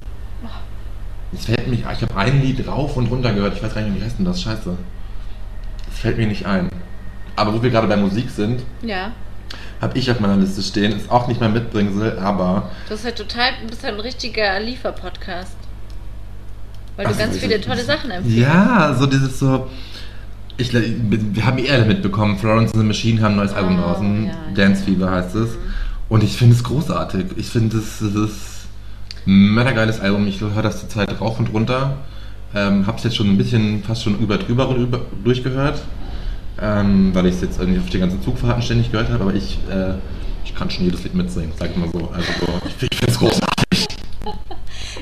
Es 1.33 1.47
fällt 1.47 1.67
mich, 1.69 1.81
ich 1.81 1.87
habe 2.03 2.17
ein 2.17 2.41
Lied 2.41 2.67
rauf 2.67 2.97
und 2.97 3.07
runter 3.09 3.33
gehört. 3.35 3.55
Ich 3.57 3.63
weiß 3.63 3.75
gar 3.75 3.83
nicht, 3.83 3.99
wie 4.01 4.05
heißt 4.05 4.19
denn 4.19 4.25
das? 4.25 4.41
Scheiße. 4.43 4.77
Es 5.93 5.99
fällt 5.99 6.19
mir 6.19 6.27
nicht 6.27 6.47
ein. 6.47 6.69
Aber 7.35 7.53
wo 7.55 7.63
wir 7.63 7.71
gerade 7.71 7.87
bei 7.89 7.97
Musik 7.97 8.31
sind, 8.31 8.63
Ja. 8.83 9.13
habe 9.81 9.99
ich 9.99 10.11
auf 10.11 10.21
meiner 10.21 10.37
Liste 10.37 10.63
stehen. 10.63 10.93
Ist 10.93 11.11
auch 11.11 11.27
nicht 11.29 11.41
mein 11.41 11.53
Mitbringsel, 11.53 12.19
aber 12.19 12.71
Du 12.89 12.95
bist 12.95 13.05
halt 13.05 13.17
total, 13.17 13.51
bist 13.69 13.83
halt 13.85 13.95
ein 13.95 14.01
richtiger 14.01 14.59
Lieferpodcast. 14.61 15.57
Weil 16.97 17.07
du 17.07 17.13
Ach 17.15 17.19
ganz 17.19 17.37
viele 17.37 17.61
tolle 17.61 17.85
Sachen 17.85 18.11
empfiehlst. 18.11 18.39
Ja, 18.39 18.95
so 18.99 19.07
dieses 19.07 19.39
so. 19.39 19.69
Ich, 20.57 20.73
wir 20.73 21.45
haben 21.45 21.59
eher 21.59 21.85
mitbekommen, 21.85 22.39
Florence 22.39 22.73
and 22.73 22.81
the 22.81 22.87
Machine 22.87 23.21
haben 23.21 23.33
ein 23.33 23.37
neues 23.37 23.53
Album 23.53 23.79
Oh, 23.79 23.83
draußen. 23.83 24.27
ja, 24.29 24.33
Dance. 24.55 24.83
Fever 24.85 25.11
heißt 25.11 25.35
es. 25.35 25.51
Und 26.09 26.23
ich 26.25 26.35
finde 26.39 26.55
es 26.57 26.65
großartig. 26.65 27.27
Ich 27.37 27.49
finde 27.51 27.77
es 27.77 28.01
ist 28.01 28.56
mördergeiles 29.27 30.01
Album. 30.01 30.27
Ich 30.27 30.41
höre 30.41 30.63
das 30.63 30.81
zurzeit 30.81 31.21
rauf 31.21 31.39
und 31.39 31.53
runter. 31.53 31.99
Ähm, 32.55 32.87
hab's 32.87 33.05
jetzt 33.05 33.17
schon 33.17 33.29
ein 33.29 33.37
bisschen 33.37 33.83
fast 33.85 34.03
schon 34.05 34.19
über 34.19 34.39
drüber 34.39 34.69
und 34.69 34.77
über, 34.77 35.01
durchgehört. 35.25 35.81
Ähm, 36.61 37.15
weil 37.15 37.27
ich 37.27 37.35
es 37.35 37.43
jetzt 37.43 37.61
irgendwie 37.61 37.81
auf 37.81 37.91
den 37.91 38.01
ganzen 38.01 38.23
Zugfahrten 38.23 38.63
ständig 38.63 38.91
gehört 38.91 39.11
habe. 39.11 39.25
Aber 39.25 39.35
ich, 39.35 39.59
äh, 39.71 39.95
ich 40.45 40.55
kann 40.55 40.71
schon 40.71 40.85
jedes 40.85 41.03
Lied 41.05 41.15
mitsingen, 41.15 41.53
sag 41.59 41.71
ich 41.71 41.77
mal 41.77 41.91
so. 41.93 42.09
Also 42.15 42.33
so, 42.41 42.47
ich, 42.67 42.83
ich 42.91 42.97
finde 42.99 43.13
es 43.13 43.19
großartig. 43.19 43.87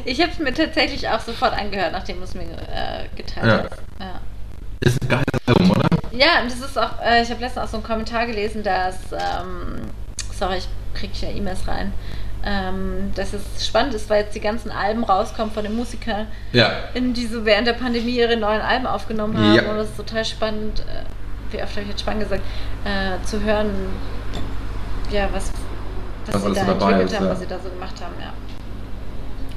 Ich 0.06 0.20
habe 0.20 0.30
es 0.32 0.38
mir 0.38 0.52
tatsächlich 0.52 1.08
auch 1.08 1.20
sofort 1.20 1.56
angehört, 1.58 1.92
nachdem 1.92 2.18
du 2.18 2.24
es 2.24 2.34
mir 2.34 2.42
äh, 2.42 3.06
geteilt 3.16 3.46
Ja. 3.46 3.62
hast. 3.70 3.82
Ja. 4.00 4.20
Ist 4.80 5.00
ein 5.02 5.08
geiles 5.08 5.24
Album, 5.46 5.70
oder? 5.70 5.88
Ja, 6.12 6.42
und 6.42 6.50
das 6.50 6.58
ist 6.60 6.76
auch, 6.78 7.00
äh, 7.02 7.22
ich 7.22 7.30
habe 7.30 7.40
letztens 7.40 7.64
auch 7.64 7.68
so 7.70 7.76
einen 7.78 7.87
Kommentar 7.87 8.26
gelesen, 8.26 8.62
dass, 8.62 8.96
ähm, 9.12 9.80
sorry, 10.37 10.58
ich 10.58 10.68
kriege 10.92 11.12
ja 11.22 11.30
E-Mails 11.30 11.66
rein, 11.66 11.92
ähm, 12.44 13.12
dass 13.14 13.33
es 13.33 13.66
spannend 13.66 13.94
ist, 13.94 14.11
weil 14.11 14.24
jetzt 14.24 14.35
die 14.35 14.40
ganzen 14.40 14.70
Alben 14.70 15.04
rauskommen 15.04 15.52
von 15.52 15.64
den 15.64 15.74
Musikern, 15.74 16.26
Ja. 16.52 16.70
in 16.94 17.14
die 17.14 17.26
so 17.26 17.44
während 17.44 17.66
der 17.66 17.72
Pandemie 17.72 18.16
ihre 18.16 18.37
neuen 18.37 18.61
Alben 18.61 18.87
aufgenommen 18.87 19.37
haben. 19.37 19.54
Ja. 19.54 19.70
Und 19.70 19.78
das 19.78 19.88
ist 19.88 19.96
total 19.96 20.24
spannend, 20.24 20.80
äh, 20.80 21.04
wie 21.52 21.62
oft 21.62 21.70
habe 21.72 21.83
ich 21.83 21.88
jetzt 21.88 22.00
spannend 22.00 22.24
gesagt, 22.24 22.42
äh, 22.85 23.24
zu 23.24 23.42
hören, 23.42 23.70
ja, 25.11 25.28
was, 25.33 25.50
was, 26.26 26.35
Was 26.35 26.42
sie 26.44 26.54
da 26.54 26.72
entwickelt 26.72 27.02
ist, 27.04 27.16
haben, 27.16 27.24
ja. 27.24 27.30
was 27.30 27.40
sie 27.40 27.46
da 27.46 27.59
so 27.59 27.70
gemacht 27.70 27.94
haben, 28.00 28.14
ja. 28.20 28.33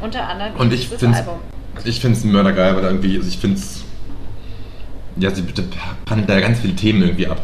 Unter 0.02 0.28
anderem 0.28 0.56
Und 0.56 0.74
ich 0.74 0.90
dieses 0.90 1.16
Album. 1.16 1.40
Ich 1.84 2.00
finde 2.00 2.18
es 2.18 2.24
mördergeil, 2.24 2.76
weil 2.76 2.84
irgendwie, 2.84 3.18
also 3.18 3.28
ich 3.28 3.38
finde 3.38 3.58
es. 3.58 3.84
Ja, 5.18 5.32
sie 5.32 5.42
bitte 5.42 5.64
da 6.28 6.40
ganz 6.40 6.60
viele 6.60 6.76
Themen 6.76 7.02
irgendwie 7.02 7.28
ab. 7.28 7.42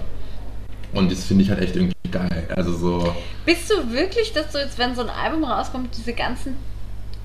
Und 0.94 1.12
das 1.12 1.24
finde 1.26 1.44
ich 1.44 1.50
halt 1.50 1.62
echt 1.62 1.76
irgendwie 1.76 1.94
geil. 2.12 2.48
Also 2.56 2.76
so. 2.76 3.16
Bist 3.46 3.70
du 3.72 3.92
wirklich, 3.92 4.32
dass 4.34 4.52
du 4.52 4.60
jetzt, 4.60 4.78
wenn 4.78 4.96
so 4.96 5.02
ein 5.02 5.10
Album 5.10 5.44
rauskommt, 5.44 5.96
diese 5.98 6.14
ganzen. 6.14 6.56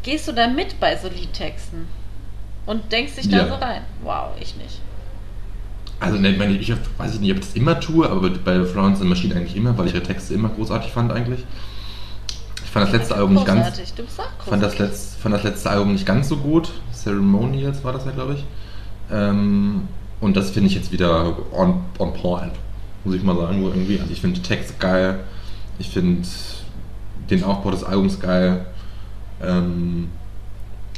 Gehst 0.02 0.26
du 0.28 0.33
da 0.33 0.46
mit 0.48 0.81
bei 0.81 0.96
so 0.96 1.09
Liedtexten? 1.09 1.87
Und 2.66 2.92
denkst 2.92 3.16
dich 3.16 3.28
da 3.28 3.38
Ja. 3.38 3.48
so 3.48 3.54
rein? 3.54 3.83
Wow, 4.02 4.31
ich 4.40 4.57
nicht. 4.57 4.81
Also, 6.00 6.18
ne, 6.18 6.31
ich 6.31 6.38
meine, 6.38 6.57
ich 6.57 6.72
weiß 6.98 7.14
ich 7.14 7.20
nicht, 7.20 7.33
ob 7.33 7.38
ich 7.38 7.46
das 7.46 7.54
immer 7.54 7.81
tue, 7.81 8.09
aber 8.09 8.31
bei 8.31 8.64
Florence 8.64 9.00
and 9.00 9.11
Machine 9.11 9.35
eigentlich 9.35 9.57
immer, 9.57 9.76
weil 9.76 9.87
ich 9.88 9.94
ihre 9.94 10.02
Texte 10.02 10.35
immer 10.35 10.48
großartig 10.48 10.92
fand 10.92 11.11
eigentlich. 11.12 11.44
Ich 12.64 12.70
fand 12.70 12.87
das 12.87 12.92
letzte 12.92 13.16
Album 13.16 13.35
nicht 13.35 13.46
ganz. 13.46 13.66
Großartig. 13.66 13.94
Du 13.94 14.02
bist 14.04 14.20
auch 14.20 14.24
großartig. 14.24 14.48
Fand 14.50 14.62
das, 14.62 14.78
letz, 14.78 15.16
fand 15.20 15.35
das 15.35 15.42
letzte 15.42 15.70
Album 15.70 15.92
nicht 15.92 16.07
ganz 16.07 16.28
so 16.28 16.37
gut. 16.37 16.70
Ceremonials 16.92 17.83
war 17.83 17.92
das 17.92 18.04
ja, 18.04 18.12
glaube 18.12 18.35
ich. 18.35 18.44
Ähm, 19.11 19.88
und 20.20 20.37
das 20.37 20.50
finde 20.50 20.68
ich 20.68 20.74
jetzt 20.74 20.92
wieder 20.92 21.37
on, 21.52 21.83
on 21.98 22.12
point, 22.12 22.52
muss 23.08 23.16
ich 23.16 23.22
mal 23.24 23.36
sagen. 23.36 23.60
Nur 23.60 23.74
irgendwie. 23.74 23.98
Also 23.98 24.12
ich 24.12 24.20
finde 24.20 24.40
Text 24.40 24.78
geil. 24.78 25.20
Ich 25.78 25.88
finde 25.88 26.28
den 27.30 27.42
Aufbau 27.42 27.70
des 27.70 27.84
Albums 27.84 28.20
geil. 28.20 28.66
Ähm, 29.42 30.08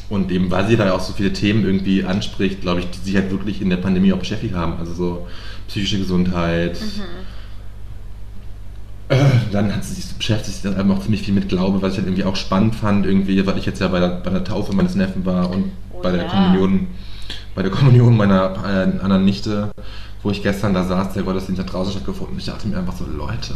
und 0.08 0.32
eben, 0.32 0.50
weil 0.50 0.66
sie 0.66 0.76
da 0.76 0.92
auch 0.92 1.00
so 1.00 1.12
viele 1.12 1.32
Themen 1.32 1.64
irgendwie 1.64 2.04
anspricht, 2.04 2.62
glaube 2.62 2.80
ich, 2.80 2.90
die 2.90 2.98
sich 2.98 3.14
halt 3.14 3.30
wirklich 3.30 3.62
in 3.62 3.70
der 3.70 3.76
Pandemie 3.76 4.12
auch 4.12 4.18
beschäftigt 4.18 4.54
haben. 4.54 4.74
Also 4.78 4.92
so 4.92 5.26
psychische 5.68 5.98
Gesundheit. 5.98 6.80
Mhm. 6.80 7.02
Äh, 9.08 9.16
Dann 9.52 9.74
hat 9.74 9.84
sie 9.84 9.94
sich 9.94 10.12
beschäftigt 10.14 10.54
sich 10.54 10.62
dann 10.62 10.78
eben 10.78 10.90
auch 10.90 11.00
ziemlich 11.00 11.22
viel 11.22 11.34
mit 11.34 11.48
Glaube, 11.48 11.80
was 11.80 11.92
ich 11.92 11.98
halt 11.98 12.08
irgendwie 12.08 12.24
auch 12.24 12.36
spannend 12.36 12.74
fand, 12.74 13.06
irgendwie, 13.06 13.46
weil 13.46 13.56
ich 13.56 13.66
jetzt 13.66 13.80
ja 13.80 13.88
bei 13.88 14.00
der, 14.00 14.08
bei 14.08 14.30
der 14.30 14.44
Taufe 14.44 14.74
meines 14.74 14.94
Neffen 14.94 15.24
war 15.24 15.50
und 15.50 15.72
Oh 15.92 16.02
bei 16.02 16.12
der 16.12 16.22
ja. 16.22 16.28
Kommunion, 16.28 16.88
bei 17.54 17.62
der 17.62 17.70
Kommunion 17.70 18.16
meiner 18.16 18.54
äh, 18.64 19.02
anderen 19.02 19.24
Nichte, 19.24 19.70
wo 20.22 20.30
ich 20.30 20.42
gestern 20.42 20.74
da 20.74 20.85
saß, 20.85 21.14
der 21.14 21.22
Gottesdienst 21.22 21.62
hat 21.62 21.72
draußen 21.72 21.92
stattgefunden. 21.92 22.38
Ich 22.38 22.46
dachte 22.46 22.68
mir 22.68 22.78
einfach 22.78 22.96
so, 22.96 23.06
Leute, 23.06 23.54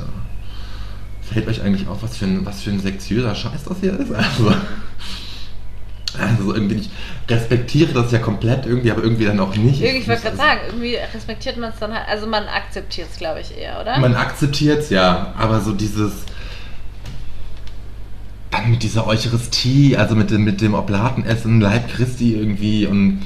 fällt 1.20 1.48
euch 1.48 1.62
eigentlich 1.62 1.88
auf, 1.88 2.02
was 2.02 2.16
für 2.16 2.24
ein, 2.26 2.46
was 2.46 2.62
für 2.62 2.70
ein 2.70 2.80
sexiöser 2.80 3.34
Scheiß 3.34 3.64
das 3.64 3.80
hier 3.80 3.98
ist? 3.98 4.12
Also, 4.12 4.54
also 6.18 6.54
irgendwie, 6.54 6.76
ich 6.76 6.90
respektiere 7.28 7.92
das 7.92 8.12
ja 8.12 8.18
komplett 8.18 8.66
irgendwie, 8.66 8.90
aber 8.90 9.02
irgendwie 9.02 9.24
dann 9.24 9.40
auch 9.40 9.54
nicht. 9.56 9.80
Irgendwie, 9.80 10.02
ich 10.02 10.08
wollte 10.08 10.22
gerade 10.22 10.36
sagen, 10.36 10.60
irgendwie 10.66 10.96
respektiert 11.12 11.56
man 11.56 11.70
es 11.70 11.78
dann 11.80 11.92
halt. 11.92 12.08
Also 12.08 12.26
man 12.26 12.46
akzeptiert 12.46 13.08
es, 13.10 13.18
glaube 13.18 13.40
ich, 13.40 13.56
eher, 13.56 13.80
oder? 13.80 13.98
Man 13.98 14.14
akzeptiert 14.14 14.80
es 14.80 14.90
ja, 14.90 15.34
aber 15.36 15.60
so 15.60 15.72
dieses. 15.72 16.12
Dann 18.50 18.70
mit 18.70 18.84
dieser 18.84 19.06
Eucharistie, 19.08 19.96
also 19.96 20.14
mit 20.14 20.30
dem, 20.30 20.44
mit 20.44 20.60
dem 20.60 20.74
Oblatenessen, 20.74 21.60
Leib 21.60 21.92
Christi 21.92 22.34
irgendwie 22.34 22.86
und. 22.86 23.22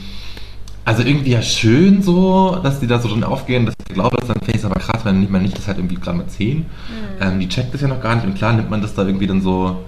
Also 0.89 1.03
irgendwie 1.03 1.33
ja 1.33 1.43
schön 1.43 2.01
so, 2.01 2.61
dass 2.63 2.81
die 2.81 2.87
da 2.87 2.99
so 2.99 3.09
drin 3.09 3.23
aufgehen, 3.23 3.67
dass 3.67 3.75
ich 3.87 3.95
glaube, 3.95 4.17
das 4.17 4.29
dann 4.29 4.39
ich 4.47 4.65
aber 4.65 4.81
krass, 4.81 5.05
wenn 5.05 5.21
nimmt 5.21 5.31
man 5.31 5.43
nicht 5.43 5.59
das 5.59 5.67
halt 5.67 5.77
irgendwie 5.77 5.97
gerade 5.97 6.17
mal 6.17 6.27
10. 6.27 6.65
Ähm, 7.21 7.41
die 7.41 7.47
checkt 7.47 7.75
das 7.75 7.83
ja 7.83 7.89
noch 7.89 8.01
gar 8.01 8.15
nicht 8.15 8.27
und 8.27 8.35
klar 8.35 8.55
nimmt 8.55 8.71
man 8.71 8.81
das 8.81 8.95
da 8.95 9.05
irgendwie 9.05 9.27
dann 9.27 9.43
so 9.43 9.85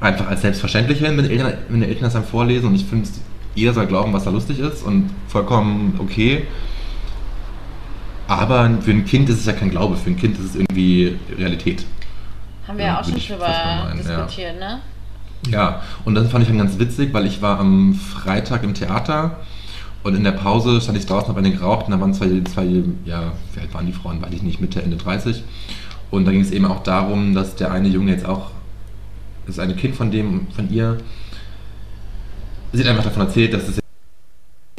einfach 0.00 0.28
als 0.28 0.40
selbstverständlich 0.40 1.00
hin, 1.00 1.14
wenn 1.18 1.26
die 1.26 1.32
Eltern, 1.32 1.58
wenn 1.68 1.82
die 1.82 1.88
Eltern 1.88 2.04
das 2.04 2.14
dann 2.14 2.24
vorlesen 2.24 2.68
und 2.68 2.74
ich 2.74 2.86
finde, 2.86 3.06
jeder 3.54 3.74
soll 3.74 3.86
glauben, 3.86 4.14
was 4.14 4.24
da 4.24 4.30
lustig 4.30 4.60
ist 4.60 4.82
und 4.82 5.10
vollkommen 5.26 5.96
okay. 5.98 6.46
Aber 8.28 8.70
für 8.80 8.92
ein 8.92 9.04
Kind 9.04 9.28
ist 9.28 9.40
es 9.40 9.44
ja 9.44 9.52
kein 9.52 9.68
Glaube, 9.68 9.98
für 9.98 10.08
ein 10.08 10.16
Kind 10.16 10.38
ist 10.38 10.46
es 10.46 10.54
irgendwie 10.54 11.18
Realität. 11.36 11.84
Haben 12.66 12.78
wir 12.78 12.86
ja 12.86 12.92
Ja, 12.92 13.00
auch 13.00 13.04
schon 13.04 13.18
drüber 13.18 13.46
meinen, 13.46 14.08
ja. 14.08 14.24
diskutiert, 14.24 14.58
ne? 14.58 14.80
Ja, 15.46 15.82
und 16.04 16.14
das 16.14 16.30
fand 16.30 16.42
ich 16.42 16.48
dann 16.48 16.58
ganz 16.58 16.78
witzig, 16.78 17.14
weil 17.14 17.26
ich 17.26 17.40
war 17.40 17.58
am 17.58 17.94
Freitag 17.94 18.64
im 18.64 18.74
Theater 18.74 19.38
und 20.02 20.14
in 20.14 20.24
der 20.24 20.32
Pause 20.32 20.80
stand 20.80 20.98
ich 20.98 21.06
draußen, 21.06 21.28
habe 21.28 21.38
einen 21.38 21.52
geraucht 21.52 21.86
und 21.86 21.92
da 21.92 22.00
waren 22.00 22.14
zwei, 22.14 22.42
zwei, 22.52 22.82
ja, 23.04 23.32
wie 23.54 23.60
alt 23.60 23.72
waren 23.74 23.86
die 23.86 23.92
Frauen, 23.92 24.20
weiß 24.20 24.32
ich 24.32 24.42
nicht, 24.42 24.60
Mitte, 24.60 24.82
Ende 24.82 24.96
30. 24.96 25.42
Und 26.10 26.24
da 26.24 26.32
ging 26.32 26.40
es 26.40 26.50
eben 26.50 26.64
auch 26.64 26.82
darum, 26.82 27.34
dass 27.34 27.56
der 27.56 27.70
eine 27.70 27.88
Junge 27.88 28.12
jetzt 28.12 28.26
auch, 28.26 28.50
das 29.46 29.56
ist 29.56 29.60
ein 29.60 29.76
Kind 29.76 29.96
von 29.96 30.10
dem, 30.10 30.48
von 30.54 30.70
ihr, 30.70 30.98
sie 32.72 32.80
hat 32.82 32.88
einfach 32.88 33.04
davon 33.04 33.22
erzählt, 33.22 33.54
dass 33.54 33.68
es 33.68 33.78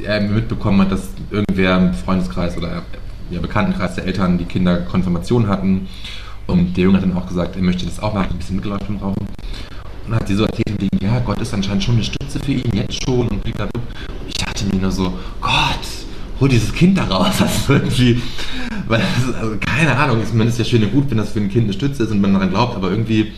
er 0.03 0.21
mitbekommen 0.21 0.81
hat, 0.81 0.91
dass 0.91 1.09
irgendwer 1.29 1.77
im 1.77 1.93
Freundeskreis 1.93 2.57
oder 2.57 2.83
ja, 3.29 3.39
Bekanntenkreis 3.39 3.95
der 3.95 4.05
Eltern 4.05 4.37
die 4.37 4.45
Kinder 4.45 4.77
Konfirmation 4.77 5.47
hatten. 5.47 5.87
Und 6.47 6.75
der 6.77 6.85
Junge 6.85 6.97
hat 6.97 7.03
dann 7.03 7.15
auch 7.15 7.27
gesagt, 7.27 7.55
er 7.55 7.61
möchte 7.61 7.85
das 7.85 7.99
auch 7.99 8.13
machen, 8.13 8.29
ein 8.31 8.37
bisschen 8.37 8.61
im 8.63 8.97
Raum. 8.97 9.15
Und 10.09 10.13
dann 10.13 10.21
hat 10.21 10.27
sie 10.27 10.33
so 10.33 10.43
erzählt, 10.43 10.71
und 10.71 10.81
wegen, 10.81 11.05
ja, 11.05 11.19
Gott 11.19 11.39
ist 11.39 11.53
anscheinend 11.53 11.83
schon 11.83 11.93
eine 11.93 12.03
Stütze 12.03 12.39
für 12.39 12.51
ihn, 12.51 12.71
jetzt 12.73 13.03
schon. 13.05 13.27
Und 13.27 13.43
blablabla. 13.43 13.79
Ich 14.27 14.33
dachte 14.33 14.65
mir 14.65 14.81
nur 14.81 14.91
so, 14.91 15.19
Gott, 15.39 15.53
hol 16.39 16.49
dieses 16.49 16.73
Kind 16.73 16.97
da 16.97 17.03
raus. 17.03 17.35
Das 17.39 17.55
ist 17.55 17.69
irgendwie, 17.69 18.19
weil 18.87 19.01
das 19.01 19.35
also 19.35 19.57
keine 19.59 19.95
Ahnung, 19.95 20.19
es 20.19 20.33
ist 20.33 20.57
ja 20.57 20.65
schön 20.65 20.83
und 20.83 20.93
gut, 20.93 21.11
wenn 21.11 21.19
das 21.19 21.29
für 21.29 21.39
ein 21.39 21.49
Kind 21.51 21.65
eine 21.65 21.73
Stütze 21.73 22.05
ist 22.05 22.11
und 22.11 22.21
man 22.21 22.33
daran 22.33 22.49
glaubt, 22.49 22.75
aber 22.75 22.89
irgendwie 22.89 23.33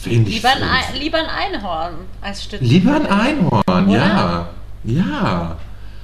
finde 0.00 0.30
ich 0.30 0.36
Lieber 0.36 0.50
ein, 0.50 1.00
lieber 1.00 1.18
ein 1.18 1.26
Einhorn 1.26 1.94
als 2.20 2.44
Stütze. 2.44 2.62
Lieber 2.62 2.94
ein 2.94 3.06
Einhorn, 3.08 3.88
Oder? 3.88 3.96
ja. 3.96 4.48
Ja. 4.84 5.56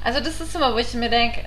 Also 0.03 0.19
das 0.19 0.41
ist 0.41 0.57
immer, 0.57 0.75
wo 0.75 0.79
ich 0.79 0.93
mir 0.95 1.11
denke, 1.11 1.43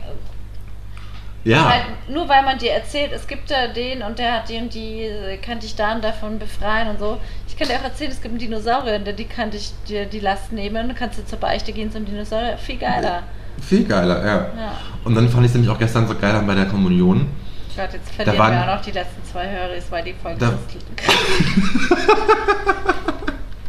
Ja. 1.43 1.69
halt, 1.69 1.83
nur 2.09 2.27
weil 2.27 2.43
man 2.43 2.57
dir 2.57 2.71
erzählt, 2.71 3.11
es 3.13 3.25
gibt 3.27 3.49
da 3.49 3.67
den 3.67 4.01
und 4.01 4.19
der 4.19 4.33
hat 4.33 4.49
die 4.49 4.57
und 4.57 4.73
die, 4.73 5.03
äh, 5.03 5.37
kann 5.37 5.59
dich 5.59 5.75
dann 5.75 6.01
davon 6.01 6.39
befreien 6.39 6.89
und 6.89 6.99
so. 6.99 7.17
Ich 7.47 7.55
kann 7.57 7.67
dir 7.69 7.75
auch 7.75 7.83
erzählen, 7.83 8.11
es 8.11 8.21
gibt 8.21 8.33
einen 8.33 8.39
Dinosaurier, 8.39 8.99
der 8.99 9.13
die 9.13 9.23
kann 9.25 9.49
dich 9.51 9.71
dir 9.87 10.05
die 10.05 10.19
Last 10.19 10.51
nehmen, 10.51 10.93
kannst 10.95 11.19
du 11.19 11.25
zur 11.25 11.39
Beichte 11.39 11.71
gehen 11.71 11.89
zum 11.91 12.05
Dinosaurier, 12.05 12.57
viel 12.57 12.77
geiler. 12.77 13.23
Viel 13.61 13.85
geiler, 13.85 14.25
ja. 14.25 14.35
Ja. 14.35 14.71
Und 15.05 15.15
dann 15.15 15.29
fand 15.29 15.43
ich 15.45 15.49
es 15.51 15.53
nämlich 15.55 15.71
auch 15.71 15.79
gestern 15.79 16.07
so 16.07 16.15
geil 16.15 16.43
bei 16.45 16.53
der 16.55 16.65
Kommunion. 16.65 17.27
Gott, 17.75 17.93
jetzt 17.93 18.11
verlieren 18.11 18.37
waren- 18.39 18.53
wir 18.53 18.61
auch 18.63 18.75
noch 18.77 18.81
die 18.81 18.91
letzten 18.91 19.23
zwei 19.23 19.47
Hörer, 19.49 19.69
weil 19.89 20.03
die 20.03 20.13
Folge 20.21 20.39
Da- 20.39 20.53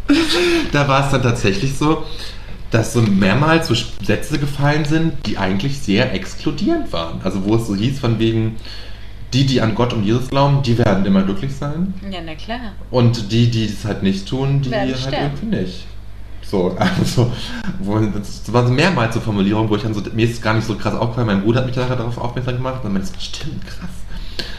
Da 0.73 0.89
war 0.89 1.05
es 1.05 1.11
dann 1.13 1.23
tatsächlich 1.23 1.77
so, 1.77 2.05
dass 2.71 2.93
so 2.93 3.01
mehrmals 3.03 3.69
so 3.69 3.75
Sätze 4.05 4.39
gefallen 4.39 4.85
sind, 4.85 5.27
die 5.27 5.39
eigentlich 5.39 5.79
sehr 5.79 6.13
exkludierend 6.13 6.93
waren. 6.93 7.21
Also 7.25 7.45
wo 7.45 7.57
es 7.57 7.67
so 7.67 7.75
hieß 7.75 7.99
von 7.99 8.19
wegen, 8.19 8.57
die, 9.33 9.47
die 9.47 9.61
an 9.61 9.75
Gott 9.75 9.93
und 9.93 10.05
Jesus 10.05 10.29
glauben, 10.29 10.63
die 10.63 10.79
werden 10.79 11.05
immer 11.05 11.23
glücklich 11.23 11.55
sein. 11.55 11.95
Ja, 12.11 12.21
na 12.25 12.35
klar. 12.35 12.73
Und 12.91 13.31
die, 13.33 13.51
die 13.51 13.67
es 13.67 13.85
halt 13.85 14.03
nicht 14.03 14.27
tun, 14.27 14.63
die 14.63 14.71
Werden 14.71 14.89
halt 14.89 14.99
sterben. 14.99 15.35
irgendwie 15.37 15.57
nicht. 15.57 15.85
So, 16.43 16.75
also, 16.79 17.31
wo, 17.79 17.99
das 17.99 18.45
so 18.45 18.53
mehrmals 18.53 19.15
so 19.15 19.21
Formulierungen, 19.21 19.69
wo 19.69 19.77
ich 19.77 19.83
dann 19.83 19.93
so, 19.93 20.03
mir 20.15 20.25
ist 20.25 20.35
es 20.35 20.43
gar 20.43 20.55
nicht 20.55 20.67
so 20.67 20.77
krass 20.77 20.95
aufgefallen, 20.95 21.27
mein 21.27 21.43
Bruder 21.43 21.61
hat 21.61 21.67
mich 21.67 21.75
darauf 21.75 22.17
aufmerksam 22.17 22.57
gemacht 22.57 22.77
und 22.77 22.85
dann 22.85 22.93
meinte 22.95 23.11
ich, 23.19 23.25
stimmt, 23.25 23.67
krass. 23.67 23.91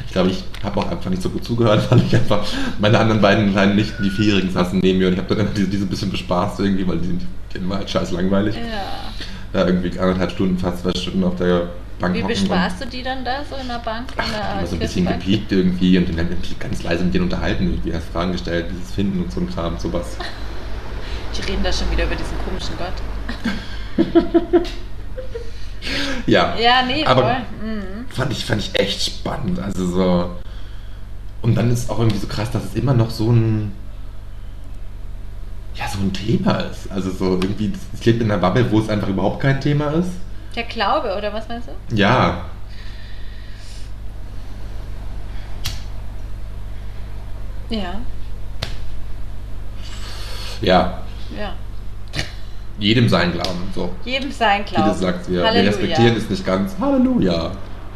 Ich 0.10 0.14
glaube, 0.14 0.32
ich 0.32 0.44
habe 0.64 0.80
auch 0.80 0.90
einfach 0.90 1.12
nicht 1.12 1.22
so 1.22 1.30
gut 1.30 1.46
zugehört, 1.46 1.86
weil 1.92 2.02
ich 2.02 2.16
einfach 2.16 2.44
meine 2.80 2.98
anderen 2.98 3.22
beiden 3.22 3.52
kleinen 3.52 3.76
Nichten, 3.76 4.02
die 4.02 4.10
Vierjährigen, 4.10 4.52
saßen 4.52 4.80
neben 4.80 4.98
mir 4.98 5.08
und 5.08 5.14
ich 5.14 5.20
habe 5.20 5.30
dann 5.30 5.46
immer 5.46 5.56
diese, 5.56 5.68
diese 5.68 5.86
ein 5.86 5.90
bisschen 5.90 6.10
bespaßt 6.10 6.60
irgendwie, 6.60 6.88
weil 6.88 6.98
die 6.98 7.08
sind 7.08 7.22
die 7.54 7.70
waren 7.70 7.78
halt 7.80 7.90
scheiß 7.90 8.12
langweilig. 8.12 8.56
Ja. 8.56 9.12
Da 9.54 9.68
irgendwie 9.68 9.98
anderthalb 10.00 10.32
Stunden, 10.32 10.58
fast 10.58 10.82
zwei 10.82 10.92
Stunden 11.00 11.24
auf 11.24 11.36
der 11.36 11.70
Bank 12.00 12.16
Wie 12.16 12.24
bespaßt 12.24 12.82
du 12.82 12.88
die 12.88 13.04
dann 13.04 13.24
da 13.24 13.44
so 13.48 13.56
in 13.56 13.68
der 13.68 13.80
Bank? 13.80 14.10
In 14.12 14.32
der 14.32 14.60
immer 14.60 14.68
so 14.68 14.76
ein 14.76 14.80
bisschen 14.80 15.06
gepiekt 15.06 15.52
irgendwie 15.52 15.98
und 15.98 16.18
dann 16.18 16.30
ganz 16.60 16.82
leise 16.82 17.04
mit 17.04 17.14
denen 17.14 17.26
unterhalten, 17.26 17.66
irgendwie 17.66 17.94
hast 17.94 18.10
Fragen 18.10 18.32
gestellt, 18.32 18.68
dieses 18.72 18.92
Finden 18.92 19.22
und 19.22 19.32
so 19.32 19.42
ein 19.42 19.50
Kram, 19.50 19.78
sowas. 19.78 20.18
Die 21.38 21.52
reden 21.52 21.64
da 21.64 21.72
schon 21.72 21.92
wieder 21.92 22.06
über 22.06 22.16
diesen 22.16 22.38
komischen 22.44 22.76
Gott. 22.78 24.66
Ja, 26.30 26.56
Ja, 26.60 26.82
nee, 26.86 27.06
Aber-. 27.06 27.38
Mhm. 27.62 28.06
fand 28.10 28.32
ich, 28.32 28.46
fand 28.46 28.62
ich 28.62 28.80
echt 28.80 29.02
spannend. 29.02 29.60
Also 29.60 29.86
so. 29.88 30.30
Und 31.42 31.56
dann 31.56 31.72
ist 31.72 31.90
auch 31.90 32.00
irgendwie 32.00 32.18
so 32.18 32.28
krass, 32.28 32.52
dass 32.52 32.64
es 32.66 32.76
immer 32.76 32.94
noch 32.94 33.10
so 33.10 33.32
ein. 33.32 33.72
Ja, 35.76 35.88
so 35.88 36.00
ein 36.00 36.12
Thema 36.12 36.58
ist. 36.60 36.92
Also 36.92 37.10
so 37.12 37.26
irgendwie, 37.42 37.72
es 37.94 38.04
lebt 38.06 38.22
in 38.22 38.30
einer 38.30 38.40
Bubble, 38.42 38.70
wo 38.72 38.80
es 38.80 38.90
einfach 38.90 39.08
überhaupt 39.08 39.42
kein 39.42 39.62
Thema 39.62 39.92
ist. 39.92 40.10
Der 40.56 40.64
Glaube, 40.64 41.16
oder 41.16 41.32
was 41.32 41.48
meinst 41.48 41.70
du? 41.70 41.96
Ja. 41.96 42.46
Ja, 47.70 47.94
Ja. 50.62 51.02
ja. 51.38 51.54
Jedem 52.80 53.10
sein 53.10 53.32
Glauben. 53.34 53.70
So. 53.76 53.90
Jedem 54.06 54.32
sein 54.32 54.64
Glauben. 54.66 54.84
Vieles 54.86 55.00
sagt 55.00 55.30
wir. 55.30 55.44
Wir 55.44 55.54
respektieren 55.68 56.16
es 56.16 56.30
nicht 56.30 56.46
ganz. 56.46 56.76
Halleluja. 56.80 57.52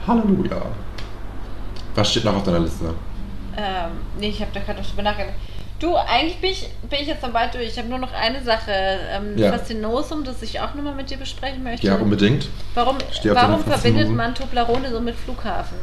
Halleluja. 0.06 0.62
Was 1.96 2.12
steht 2.12 2.26
noch 2.26 2.36
auf 2.36 2.44
deiner 2.44 2.60
Liste? 2.60 2.86
Ähm, 3.56 3.92
nee, 4.20 4.30
ich 4.30 4.42
habe 4.42 4.52
da 4.54 4.60
gerade 4.60 4.82
noch 4.82 4.88
drüber 4.90 5.04
nachgedacht. 5.04 5.36
Du, 5.80 5.96
eigentlich 5.96 6.38
bin 6.38 6.52
ich, 6.52 6.70
bin 6.90 7.00
ich 7.02 7.08
jetzt 7.08 7.22
bald 7.34 7.54
durch. 7.54 7.68
Ich 7.68 7.78
habe 7.78 7.90
nur 7.90 8.00
noch 8.00 8.14
eine 8.14 8.42
Sache. 8.44 8.72
Ähm, 8.72 9.38
Ja. 9.38 9.52
Faszinosum, 9.52 10.24
das 10.24 10.42
ich 10.42 10.60
auch 10.60 10.74
nochmal 10.76 10.96
mit 10.96 11.10
dir 11.10 11.18
besprechen 11.18 11.64
möchte. 11.64 11.86
Ja, 11.86 11.96
unbedingt. 11.96 12.48
Warum, 12.74 12.98
warum 13.26 13.60
verbindet 13.64 14.10
man 14.10 14.34
Toblerone 14.34 14.90
so 14.92 15.00
mit 15.02 15.16
Flughafen? 15.16 15.78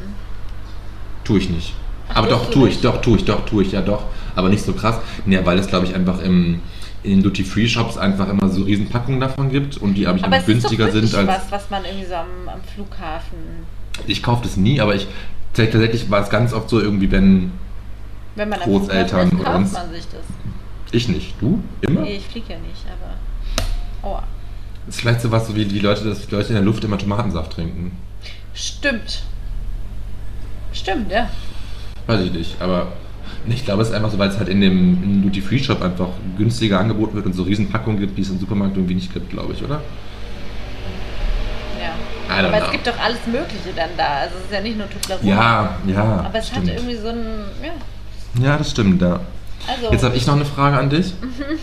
Tue 1.25 1.39
ich 1.39 1.51
nicht. 1.51 1.75
Ach, 2.09 2.17
aber 2.17 2.29
doch, 2.29 2.51
tue 2.51 2.69
ich, 2.69 2.81
doch, 2.81 3.01
tue 3.03 3.19
ich, 3.19 3.25
doch, 3.25 3.45
tue 3.47 3.63
ich, 3.63 3.73
ja 3.73 3.83
doch. 3.83 4.05
Aber 4.35 4.49
nicht 4.49 4.65
so 4.65 4.73
krass. 4.73 4.99
Ja, 5.27 5.45
weil 5.45 5.59
es, 5.59 5.67
glaube 5.69 5.87
ich, 5.87 5.95
einfach 5.95 6.21
im, 6.21 6.61
in 7.03 7.11
den 7.13 7.23
Duty-Free-Shops 7.23 7.97
einfach 7.97 8.29
immer 8.29 8.49
so 8.49 8.63
riesen 8.63 8.89
Packungen 8.89 9.21
davon 9.21 9.51
gibt 9.51 9.77
und 9.79 9.95
die, 9.95 10.07
Aber 10.07 10.23
einfach 10.23 10.39
es 10.39 10.49
ist 10.49 10.65
doch 10.65 10.71
günstiger 10.71 10.93
sind 10.93 11.15
als. 11.15 11.29
was, 11.29 11.51
was 11.51 11.71
man 11.71 11.85
irgendwie 11.85 12.07
so 12.07 12.15
am, 12.15 12.49
am 12.49 12.61
Flughafen... 12.75 13.39
Ich 14.07 14.23
kaufe 14.23 14.43
das 14.43 14.57
nie, 14.57 14.81
aber 14.81 14.95
ich 14.95 15.07
tatsächlich 15.55 16.11
war 16.11 16.23
es 16.23 16.31
ganz 16.31 16.53
oft 16.53 16.69
so 16.69 16.81
irgendwie, 16.81 17.11
wenn 17.11 17.53
Wenn 18.37 18.49
man 18.49 18.61
Großeltern 18.61 19.29
ist, 19.29 19.41
oder 19.41 19.57
uns. 19.57 19.73
man 19.73 19.91
sich 19.91 20.05
das. 20.09 20.23
ich 20.93 21.09
nicht. 21.09 21.35
Du? 21.41 21.63
Immer? 21.81 22.03
Nee, 22.03 22.17
ich 22.17 22.27
fliege 22.27 22.53
ja 22.53 22.59
nicht, 22.59 22.85
aber... 22.87 23.15
Oh, 24.03 24.19
Das 24.87 24.97
ist 24.97 25.01
vielleicht 25.01 25.21
so 25.21 25.31
was, 25.31 25.47
so 25.47 25.57
wie 25.57 25.65
die 25.65 25.81
Leute, 25.81 26.05
dass 26.05 26.27
die 26.27 26.35
Leute 26.35 26.49
in 26.49 26.55
der 26.55 26.65
Luft 26.65 26.85
immer 26.85 26.99
Tomatensaft 26.99 27.53
trinken. 27.53 27.93
stimmt. 28.55 29.23
Stimmt, 30.73 31.11
ja. 31.11 31.29
Weiß 32.07 32.21
ich 32.21 32.33
nicht, 32.33 32.61
aber 32.61 32.93
ich 33.49 33.65
glaube, 33.65 33.83
es 33.83 33.89
ist 33.89 33.95
einfach 33.95 34.11
so, 34.11 34.19
weil 34.19 34.29
es 34.29 34.39
halt 34.39 34.49
in 34.49 34.61
dem, 34.61 35.23
Duty-Free-Shop 35.23 35.83
einfach 35.83 36.09
günstiger 36.37 36.79
angeboten 36.79 37.15
wird 37.15 37.27
und 37.27 37.35
so 37.35 37.43
riesen 37.43 37.69
Packungen 37.69 37.99
gibt, 37.99 38.17
die 38.17 38.23
es 38.23 38.31
im 38.31 38.39
Supermarkt 38.39 38.77
irgendwie 38.77 38.95
nicht 38.95 39.13
gibt, 39.13 39.31
glaube 39.31 39.55
ich, 39.55 39.63
oder? 39.63 39.81
ja. 41.81 42.37
Aber 42.37 42.49
know. 42.49 42.67
es 42.67 42.73
gibt 42.73 42.87
doch 42.87 42.99
alles 42.99 43.27
Mögliche 43.27 43.75
dann 43.75 43.91
da. 43.97 44.07
Also 44.23 44.37
es 44.39 44.45
ist 44.45 44.53
ja 44.53 44.61
nicht 44.61 44.79
nur 44.79 44.89
Toblerone. 44.89 45.29
Ja, 45.29 45.77
ja. 45.87 46.25
Aber 46.27 46.39
es 46.39 46.49
stimmt. 46.49 46.69
hat 46.69 46.77
irgendwie 46.77 46.97
so 46.97 47.09
ein... 47.09 47.25
Ja, 47.63 48.45
Ja, 48.45 48.57
das 48.57 48.71
stimmt, 48.71 49.03
ja. 49.03 49.21
also... 49.67 49.91
Jetzt 49.91 50.05
habe 50.05 50.17
ich 50.17 50.27
noch 50.27 50.37
eine 50.37 50.45
Frage 50.45 50.77
an 50.77 50.91
dich. 50.91 51.15
Mhm. 51.21 51.59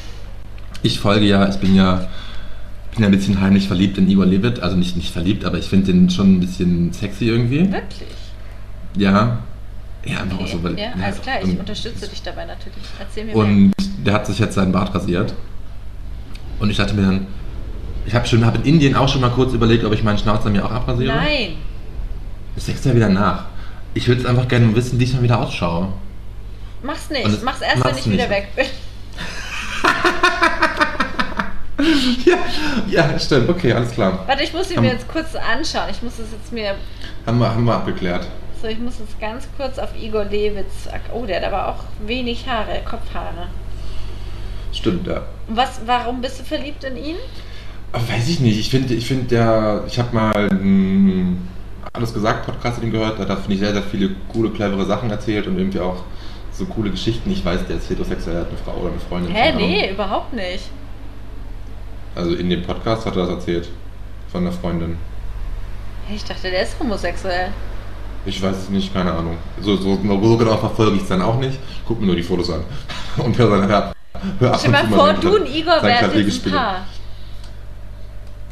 Ich 0.83 0.99
folge 0.99 1.25
ja, 1.25 1.47
ich 1.49 1.57
bin 1.57 1.75
ja, 1.75 2.07
bin 2.93 3.01
ja 3.01 3.05
ein 3.07 3.11
bisschen 3.11 3.41
heimlich 3.41 3.67
verliebt 3.67 3.97
in 3.97 4.09
Igor 4.09 4.25
Levit. 4.25 4.59
Also 4.59 4.75
nicht, 4.75 4.95
nicht 4.95 5.11
verliebt, 5.11 5.45
aber 5.45 5.57
ich 5.57 5.65
finde 5.65 5.91
den 5.91 6.09
schon 6.09 6.35
ein 6.35 6.39
bisschen 6.39 6.93
sexy 6.93 7.25
irgendwie. 7.25 7.71
Wirklich? 7.71 8.09
Ja. 8.95 9.39
Ja, 10.05 10.19
einfach 10.21 10.39
Okay. 10.39 10.51
so, 10.51 10.63
weil. 10.63 10.79
ja, 10.79 10.87
alles 11.03 11.21
klar. 11.21 11.37
Ich 11.43 11.59
unterstütze 11.59 12.07
dich 12.07 12.21
dabei 12.23 12.45
natürlich. 12.45 12.77
Erzähl 12.99 13.25
mir 13.25 13.33
mehr. 13.35 13.43
Und 13.45 13.73
der 14.05 14.13
hat 14.13 14.25
sich 14.27 14.39
jetzt 14.39 14.55
seinen 14.55 14.71
Bart 14.71 14.93
rasiert. 14.95 15.33
Und 16.59 16.69
ich 16.69 16.77
dachte 16.77 16.93
mir 16.93 17.01
dann, 17.03 17.27
ich 18.05 18.15
habe 18.15 18.25
schon 18.25 18.45
hab 18.45 18.55
in 18.55 18.63
Indien 18.63 18.95
auch 18.95 19.09
schon 19.09 19.21
mal 19.21 19.29
kurz 19.31 19.53
überlegt, 19.53 19.83
ob 19.83 19.93
ich 19.93 20.03
meinen 20.03 20.17
Schnauzer 20.17 20.49
mir 20.49 20.65
auch 20.65 20.71
abrasiere. 20.71 21.13
Nein. 21.13 21.55
Das 22.55 22.67
wächst 22.67 22.85
ja 22.85 22.95
wieder 22.95 23.09
nach. 23.09 23.45
Ich 23.93 24.07
würde 24.07 24.21
es 24.21 24.27
einfach 24.27 24.47
gerne 24.47 24.73
wissen, 24.75 24.99
wie 24.99 25.03
ich 25.03 25.11
dann 25.11 25.23
wieder 25.23 25.39
ausschaue. 25.39 25.89
Mach's 26.83 27.09
nicht. 27.09 27.25
es- 27.27 27.41
Mach's 27.43 27.61
erst, 27.61 27.75
wenn 27.83 27.91
mach's 27.91 28.05
ich 28.05 28.11
wieder 28.13 28.27
nicht. 28.27 28.31
weg 28.31 28.47
bin. 28.55 28.65
Ja, 32.25 32.37
ja, 32.89 33.19
stimmt. 33.19 33.49
Okay, 33.49 33.71
alles 33.71 33.91
klar. 33.91 34.23
Warte, 34.25 34.43
ich 34.43 34.51
muss 34.51 34.69
Haben- 34.75 34.83
mir 34.83 34.93
jetzt 34.93 35.07
kurz 35.07 35.35
anschauen. 35.35 35.89
Ich 35.91 36.01
muss 36.01 36.13
es 36.13 36.31
jetzt 36.31 36.51
mir. 36.51 36.75
Haben 37.25 37.37
wir, 37.39 37.49
haben 37.53 37.65
wir 37.65 37.75
abgeklärt. 37.75 38.25
So, 38.61 38.67
ich 38.67 38.79
muss 38.79 38.99
jetzt 38.99 39.19
ganz 39.19 39.47
kurz 39.55 39.77
auf 39.77 39.89
Igor 39.95 40.25
Lewitz. 40.25 40.89
Oh, 41.13 41.25
der 41.25 41.37
hat 41.37 41.53
aber 41.53 41.67
auch 41.67 41.83
wenig 42.07 42.47
Haare, 42.47 42.81
Kopfhaare. 42.83 43.47
Stimmt, 44.73 45.05
ja. 45.07 45.21
Was, 45.47 45.81
warum 45.85 46.21
bist 46.21 46.39
du 46.39 46.43
verliebt 46.43 46.83
in 46.83 46.97
ihn? 46.97 47.15
Weiß 47.91 48.27
ich 48.27 48.39
nicht. 48.39 48.59
Ich 48.59 48.69
finde, 48.69 48.93
ich 48.93 49.07
finde 49.07 49.25
der, 49.25 49.83
ich 49.87 49.99
habe 49.99 50.13
mal 50.15 50.49
einen 50.49 51.47
alles 51.93 52.13
gesagt 52.13 52.45
Podcast 52.45 52.77
mit 52.77 52.87
ihm 52.87 52.91
gehört. 52.91 53.17
Da 53.17 53.23
hat 53.23 53.29
er, 53.29 53.37
finde 53.37 53.53
ich, 53.53 53.59
sehr, 53.59 53.73
sehr 53.73 53.83
viele 53.83 54.11
coole, 54.31 54.49
clevere 54.49 54.85
Sachen 54.85 55.09
erzählt 55.09 55.47
und 55.47 55.57
irgendwie 55.57 55.79
auch 55.79 56.03
so 56.51 56.65
coole 56.65 56.89
Geschichten. 56.89 57.31
Ich 57.31 57.45
weiß, 57.45 57.65
der 57.67 57.77
ist 57.77 57.89
heterosexuell, 57.89 58.37
hat 58.39 58.49
eine 58.49 58.57
Frau 58.57 58.73
oder 58.73 58.91
eine 58.91 58.99
Freundin. 58.99 59.33
Hä, 59.33 59.53
nee, 59.55 59.91
überhaupt 59.91 60.33
nicht. 60.33 60.69
Also 62.15 62.35
in 62.35 62.49
dem 62.49 62.63
Podcast 62.63 63.05
hat 63.05 63.15
er 63.15 63.27
das 63.27 63.29
erzählt. 63.29 63.69
Von 64.31 64.41
einer 64.41 64.51
Freundin. 64.51 64.97
Ich 66.13 66.23
dachte, 66.23 66.49
der 66.49 66.63
ist 66.63 66.79
homosexuell. 66.79 67.51
Ich 68.27 68.41
weiß 68.41 68.55
es 68.57 68.69
nicht, 68.69 68.93
keine 68.93 69.13
Ahnung. 69.13 69.37
So, 69.61 69.77
so, 69.77 69.95
so 69.95 70.37
genau 70.37 70.57
verfolge 70.57 70.97
ich 70.97 71.03
es 71.03 71.07
dann 71.07 71.21
auch 71.21 71.39
nicht. 71.39 71.57
Guck 71.87 71.99
mir 72.01 72.07
nur 72.07 72.15
die 72.17 72.23
Fotos 72.23 72.49
an. 72.51 72.61
Und 73.23 73.37
hör, 73.37 73.49
dann, 73.57 73.69
hör, 73.69 73.93
hör 74.39 74.53
ab 74.53 74.59
Stell 74.59 74.71
mal 74.71 74.85
vor, 74.87 75.13
du 75.13 75.37
und 75.37 75.47
Igor 75.47 75.81
wärt 75.81 76.13
jetzt 76.13 76.45
ein. 76.45 76.51
Paar. 76.51 76.85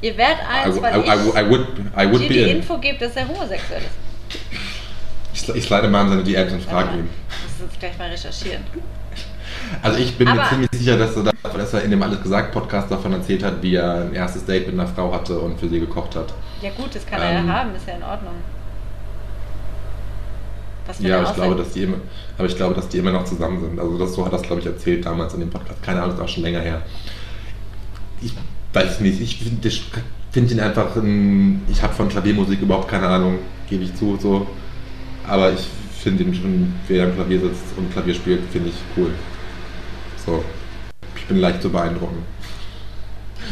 Ihr 0.01 0.17
wärt 0.17 0.37
eins, 0.49 0.77
I, 0.77 0.81
weil 0.81 0.99
I, 1.01 1.39
I 1.45 1.49
would, 1.49 1.67
I 1.97 2.05
would 2.11 2.21
ich 2.21 2.27
be 2.29 2.33
dir 2.33 2.45
die 2.45 2.51
in. 2.51 2.57
Info 2.57 2.77
gebe, 2.77 2.97
dass 2.99 3.15
er 3.15 3.27
homosexuell 3.27 3.81
ist. 3.81 4.39
Ich, 5.49 5.55
ich 5.55 5.65
slide 5.65 5.87
mal 5.89 6.01
an 6.01 6.09
seine 6.09 6.23
DMs 6.23 6.53
und 6.53 6.63
frage 6.63 6.97
ihn. 6.97 7.09
Ich 7.29 7.61
muss 7.61 7.69
jetzt 7.69 7.79
gleich 7.79 7.97
mal 7.97 8.09
recherchieren. 8.09 8.63
Also 9.81 9.99
ich 9.99 10.17
bin 10.17 10.27
mir 10.27 10.39
Aber- 10.39 10.49
ziemlich 10.49 10.69
sicher, 10.71 10.97
dass 10.97 11.15
er, 11.17 11.23
da- 11.23 11.31
dass 11.49 11.73
er 11.73 11.81
in 11.83 11.91
dem 11.91 12.01
Alles 12.01 12.21
gesagt 12.23 12.53
Podcast 12.53 12.89
davon 12.89 13.11
erzählt 13.13 13.43
hat, 13.43 13.61
wie 13.61 13.75
er 13.75 13.95
ein 14.01 14.13
erstes 14.13 14.45
Date 14.45 14.67
mit 14.67 14.79
einer 14.79 14.87
Frau 14.87 15.13
hatte 15.13 15.37
und 15.39 15.59
für 15.59 15.67
sie 15.67 15.79
gekocht 15.79 16.15
hat. 16.15 16.33
Ja 16.61 16.69
gut, 16.71 16.95
das 16.95 17.05
kann 17.05 17.21
er 17.21 17.31
Ähm. 17.39 17.47
ja 17.47 17.53
haben, 17.53 17.75
ist 17.75 17.87
ja 17.87 17.95
in 17.95 18.03
Ordnung. 18.03 18.33
Was 20.87 20.99
Ja, 20.99 21.19
eine 21.19 21.27
ich 21.27 21.33
glaube, 21.33 21.55
dass 21.55 21.71
die 21.71 21.83
immer, 21.83 21.97
aber 22.37 22.47
ich 22.47 22.55
glaube, 22.55 22.75
dass 22.75 22.87
die 22.87 22.97
immer 22.97 23.11
noch 23.11 23.25
zusammen 23.25 23.61
sind. 23.61 23.79
Also 23.79 23.97
das, 23.97 24.13
so 24.13 24.25
hat 24.25 24.33
er 24.33 24.39
es, 24.39 24.43
glaube 24.43 24.61
ich, 24.61 24.67
erzählt 24.67 25.05
damals 25.05 25.33
in 25.33 25.39
dem 25.39 25.49
Podcast. 25.49 25.81
Keine 25.81 26.01
Ahnung, 26.01 26.15
ist 26.15 26.21
auch 26.21 26.27
schon 26.27 26.43
länger 26.43 26.61
her. 26.61 26.81
Ich 28.21 28.33
weiß 28.73 28.91
es 28.91 28.99
nicht. 28.99 29.21
Ich 29.21 29.37
finde 29.37 29.69
find 30.31 30.51
ihn 30.51 30.59
einfach, 30.59 30.95
ein, 30.95 31.63
ich 31.69 31.81
habe 31.81 31.93
von 31.93 32.09
Klaviermusik 32.09 32.61
überhaupt 32.61 32.89
keine 32.89 33.07
Ahnung, 33.07 33.39
gebe 33.69 33.83
ich 33.83 33.95
zu, 33.95 34.17
so. 34.21 34.45
Aber 35.27 35.51
ich 35.51 35.65
finde 35.97 36.23
ihn 36.23 36.35
schon, 36.35 36.73
wer 36.87 37.05
am 37.05 37.15
Klavier 37.15 37.39
sitzt 37.39 37.77
und 37.77 37.91
Klavier 37.91 38.13
spielt, 38.13 38.41
finde 38.51 38.69
ich 38.69 38.75
cool. 38.97 39.11
So. 40.23 40.43
Ich 41.15 41.25
bin 41.25 41.37
leicht 41.37 41.61
zu 41.61 41.69
beeindrucken. 41.71 42.23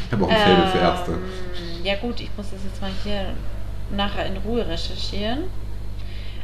Ich 0.05 0.11
habe 0.11 0.25
auch 0.25 0.29
ein 0.29 0.37
Faible 0.37 0.67
für 0.67 0.77
Ärzte. 0.77 1.11
Ähm, 1.13 1.83
Ja 1.83 1.95
gut, 1.95 2.19
ich 2.19 2.29
muss 2.37 2.51
das 2.51 2.59
jetzt 2.63 2.81
mal 2.81 2.91
hier 3.03 3.33
nachher 3.95 4.25
in 4.27 4.37
Ruhe 4.37 4.67
recherchieren. 4.67 5.43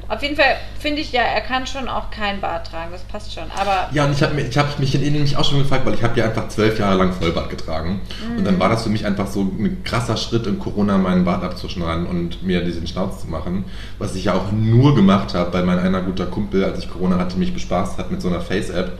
Auf 0.09 0.23
jeden 0.23 0.35
Fall 0.35 0.55
finde 0.79 1.01
ich 1.01 1.11
ja, 1.11 1.21
er 1.21 1.41
kann 1.41 1.67
schon 1.67 1.87
auch 1.87 2.09
kein 2.09 2.41
Bart 2.41 2.65
tragen, 2.65 2.91
das 2.91 3.03
passt 3.03 3.31
schon. 3.31 3.43
Aber 3.55 3.89
Ja, 3.93 4.05
und 4.05 4.11
ich 4.11 4.23
habe 4.23 4.33
mich, 4.33 4.47
ich 4.47 4.57
hab 4.57 4.79
mich 4.79 4.95
in 4.95 5.01
Indien 5.01 5.13
nämlich 5.13 5.37
auch 5.37 5.45
schon 5.45 5.59
gefragt, 5.59 5.85
weil 5.85 5.93
ich 5.93 6.01
habe 6.01 6.19
ja 6.19 6.25
einfach 6.25 6.47
zwölf 6.47 6.79
Jahre 6.79 6.97
lang 6.97 7.13
Vollbart 7.13 7.51
getragen. 7.51 8.01
Und 8.35 8.43
dann 8.43 8.59
war 8.59 8.69
das 8.69 8.83
für 8.83 8.89
mich 8.89 9.05
einfach 9.05 9.27
so 9.27 9.41
ein 9.41 9.83
krasser 9.83 10.17
Schritt 10.17 10.47
in 10.47 10.57
Corona, 10.57 10.97
meinen 10.97 11.25
Bart 11.25 11.43
abzuschneiden 11.43 12.07
und 12.07 12.41
mir 12.41 12.63
diesen 12.65 12.87
Schnauz 12.87 13.21
zu 13.21 13.27
machen. 13.27 13.65
Was 13.99 14.15
ich 14.15 14.25
ja 14.25 14.33
auch 14.33 14.51
nur 14.51 14.95
gemacht 14.95 15.35
habe, 15.35 15.53
weil 15.53 15.63
mein 15.63 15.77
einer 15.77 16.01
guter 16.01 16.25
Kumpel, 16.25 16.65
als 16.65 16.79
ich 16.79 16.89
Corona 16.89 17.19
hatte, 17.19 17.37
mich 17.37 17.53
bespaßt 17.53 17.99
hat 17.99 18.09
mit 18.09 18.21
so 18.21 18.29
einer 18.29 18.41
Face-App 18.41 18.97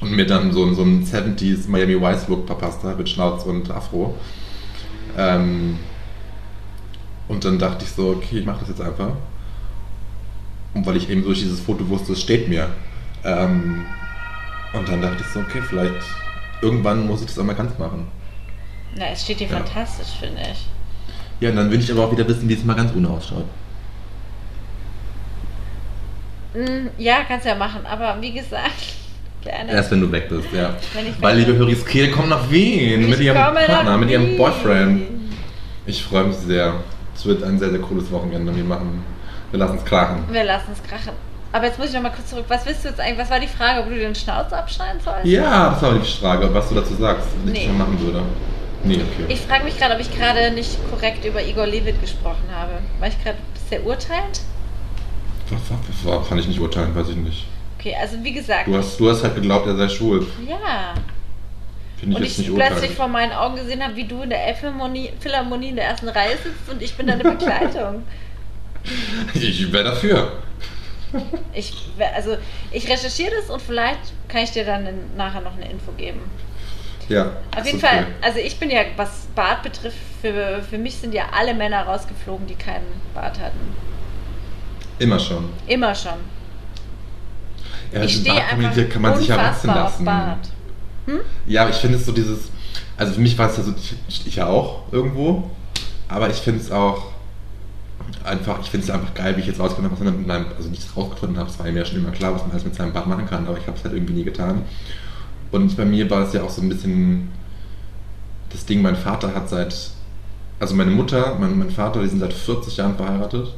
und 0.00 0.10
mir 0.10 0.26
dann 0.26 0.52
so, 0.52 0.74
so 0.74 0.82
einen 0.82 1.06
70s 1.06 1.68
Miami 1.68 2.00
Vice 2.00 2.26
Look 2.26 2.48
verpasst 2.48 2.82
hat 2.82 2.98
mit 2.98 3.08
Schnauz 3.08 3.44
und 3.44 3.70
Afro. 3.70 4.16
Ähm, 5.16 5.78
und 7.28 7.44
dann 7.44 7.58
dachte 7.58 7.84
ich 7.84 7.90
so, 7.92 8.08
okay, 8.10 8.40
ich 8.40 8.46
mache 8.46 8.60
das 8.60 8.70
jetzt 8.70 8.80
einfach. 8.80 9.12
Und 10.74 10.84
weil 10.86 10.96
ich 10.96 11.08
eben 11.08 11.22
durch 11.22 11.38
dieses 11.40 11.60
Foto 11.60 11.88
wusste, 11.88 12.12
es 12.12 12.20
steht 12.20 12.48
mir. 12.48 12.68
Ähm, 13.24 13.84
und 14.72 14.88
dann 14.88 15.00
dachte 15.00 15.18
ich 15.20 15.26
so, 15.28 15.40
okay, 15.40 15.62
vielleicht 15.62 15.94
irgendwann 16.60 17.06
muss 17.06 17.20
ich 17.20 17.28
das 17.28 17.38
auch 17.38 17.44
mal 17.44 17.54
ganz 17.54 17.78
machen. 17.78 18.08
na, 18.96 19.06
es 19.12 19.22
steht 19.22 19.40
dir 19.40 19.48
Ja. 19.48 19.56
fantastisch, 19.58 20.18
finde 20.20 20.40
ich. 20.52 20.66
Ja, 21.40 21.50
und 21.50 21.56
dann 21.56 21.70
will 21.70 21.80
ich 21.80 21.90
aber 21.90 22.04
auch 22.06 22.12
wieder 22.12 22.26
wissen, 22.28 22.48
wie 22.48 22.54
es 22.54 22.64
mal 22.64 22.74
ganz 22.74 22.92
ohne 22.94 23.08
ausschaut. 23.08 23.44
Mm, 26.54 26.88
Ja, 26.98 27.18
kannst 27.26 27.44
du 27.44 27.50
ja 27.50 27.54
machen, 27.56 27.80
aber 27.84 28.16
wie 28.20 28.32
gesagt, 28.32 28.94
gerne. 29.42 29.72
Erst 29.72 29.90
wenn 29.90 30.00
du 30.00 30.10
weg 30.12 30.28
bist, 30.28 30.48
ja. 30.52 30.74
Wenn 30.94 31.06
ich 31.08 31.20
Weil, 31.20 31.38
liebe. 31.38 31.54
Höris, 31.56 31.84
Kehl 31.84 32.10
kommt 32.10 32.28
nach 32.30 32.48
Wien 32.50 33.08
mit 33.10 33.20
ihrem 33.20 33.36
Partner, 33.36 33.96
mit 33.98 34.10
ihrem. 34.10 34.36
Boyfriend. 34.36 35.02
Ich 35.86 36.02
freue 36.04 36.24
mich 36.24 36.36
sehr. 36.36 36.74
Es 37.14 37.26
wird 37.26 37.42
ein 37.42 37.58
sehr, 37.58 37.70
sehr 37.70 37.80
cooles 37.80 38.10
Wochenende. 38.10 38.54
Wir 38.54 38.64
machen, 38.64 39.02
wir 39.50 39.58
lassen 39.58 39.76
es 39.78 39.84
krachen. 39.84 40.24
Wir 40.30 40.44
lassen 40.44 40.72
es 40.72 40.82
krachen. 40.82 41.12
Aber 41.52 41.66
jetzt 41.66 41.78
muss 41.78 41.88
ich 41.88 41.94
noch 41.94 42.02
mal 42.02 42.10
kurz 42.10 42.30
zurück. 42.30 42.46
Was 42.48 42.66
willst 42.66 42.84
du 42.84 42.88
jetzt 42.88 43.00
eigentlich? 43.00 43.18
Was 43.18 43.30
war 43.30 43.38
die 43.38 43.46
Frage, 43.46 43.80
ob 43.80 43.88
du 43.88 43.94
den 43.96 44.14
Schnauz 44.14 44.52
abschneiden 44.52 45.00
sollst? 45.00 45.24
Ja, 45.24 45.70
das 45.70 45.82
war 45.82 45.92
die 45.94 46.00
Frage, 46.04 46.52
was 46.52 46.68
du 46.68 46.74
dazu 46.74 46.94
sagst, 46.96 47.28
was 47.28 47.52
ich 47.52 47.60
Nee. 47.60 47.66
schon 47.66 47.78
machen 47.78 48.00
würde. 48.00 48.22
Nee, 48.82 48.96
okay. 48.96 49.24
Ich 49.28 49.40
frage 49.42 49.64
mich 49.64 49.78
gerade, 49.78 49.94
ob 49.94 50.00
ich 50.00 50.10
gerade 50.14 50.50
nicht 50.50 50.76
korrekt 50.90 51.24
über 51.24 51.40
Igor 51.42 51.66
Levit 51.66 52.00
gesprochen 52.00 52.44
habe. 52.52 52.72
War 52.98 53.08
ich 53.08 53.22
gerade 53.22 53.38
sehr 53.70 53.84
urteilend? 53.86 54.40
Was, 55.50 55.60
was, 55.70 56.20
was, 56.20 56.28
kann 56.28 56.38
ich 56.38 56.48
nicht 56.48 56.58
urteilen, 56.60 56.94
weiß 56.94 57.10
ich 57.10 57.16
nicht. 57.16 57.46
Okay, 57.78 57.94
also 58.00 58.16
wie 58.22 58.32
gesagt. 58.32 58.66
Du 58.66 58.76
hast, 58.76 58.98
du 58.98 59.08
hast 59.10 59.22
halt 59.22 59.34
geglaubt, 59.36 59.66
er 59.66 59.76
sei 59.76 59.88
schwul. 59.88 60.26
ja. 60.48 60.56
Finde 61.98 62.14
ich 62.14 62.16
Und 62.16 62.22
jetzt 62.24 62.32
ich 62.32 62.38
nicht 62.48 62.54
plötzlich 62.56 62.74
urteilen. 62.76 62.96
vor 62.96 63.08
meinen 63.08 63.32
Augen 63.32 63.56
gesehen 63.56 63.82
habe, 63.82 63.94
wie 63.94 64.04
du 64.04 64.22
in 64.22 64.30
der 64.30 64.44
Elbphilharmonie 64.48 65.12
Philharmonie 65.20 65.68
in 65.68 65.76
der 65.76 65.84
ersten 65.86 66.08
Reihe 66.08 66.36
sitzt 66.42 66.68
und 66.68 66.82
ich 66.82 66.94
bin 66.96 67.06
deine 67.06 67.22
Begleitung. 67.30 68.02
Ich 69.34 69.72
wäre 69.72 69.84
dafür. 69.84 70.32
Ich, 71.52 71.72
also, 72.14 72.36
ich 72.72 72.88
recherchiere 72.88 73.30
das 73.40 73.48
und 73.48 73.62
vielleicht 73.62 74.00
kann 74.28 74.42
ich 74.42 74.50
dir 74.50 74.64
dann 74.64 74.88
nachher 75.16 75.40
noch 75.40 75.54
eine 75.54 75.70
Info 75.70 75.92
geben. 75.92 76.20
Ja. 77.08 77.32
Auf 77.56 77.64
jeden. 77.66 77.80
Fall, 77.80 78.06
also 78.22 78.38
ich 78.38 78.58
bin 78.58 78.70
ja, 78.70 78.82
was 78.96 79.28
Bart 79.34 79.62
betrifft, 79.62 79.98
für, 80.20 80.62
für 80.68 80.78
mich 80.78 80.96
sind 80.96 81.14
ja 81.14 81.24
alle 81.32 81.54
Männer 81.54 81.82
rausgeflogen, 81.82 82.46
die 82.46 82.54
keinen 82.54 82.86
Bart 83.14 83.38
hatten. 83.38 83.58
Immer 84.98 85.18
schon. 85.18 85.50
Immer 85.66 85.94
schon. 85.94 86.14
Ja, 87.92 88.02
ich 88.02 88.16
stehe 88.16 88.42
einfach 88.42 88.88
kann 88.88 89.02
man 89.02 89.16
sich 89.16 89.28
ja 89.28 89.36
wachsen 89.36 89.68
lassen. 89.68 90.04
Bart. 90.04 90.48
Ja, 91.46 91.62
aber 91.62 91.70
ich 91.70 91.76
finde 91.76 91.98
es 91.98 92.06
so 92.06 92.12
dieses. 92.12 92.50
Also 92.96 93.12
für 93.12 93.20
mich 93.20 93.36
war 93.36 93.50
es 93.50 93.56
ja 93.56 93.62
so, 93.62 93.74
ich, 94.08 94.26
ich 94.26 94.36
ja 94.36 94.46
auch 94.46 94.82
irgendwo. 94.90 95.50
Aber 96.08 96.30
ich 96.30 96.36
finde 96.36 96.60
es 96.60 96.70
auch 96.70 97.13
einfach, 98.24 98.60
ich 98.60 98.70
finde 98.70 98.84
es 98.84 98.90
einfach 98.90 99.14
geil, 99.14 99.36
wie 99.36 99.40
ich 99.40 99.46
jetzt 99.46 99.60
rausgefunden 99.60 99.90
habe, 99.90 100.00
was 100.00 100.14
mit 100.14 100.26
meinem, 100.26 100.46
also 100.56 100.68
nicht 100.68 100.84
rausgefunden 100.96 101.38
habe, 101.38 101.50
es 101.50 101.58
war 101.58 101.66
mir 101.66 101.78
ja 101.78 101.84
schon 101.84 101.98
immer 101.98 102.10
klar, 102.10 102.34
was 102.34 102.42
man 102.42 102.52
alles 102.52 102.64
mit 102.64 102.74
seinem 102.74 102.92
Bart 102.92 103.06
machen 103.06 103.26
kann, 103.26 103.46
aber 103.46 103.58
ich 103.58 103.66
habe 103.66 103.76
es 103.76 103.84
halt 103.84 103.94
irgendwie 103.94 104.14
nie 104.14 104.24
getan. 104.24 104.62
Und 105.50 105.76
bei 105.76 105.84
mir 105.84 106.10
war 106.10 106.26
es 106.26 106.32
ja 106.32 106.42
auch 106.42 106.50
so 106.50 106.62
ein 106.62 106.68
bisschen 106.68 107.28
das 108.50 108.64
Ding, 108.66 108.82
mein 108.82 108.96
Vater 108.96 109.34
hat 109.34 109.48
seit, 109.48 109.90
also 110.60 110.74
meine 110.74 110.90
Mutter, 110.90 111.36
mein, 111.38 111.58
mein 111.58 111.70
Vater, 111.70 112.02
die 112.02 112.08
sind 112.08 112.20
seit 112.20 112.32
40 112.32 112.76
Jahren 112.76 112.96
verheiratet 112.96 113.54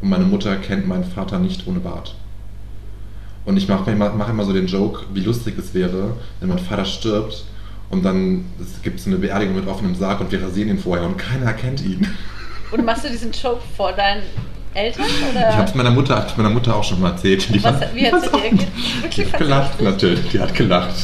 und 0.00 0.08
meine 0.08 0.24
Mutter 0.24 0.56
kennt 0.56 0.86
meinen 0.86 1.04
Vater 1.04 1.38
nicht 1.38 1.66
ohne 1.66 1.80
Bart. 1.80 2.14
Und 3.44 3.56
ich 3.56 3.68
mache 3.68 3.90
mach 3.96 4.28
immer 4.28 4.44
so 4.44 4.52
den 4.52 4.66
Joke, 4.66 5.06
wie 5.14 5.20
lustig 5.20 5.56
es 5.58 5.72
wäre, 5.72 6.14
wenn 6.40 6.48
mein 6.50 6.58
Vater 6.58 6.84
stirbt 6.84 7.44
und 7.90 8.04
dann 8.04 8.44
es 8.60 8.82
gibt 8.82 9.00
so 9.00 9.10
eine 9.10 9.18
Beerdigung 9.18 9.56
mit 9.56 9.66
offenem 9.66 9.94
Sarg 9.94 10.20
und 10.20 10.30
wir 10.30 10.42
rasieren 10.42 10.70
ihn 10.70 10.78
vorher 10.78 11.06
und 11.06 11.16
keiner 11.16 11.46
erkennt 11.46 11.82
ihn. 11.82 12.06
Und 12.72 12.84
machst 12.84 13.04
du 13.04 13.08
diesen 13.10 13.32
Joke 13.32 13.60
vor 13.76 13.92
deinen 13.92 14.22
Eltern? 14.74 15.04
Oder? 15.30 15.48
Ich 15.50 15.56
habe 15.56 15.68
es 15.68 15.74
meiner 15.74 15.90
Mutter, 15.90 16.16
hab's 16.16 16.36
meiner 16.36 16.50
Mutter 16.50 16.76
auch 16.76 16.84
schon 16.84 17.00
mal 17.00 17.10
erzählt. 17.10 17.52
Die 17.52 17.62
Was- 17.62 17.74
wie 17.94 18.10
hat 18.10 18.22
sie 18.22 18.28
reagiert? 18.36 18.68
Die 19.16 19.24
hat 19.24 19.38
gelacht, 19.38 19.80
natürlich. 19.80 20.28
Die 20.30 20.40
hat 20.40 20.54
gelacht. 20.54 20.94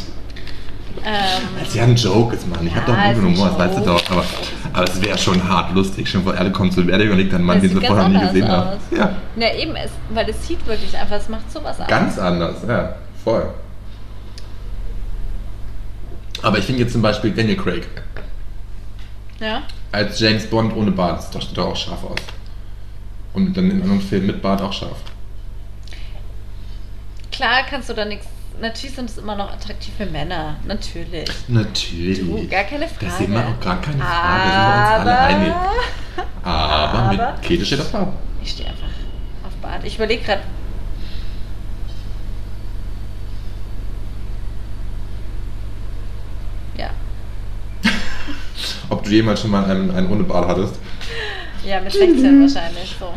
ähm, 1.04 1.62
ist 1.62 1.74
ja 1.74 1.82
ein 1.84 1.96
Joke, 1.96 2.34
ist, 2.36 2.48
Mann. 2.48 2.66
Ich 2.66 2.74
habe 2.74 2.90
Ja, 2.90 2.96
doch 2.96 3.02
einen 3.02 3.14
guten 3.20 3.34
Humor, 3.36 3.48
das 3.50 3.58
weißt 3.58 3.78
du 3.78 3.80
doch. 3.82 4.10
Aber, 4.10 4.24
aber 4.72 4.84
es 4.84 5.00
wäre 5.02 5.18
schon 5.18 5.48
hart 5.48 5.72
lustig. 5.74 6.08
Schon 6.08 6.22
vor 6.24 6.34
alle 6.34 6.50
kommt 6.52 6.72
zur 6.72 6.84
Beerdigung 6.84 7.12
und 7.14 7.18
liegt 7.18 7.32
dann 7.32 7.42
Mann, 7.42 7.60
den 7.60 7.70
sie 7.70 7.84
vorher 7.86 8.08
nie 8.08 8.14
anders 8.16 8.32
gesehen 8.32 8.48
haben. 8.48 8.70
Ja, 8.96 9.10
na 9.36 9.54
eben, 9.54 9.74
es, 9.76 9.90
weil 10.10 10.28
es 10.28 10.46
sieht 10.46 10.64
wirklich 10.66 10.96
einfach, 10.96 11.16
es 11.16 11.28
macht 11.28 11.50
sowas 11.52 11.80
aus. 11.80 11.86
ganz 11.88 12.18
anders, 12.18 12.56
ja, 12.68 12.94
voll. 13.24 13.48
Aber 16.42 16.58
ich 16.58 16.64
finde 16.64 16.82
jetzt 16.82 16.92
zum 16.92 17.02
Beispiel 17.02 17.30
Daniel 17.32 17.56
Craig 17.56 17.86
Ja? 19.40 19.62
als 19.92 20.18
James 20.20 20.46
Bond 20.46 20.74
ohne 20.76 20.90
Bart, 20.90 21.34
das 21.34 21.44
sieht 21.48 21.56
doch 21.56 21.68
auch 21.68 21.76
scharf 21.76 22.02
aus. 22.04 22.16
Und 23.34 23.54
dann 23.56 23.70
in 23.70 23.82
anderen 23.82 24.00
Filmen 24.00 24.26
mit 24.28 24.42
Bart 24.42 24.60
auch 24.62 24.72
scharf. 24.72 24.96
Klar 27.32 27.64
kannst 27.68 27.88
du 27.90 27.94
da 27.94 28.04
nichts. 28.04 28.26
Natürlich 28.60 28.96
sind 28.96 29.10
es 29.10 29.18
immer 29.18 29.36
noch 29.36 29.52
attraktiv 29.52 29.92
für 29.98 30.06
Männer. 30.06 30.56
Natürlich. 30.66 31.28
Natürlich. 31.48 32.20
Du, 32.20 32.48
gar 32.48 32.64
keine 32.64 32.88
Frage. 32.88 33.06
Das 33.06 33.18
sehen 33.18 33.32
wir 33.32 33.46
auch 33.46 33.60
gar 33.60 33.78
keine 33.82 33.98
Frage. 34.02 34.50
Da 34.50 34.96
sind 34.96 35.04
wir 35.06 35.12
uns 35.12 35.18
alle 35.18 35.18
einig. 35.20 35.52
Aber, 36.42 36.98
Aber- 36.98 37.32
mit 37.32 37.42
Käthe 37.42 37.66
steht 37.66 37.80
auf 37.80 37.92
Bart. 37.92 38.08
Ich 38.42 38.50
stehe 38.50 38.68
einfach 38.70 38.86
auf 39.46 39.54
Bart. 39.60 39.84
Ich 39.84 39.96
überlege 39.96 40.24
gerade. 40.24 40.42
Ja. 46.78 46.90
Ob 48.88 49.04
du 49.04 49.10
jemals 49.10 49.40
schon 49.40 49.50
mal 49.50 49.64
einen, 49.64 49.90
einen 49.90 50.10
ohne 50.10 50.24
Bart 50.24 50.48
hattest? 50.48 50.74
Ja, 51.64 51.80
mit 51.80 51.92
16 51.92 52.40
wahrscheinlich 52.40 52.96
so. 52.98 53.12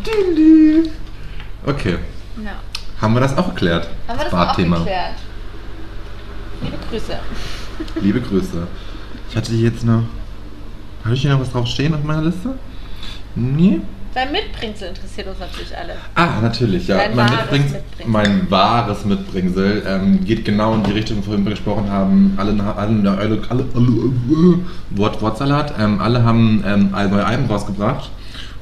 Okay. 1.66 1.98
Ja. 2.44 2.52
Haben 3.02 3.14
wir 3.14 3.20
das 3.22 3.38
auch 3.38 3.48
erklärt? 3.48 3.88
Haben 4.08 4.20
wir 4.20 4.26
das 4.26 4.34
auch 4.34 4.56
geklärt? 4.56 5.16
Liebe 6.62 6.78
Grüße. 6.90 7.20
Liebe 8.02 8.22
Grüße. 8.22 8.68
Ich 9.30 9.36
hatte 9.36 9.52
hier 9.52 9.70
jetzt 9.70 9.86
noch. 9.86 10.04
Habe 11.04 11.14
ich 11.14 11.22
hier 11.22 11.32
noch 11.32 11.40
was 11.40 11.52
drauf 11.52 11.68
stehen 11.68 11.94
auf 11.94 12.04
meiner 12.04 12.24
Liste? 12.24 12.56
Nee. 13.36 13.82
Dein 14.20 14.34
Mitbringsel 14.34 14.90
interessiert 14.90 15.28
uns 15.28 15.40
natürlich 15.40 15.78
alle. 15.78 15.94
Ah, 16.14 16.42
natürlich, 16.42 16.90
ja. 16.90 16.98
Dein 16.98 17.16
mein, 17.16 17.30
wahres 17.30 17.40
Mitbringsel, 17.40 17.80
Mitbringsel. 17.80 18.12
mein 18.12 18.52
wahres 18.52 19.06
Mitbringsel 19.06 19.84
ähm, 19.88 20.26
geht 20.26 20.44
genau 20.44 20.74
in 20.74 20.84
die 20.84 20.92
Richtung, 20.92 21.26
worüber 21.26 21.46
wir 21.46 21.52
gesprochen 21.52 21.90
haben. 21.90 22.34
Alle, 22.36 22.52
alle, 22.52 22.76
alle, 22.76 23.18
alle, 23.18 23.42
alle 23.50 23.62
äh, 23.62 24.98
Wort, 24.98 25.22
Wortsalat. 25.22 25.74
Ähm, 25.80 26.02
alle 26.02 26.22
haben 26.26 26.62
ähm, 26.68 26.92
neue 26.92 27.26
Alben 27.26 27.46
rausgebracht. 27.46 28.10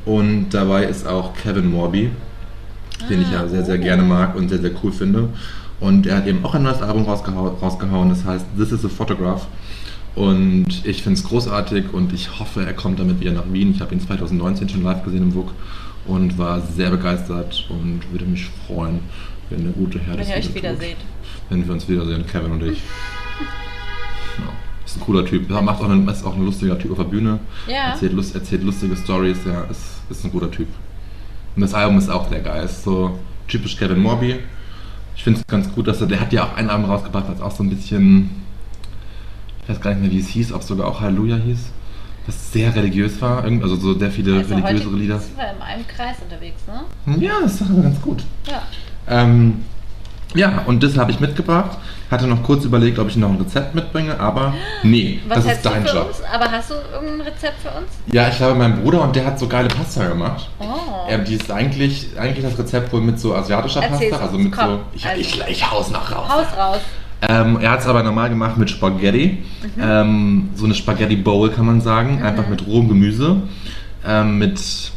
Und 0.06 0.50
dabei 0.52 0.84
ist 0.84 1.08
auch 1.08 1.34
Kevin 1.34 1.72
Morby, 1.72 2.12
den 3.10 3.24
ich 3.24 3.32
ja 3.32 3.42
Ah, 3.42 3.48
sehr, 3.48 3.66
sehr 3.66 3.80
oh. 3.80 3.82
gerne 3.82 4.04
mag 4.04 4.36
und 4.36 4.50
sehr, 4.50 4.60
sehr 4.60 4.72
cool 4.84 4.92
finde. 4.92 5.30
Und 5.80 6.06
er 6.06 6.18
hat 6.18 6.28
eben 6.28 6.46
auch 6.46 6.54
ein 6.54 6.62
neues 6.62 6.84
Album 6.84 7.06
rausgehau 7.06 7.58
rausgehauen, 7.60 8.10
das 8.10 8.24
heißt 8.24 8.46
This 8.60 8.74
is 8.74 8.86
a 8.86 8.90
Photograph. 8.90 9.48
Und 10.18 10.66
ich 10.84 11.04
finde 11.04 11.20
es 11.20 11.24
großartig 11.26 11.94
und 11.94 12.12
ich 12.12 12.40
hoffe, 12.40 12.66
er 12.66 12.74
kommt 12.74 13.00
damit 13.00 13.20
wieder 13.20 13.34
nach 13.34 13.44
Wien. 13.52 13.72
Ich 13.76 13.82
habe 13.82 13.94
ihn 13.94 14.02
2019 14.02 14.68
schon 14.68 14.82
live 14.82 15.04
gesehen 15.04 15.22
im 15.22 15.36
WUK 15.36 15.52
und 16.08 16.40
war 16.40 16.60
sehr 16.60 16.90
begeistert 16.90 17.68
und 17.70 18.02
würde 18.12 18.26
mich 18.26 18.50
freuen, 18.66 19.02
wenn 19.52 19.64
der 19.66 19.74
gute 19.74 20.00
Herr 20.00 20.18
Wenn 20.18 20.28
ihr 20.28 20.36
euch 20.38 20.56
wieder 20.56 20.72
wiederseht. 20.72 20.98
Wenn 21.52 21.68
wir 21.68 21.72
uns 21.72 21.88
wiedersehen, 21.88 22.26
Kevin 22.26 22.52
und 22.52 22.64
ich. 22.64 22.80
Ja, 24.40 24.52
ist 24.84 24.98
ein 24.98 25.02
cooler 25.02 25.24
Typ. 25.24 25.52
Ja, 25.52 25.62
macht 25.62 25.82
auch 25.82 25.90
einen, 25.90 26.08
ist 26.08 26.26
auch 26.26 26.36
ein 26.36 26.46
lustiger 26.46 26.80
Typ 26.80 26.94
auf 26.94 26.98
der 26.98 27.04
Bühne. 27.04 27.40
Ja. 27.68 27.92
Erzählt, 27.92 28.14
lust, 28.14 28.34
erzählt 28.34 28.64
lustige 28.64 28.96
Stories. 28.96 29.38
Ja, 29.46 29.66
ist, 29.66 30.02
ist 30.10 30.26
ein 30.26 30.32
guter 30.32 30.50
Typ. 30.50 30.68
Und 31.56 31.62
das 31.62 31.76
Album 31.76 32.00
ist 32.00 32.10
auch 32.10 32.28
sehr 32.28 32.40
geil. 32.40 32.66
Ist 32.66 32.84
so 32.84 33.20
typisch 33.48 33.78
Kevin 33.78 34.00
Morby. 34.00 34.38
Ich 35.16 35.24
finde 35.24 35.42
es 35.42 35.46
ganz 35.46 35.72
gut, 35.72 35.88
dass 35.88 36.02
er, 36.02 36.08
der 36.08 36.20
hat 36.20 36.34
ja 36.34 36.44
auch 36.44 36.56
ein 36.56 36.72
Album 36.72 36.90
rausgebracht, 36.90 37.26
was 37.28 37.40
auch 37.40 37.52
so 37.52 37.62
ein 37.62 37.70
bisschen, 37.70 38.47
ich 39.68 39.76
weiß 39.76 39.82
gar 39.82 39.92
nicht 39.92 40.02
mehr, 40.02 40.12
wie 40.12 40.20
es 40.20 40.28
hieß, 40.30 40.54
ob 40.54 40.62
es 40.62 40.68
sogar 40.68 40.88
auch 40.88 41.02
Halleluja 41.02 41.36
hieß, 41.36 41.60
was 42.26 42.52
sehr 42.54 42.74
religiös 42.76 43.22
war, 43.22 43.44
also 43.44 43.76
so 43.76 43.98
sehr 43.98 44.12
viele 44.12 44.38
Also 44.38 44.56
heute 44.56 44.64
religiösere 44.66 44.96
Lieder. 44.96 45.20
sind 45.20 45.38
wir 45.38 45.44
in 45.52 45.62
einem 45.62 45.88
Kreis 45.88 46.16
unterwegs, 46.22 46.62
ne? 46.68 47.18
Ja, 47.26 47.34
das 47.42 47.54
ist 47.54 47.62
doch 47.62 47.82
ganz 47.82 48.02
gut. 48.02 48.24
Ja. 48.50 48.62
Ähm, 49.10 49.64
ja, 50.36 50.62
und 50.66 50.84
das 50.84 50.98
habe 50.98 51.12
ich 51.12 51.20
mitgebracht. 51.22 51.78
Hatte 52.12 52.28
noch 52.28 52.44
kurz 52.44 52.64
überlegt, 52.66 53.00
ob 53.00 53.08
ich 53.08 53.16
noch 53.18 53.30
ein 53.30 53.38
Rezept 53.38 53.76
mitbringe, 53.76 54.20
aber 54.20 54.54
nee, 54.84 55.20
Was 55.28 55.36
das 55.38 55.46
ist 55.46 55.50
hättest 55.52 55.66
du 55.66 55.70
dein 55.70 55.86
für 55.88 55.96
Job. 55.96 56.08
uns? 56.08 56.22
Aber 56.24 56.52
hast 56.52 56.70
du 56.70 56.74
irgendein 56.94 57.22
Rezept 57.28 57.62
für 57.62 57.70
uns? 57.70 57.88
Ja, 58.12 58.28
ich 58.30 58.40
habe 58.42 58.56
meinen 58.56 58.82
Bruder 58.82 59.02
und 59.04 59.16
der 59.16 59.26
hat 59.26 59.40
so 59.40 59.48
geile 59.48 59.68
Pasta 59.70 60.06
gemacht. 60.08 60.50
Oh. 60.60 61.10
Ja, 61.10 61.18
die 61.18 61.36
ist 61.36 61.50
eigentlich, 61.52 62.08
eigentlich 62.20 62.46
das 62.46 62.58
Rezept 62.60 62.92
wohl 62.94 63.02
mit 63.02 63.20
so 63.20 63.36
asiatischer 63.36 63.84
Erzähl's 63.84 64.12
Pasta, 64.12 64.26
also 64.26 64.38
mit 64.38 64.52
komm. 64.52 64.66
so. 64.68 64.80
Ich, 64.94 65.06
Also. 65.06 65.22
ich, 65.22 65.42
ich 65.48 65.72
hau's 65.72 65.90
noch 65.92 66.12
raus. 66.12 66.30
Haus 66.30 66.58
raus. 66.58 66.80
Ähm, 67.22 67.60
er 67.60 67.72
hat 67.72 67.80
es 67.80 67.88
aber 67.88 68.04
normal 68.04 68.30
gemacht 68.30 68.58
mit 68.58 68.70
Spaghetti. 68.70 69.40
Mhm. 69.76 69.82
Ähm, 69.82 70.50
so 70.56 70.66
eine 70.66 70.76
Spaghetti 70.76 71.16
Bowl 71.16 71.50
kann 71.50 71.66
man 71.66 71.82
sagen. 71.82 72.22
Einfach 72.22 72.48
mit 72.48 72.66
rohem 72.68 72.88
Gemüse. 72.88 73.42
Ähm, 74.06 74.38
mit 74.38 74.92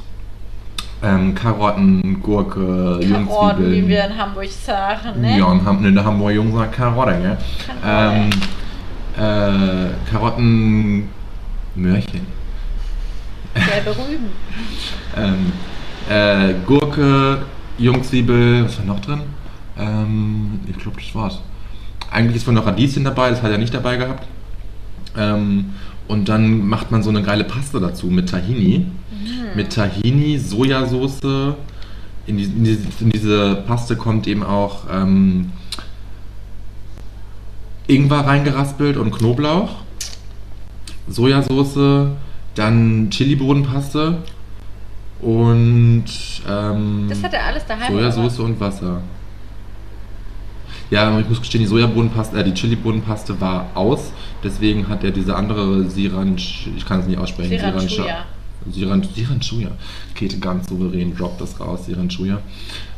ähm, 1.02 1.34
Karotten, 1.34 2.20
Gurke, 2.22 3.00
Karotten, 3.10 3.72
wie 3.72 3.88
wir 3.88 4.04
in 4.04 4.18
Hamburg 4.18 4.50
sagen, 4.50 5.20
ne? 5.20 5.38
Ja, 5.38 5.46
und 5.46 5.64
haben, 5.64 5.80
ne, 5.80 5.92
da 5.92 6.04
haben 6.04 6.20
wir 6.20 6.30
Jungs 6.30 6.52
gesagt 6.52 6.74
Karotten, 6.74 7.22
ja. 7.22 7.38
Ähm, 7.84 8.30
Karotten. 9.16 9.86
äh, 9.86 10.10
Karotten, 10.10 11.08
Möhrchen. 11.74 12.26
Gelbe 13.54 13.90
Rüben. 13.90 14.26
Ähm, 15.16 15.52
äh, 16.08 16.54
Gurke, 16.66 17.42
Jungzwiebel, 17.76 18.64
was 18.64 18.78
war 18.78 18.84
noch 18.84 19.00
drin? 19.00 19.22
Ähm, 19.76 20.60
ich 20.68 20.78
glaube, 20.78 21.00
das 21.00 21.12
war's. 21.16 21.40
Eigentlich 22.10 22.36
ist 22.36 22.44
von 22.44 22.54
noch 22.54 22.66
Radieschen 22.66 23.04
dabei, 23.04 23.30
das 23.30 23.42
hat 23.42 23.50
er 23.50 23.58
nicht 23.58 23.74
dabei 23.74 23.96
gehabt. 23.96 24.26
Ähm, 25.16 25.74
und 26.08 26.28
dann 26.28 26.66
macht 26.66 26.90
man 26.90 27.02
so 27.02 27.10
eine 27.10 27.22
geile 27.22 27.44
Paste 27.44 27.80
dazu 27.80 28.06
mit 28.06 28.30
Tahini. 28.30 28.86
Mit 29.54 29.72
Tahini, 29.72 30.38
Sojasauce. 30.38 31.20
In, 32.26 32.36
die, 32.36 32.44
in, 32.44 32.64
diese, 32.64 32.82
in 33.00 33.10
diese 33.10 33.56
Paste 33.66 33.96
kommt 33.96 34.26
eben 34.26 34.42
auch 34.42 34.84
ähm, 34.90 35.52
Ingwer 37.86 38.26
reingeraspelt 38.26 38.96
und 38.96 39.12
Knoblauch. 39.12 39.70
Sojasauce, 41.08 42.08
dann 42.54 43.10
Chili-Bodenpaste 43.10 44.18
und 45.20 46.04
ähm, 46.48 47.06
Das 47.08 47.22
hat 47.22 47.34
er 47.34 47.44
alles 47.46 47.66
daheim. 47.66 47.92
Sojasauce 47.92 48.38
und 48.40 48.60
Wasser. 48.60 49.02
Ja, 50.90 51.18
ich 51.20 51.28
muss 51.28 51.38
gestehen, 51.38 51.60
die 51.60 51.68
Sojabohnenpaste, 51.68 52.36
äh, 52.36 52.44
die 52.44 52.54
Chili-Bodenpaste 52.54 53.40
war 53.40 53.70
aus. 53.74 54.12
Deswegen 54.42 54.88
hat 54.88 55.04
er 55.04 55.12
diese 55.12 55.36
andere 55.36 55.88
Siranch, 55.88 56.68
ich 56.76 56.84
kann 56.84 57.00
es 57.00 57.06
nicht 57.06 57.18
aussprechen. 57.18 57.58
Sriracha. 57.58 58.24
Siran, 58.68 59.02
Siranchuya. 59.02 59.70
Käthe 60.14 60.38
ganz 60.38 60.68
souverän 60.68 61.16
droppt 61.16 61.40
das 61.40 61.58
raus, 61.60 61.86
Siranchuya. 61.86 62.40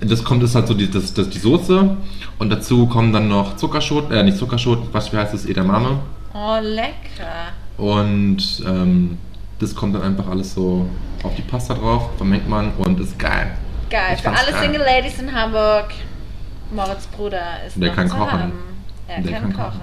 Das 0.01 0.25
kommt, 0.25 0.43
ist 0.43 0.55
halt 0.55 0.67
so 0.67 0.75
die, 0.75 0.91
das, 0.91 1.15
das, 1.15 1.31
die 1.31 1.39
Soße 1.39 1.97
und 2.39 2.51
dazu 2.51 2.87
kommen 2.87 3.13
dann 3.13 3.29
noch 3.29 3.57
Zuckerschoten, 3.57 4.13
äh, 4.13 4.25
nicht 4.25 4.39
Zuckerschoten, 4.39 4.89
was 4.91 5.13
wie 5.13 5.19
heißt 5.19 5.35
das, 5.35 5.47
Edamame. 5.47 6.01
Oh, 6.35 6.59
lecker. 6.61 7.53
Und 7.77 8.63
ähm, 8.67 9.19
das 9.61 9.75
kommt 9.75 9.95
dann 9.95 10.03
einfach 10.03 10.27
alles 10.27 10.55
so 10.55 10.89
auf 11.23 11.35
die 11.37 11.43
Pasta 11.43 11.75
drauf, 11.75 12.11
vermengt 12.17 12.49
man 12.49 12.73
und 12.79 12.99
ist 12.99 13.19
geil. 13.19 13.53
Geil. 13.89 14.15
Ich 14.17 14.23
Für 14.23 14.31
alle 14.31 14.51
geil. 14.51 14.63
Single 14.63 14.81
Ladies 14.81 15.21
in 15.21 15.33
Hamburg. 15.33 15.93
Moritz 16.73 17.07
Bruder 17.07 17.43
ist 17.67 17.81
Der 17.81 17.91
kann 17.91 18.09
kochen. 18.09 18.31
haben. 18.33 18.53
Er 19.09 19.21
Der 19.21 19.33
kann, 19.33 19.43
kann 19.43 19.53
kochen. 19.53 19.65
kochen. 19.73 19.81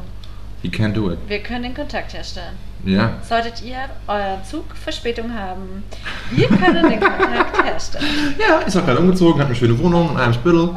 He 0.61 0.69
can 0.69 0.93
do 0.93 1.11
it. 1.11 1.19
Wir 1.27 1.39
können 1.41 1.63
den 1.63 1.73
Kontakt 1.75 2.13
herstellen. 2.13 2.55
Ja. 2.85 3.13
Solltet 3.21 3.61
ihr 3.61 3.77
euren 4.07 4.43
Zug 4.43 4.63
Verspätung 4.75 5.33
haben, 5.33 5.83
wir 6.31 6.47
können 6.47 6.89
den 6.89 6.99
Kontakt 6.99 7.63
herstellen. 7.63 8.35
Ja, 8.37 8.59
ist 8.59 8.75
auch 8.77 8.85
gerade 8.85 8.99
umgezogen, 8.99 9.39
hat 9.41 9.47
eine 9.47 9.55
schöne 9.55 9.77
Wohnung 9.79 10.11
in 10.11 10.17
einem 10.17 10.33
Spittel. 10.33 10.75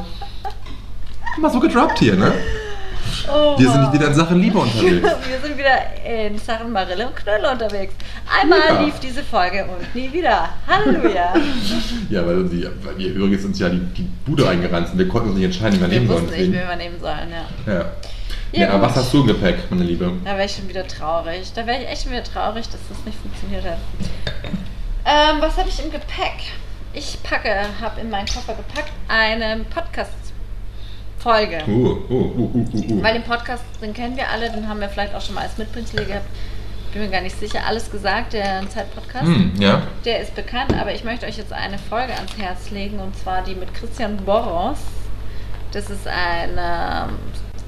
Mal 1.41 1.51
so 1.51 1.61
gedroppt 1.61 1.99
hier, 2.01 2.17
ne? 2.17 2.33
Oh, 3.31 3.59
Wir 3.59 3.71
sind 3.71 3.93
wieder 3.93 4.09
in 4.09 4.15
Sachen 4.15 4.41
Liebe 4.41 4.59
unterwegs. 4.59 5.03
Wir 5.29 5.41
sind 5.41 5.59
wieder 5.59 5.79
in 6.05 6.39
Sachen 6.39 6.73
Marille 6.73 7.07
und 7.07 7.15
Knölle 7.17 7.51
unterwegs. 7.51 7.95
Einmal 8.41 8.59
Ja. 8.69 8.81
lief 8.83 8.99
diese 9.01 9.23
Folge 9.23 9.65
und 9.65 9.95
nie 9.95 10.13
wieder. 10.13 10.49
Halleluja. 10.67 11.35
Ja, 12.11 12.27
weil, 12.27 12.45
die, 12.45 12.67
weil 12.83 12.99
wir 12.99 13.09
übrigens 13.15 13.45
uns 13.45 13.59
ja 13.59 13.69
die, 13.71 13.79
die 13.97 14.03
Bude 14.27 14.47
eingerannt 14.49 14.89
sind. 14.89 14.99
Wir 14.99 15.09
konnten 15.09 15.29
uns 15.31 15.37
nicht 15.39 15.47
entscheiden, 15.47 15.77
wie 15.79 15.81
wir 15.83 15.91
Wir 15.91 15.99
nehmen 16.01 16.09
sollen. 16.09 16.23
wussten 16.27 16.41
nicht, 16.41 16.53
wie 16.53 16.69
wir 16.69 16.77
nehmen 16.77 17.01
sollen, 17.01 17.31
ja. 17.67 17.73
Ja. 17.73 17.85
Ja, 18.53 18.67
Ja, 18.75 18.83
was 18.83 18.97
hast 18.97 19.13
du 19.15 19.21
im 19.23 19.29
Gepäck, 19.29 19.71
meine 19.71 19.85
Liebe? 19.85 20.13
Da 20.25 20.33
wäre 20.37 20.45
ich 20.45 20.53
schon 20.55 20.69
wieder 20.69 20.87
traurig. 20.87 21.51
Da 21.55 21.67
wäre 21.67 21.81
ich 21.83 21.89
echt 21.89 22.03
schon 22.03 22.13
wieder 22.13 22.25
traurig, 22.25 22.67
dass 22.69 22.81
das 22.89 22.99
nicht 23.07 23.17
funktioniert 23.19 23.65
hat. 23.65 23.79
Ähm, 25.07 25.41
was 25.41 25.57
habe 25.57 25.69
ich 25.71 25.83
im 25.83 25.91
Gepäck? 25.91 26.53
Ich 26.93 27.19
packe, 27.23 27.49
habe 27.81 28.01
in 28.03 28.11
meinen 28.11 28.27
Koffer 28.27 28.55
gepackt 28.55 28.93
eine 29.09 29.65
Podcast-Folge. 29.75 30.22
Uh, 31.69 31.71
uh, 31.71 32.03
uh, 32.11 32.37
uh, 32.37 32.51
uh, 32.55 32.93
uh. 32.93 33.03
Weil 33.03 33.15
den 33.15 33.23
Podcast, 33.23 33.63
den 33.81 33.95
kennen 33.95 34.17
wir 34.17 34.29
alle, 34.29 34.51
den 34.51 34.69
haben 34.69 34.81
wir 34.81 34.89
vielleicht 34.89 35.15
auch 35.15 35.21
schon 35.21 35.35
mal 35.35 35.43
als 35.43 35.57
Mitbringsel 35.59 36.05
gehabt. 36.05 36.27
Bin 36.93 37.03
mir 37.03 37.09
gar 37.09 37.23
nicht 37.23 37.39
sicher. 37.39 37.61
Alles 37.67 37.91
gesagt, 37.91 38.35
der 38.35 38.69
Zeit-Podcast. 38.69 39.25
Hm, 39.25 39.53
ja. 39.59 39.83
Der 40.05 40.21
ist 40.21 40.35
bekannt, 40.35 40.75
aber 40.79 40.93
ich 40.93 41.05
möchte 41.05 41.25
euch 41.27 41.39
jetzt 41.39 41.53
eine 41.53 41.79
Folge 41.79 42.13
ans 42.13 42.37
Herz 42.37 42.71
legen 42.71 42.99
und 42.99 43.17
zwar 43.17 43.43
die 43.43 43.55
mit 43.55 43.73
Christian 43.73 44.19
Boros. 44.19 44.79
Das 45.73 45.89
ist 45.89 46.07
ein 46.07 46.51
ähm, 46.59 47.17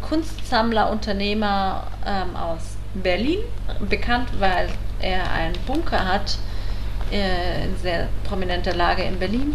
Kunstsammler, 0.03 0.91
Unternehmer 0.91 1.87
ähm, 2.07 2.37
aus 2.37 2.77
Berlin, 2.95 3.39
bekannt, 3.89 4.29
weil 4.39 4.69
er 5.01 5.31
einen 5.33 5.55
Bunker 5.67 6.05
hat 6.05 6.37
äh, 7.11 7.65
in 7.65 7.77
sehr 7.79 8.09
prominenter 8.25 8.75
Lage 8.75 9.05
in 9.05 9.19
Berlin. 9.19 9.55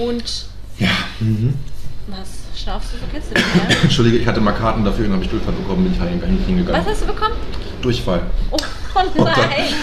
Und 0.00 0.46
Ja. 0.78 0.88
Mhm. 1.20 1.58
was 2.06 2.39
schnaufst 2.60 2.92
du 2.92 2.98
so? 2.98 3.04
Kennst 3.10 3.30
du 3.30 3.34
den 3.34 3.42
ja? 3.42 3.76
Entschuldige, 3.82 4.18
ich 4.18 4.26
hatte 4.26 4.40
mal 4.40 4.52
Karten 4.52 4.84
dafür 4.84 5.06
und 5.06 5.12
habe 5.12 5.24
ich 5.24 5.30
Durchfall 5.30 5.54
bekommen, 5.54 5.84
bin 5.84 5.92
ich 5.92 5.98
gar 5.98 6.28
nicht 6.28 6.46
hingegangen. 6.46 6.80
Was 6.80 6.92
hast 6.92 7.02
du 7.02 7.06
bekommen? 7.06 7.34
Durchfall. 7.82 8.22
Oh, 8.50 8.56
oh 8.94 9.24
nein. 9.24 9.74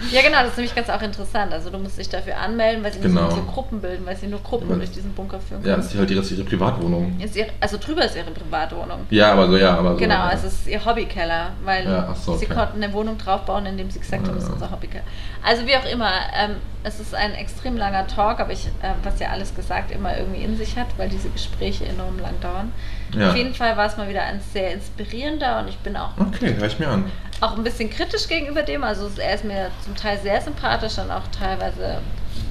Ja, 0.12 0.22
genau, 0.22 0.38
das 0.40 0.48
ist 0.52 0.56
nämlich 0.56 0.74
ganz 0.74 0.88
auch 0.88 1.02
interessant. 1.02 1.52
Also 1.52 1.68
du 1.70 1.78
musst 1.78 1.98
dich 1.98 2.08
dafür 2.08 2.38
anmelden, 2.38 2.82
weil 2.82 2.92
sie 2.92 3.00
Genau. 3.00 3.26
müssen 3.26 3.36
so 3.36 3.42
Gruppen 3.52 3.80
bilden, 3.80 4.06
weil 4.06 4.16
sie 4.16 4.26
nur 4.28 4.40
Gruppen 4.42 4.70
Ja, 4.70 4.76
durch 4.76 4.90
diesen 4.90 5.12
Bunker 5.12 5.38
führen 5.40 5.60
Ja, 5.60 5.74
können. 5.74 5.82
das 5.82 5.92
ist 5.92 5.98
halt 5.98 6.10
ihre, 6.10 6.22
ihre 6.22 6.44
Privatwohnung. 6.44 7.18
Ihre, 7.18 7.46
also 7.60 7.76
drüber 7.78 8.04
ist 8.04 8.16
ihre 8.16 8.30
Privatwohnung. 8.30 9.06
Ja, 9.10 9.32
aber 9.32 9.48
so, 9.48 9.56
ja, 9.56 9.76
aber 9.76 9.92
so. 9.92 9.98
Genau, 9.98 10.14
ja. 10.14 10.32
es 10.32 10.44
ist 10.44 10.66
ihr 10.66 10.82
Hobbykeller, 10.84 11.50
weil 11.64 11.84
Ja, 11.84 12.14
so, 12.14 12.34
sie 12.36 12.46
okay. 12.46 12.54
konnten 12.54 12.82
eine 12.82 12.92
Wohnung 12.92 13.18
draufbauen, 13.18 13.66
indem 13.66 13.90
sie 13.90 13.98
gesagt 14.00 14.26
haben, 14.26 14.34
das 14.34 14.44
ist 14.44 14.48
Ja. 14.48 14.54
unser 14.54 14.70
Hobbykeller. 14.70 15.04
Also 15.44 15.66
wie 15.66 15.76
auch 15.76 15.84
immer, 15.84 16.10
ähm, 16.34 16.56
es 16.82 16.98
ist 16.98 17.14
ein 17.14 17.34
extrem 17.34 17.76
langer 17.76 18.06
Talk, 18.06 18.40
aber 18.40 18.52
ich, 18.52 18.66
äh, 18.82 18.92
was 19.02 19.20
ja 19.20 19.28
alles 19.28 19.54
gesagt 19.54 19.90
immer 19.90 20.16
irgendwie 20.16 20.42
in 20.42 20.56
sich 20.56 20.76
hat, 20.78 20.86
weil 20.96 21.08
diese 21.10 21.28
Gespräche 21.28 21.84
enorm 21.84 22.18
lang 22.18 22.40
dauern. 22.40 22.72
Ja. 23.14 23.30
Auf 23.30 23.36
jeden 23.36 23.54
Fall 23.54 23.76
war 23.76 23.86
es 23.86 23.96
mal 23.96 24.08
wieder 24.08 24.22
ein 24.22 24.40
sehr 24.52 24.72
inspirierender 24.72 25.60
und 25.60 25.68
ich 25.68 25.78
bin 25.78 25.96
auch 25.96 26.10
Okay, 26.18 26.54
hör 26.58 26.66
ich 26.66 26.78
mir 26.78 26.88
an. 26.88 27.10
auch 27.40 27.56
ein 27.56 27.64
bisschen 27.64 27.90
kritisch 27.90 28.28
gegenüber 28.28 28.62
dem. 28.62 28.84
Also 28.84 29.10
er 29.18 29.34
ist 29.34 29.44
mir 29.44 29.70
zum 29.84 29.94
Teil 29.96 30.18
sehr 30.22 30.40
sympathisch 30.40 30.98
und 30.98 31.10
auch 31.10 31.22
teilweise, 31.38 31.98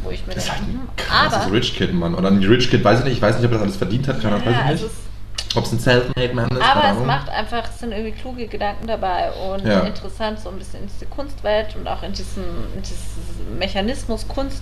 wo 0.04 0.12
ich 0.12 0.26
mir 0.28 0.34
Das 0.36 0.46
ist 0.46 0.52
halt 0.52 0.62
denke, 0.62 0.80
ein 1.12 1.30
hm, 1.32 1.36
aber 1.38 1.52
Rich 1.52 1.76
Kid, 1.76 1.94
Mann. 1.94 2.16
Oder 2.16 2.30
ein 2.30 2.44
Rich 2.44 2.70
Kid, 2.70 2.84
weiß 2.84 3.00
ich 3.00 3.06
nicht. 3.06 3.14
Ich 3.18 3.22
weiß 3.22 3.36
nicht, 3.38 3.46
ob 3.46 3.52
er 3.52 3.58
das 3.58 3.64
alles 3.64 3.78
verdient 3.78 4.08
hat, 4.08 4.22
kann, 4.22 4.32
Ja, 4.32 4.46
weiß 4.46 4.56
ich 4.66 4.72
nicht. 4.72 4.84
ist, 4.84 5.56
Ob 5.56 5.64
es 5.66 5.72
ein 5.72 5.80
Self-Made 5.80 6.34
Man 6.34 6.48
ist, 6.50 6.62
aber 6.62 7.00
es 7.00 7.06
macht 7.06 7.30
einfach, 7.30 7.64
es 7.70 7.80
sind 7.80 7.92
irgendwie 7.92 8.12
kluge 8.12 8.48
Gedanken 8.48 8.86
dabei 8.88 9.32
und 9.32 9.66
Ja. 9.66 9.80
interessant, 9.82 10.40
so 10.40 10.50
ein 10.50 10.58
bisschen 10.60 10.82
in 10.84 10.88
diese 10.90 11.06
Kunstwelt 11.08 11.76
und 11.76 11.88
auch 11.88 12.04
in 12.04 12.14
diesen, 12.14 12.44
in 12.76 12.82
diesen 12.84 13.58
Mechanismus 13.58 14.28
Kunst 14.28 14.62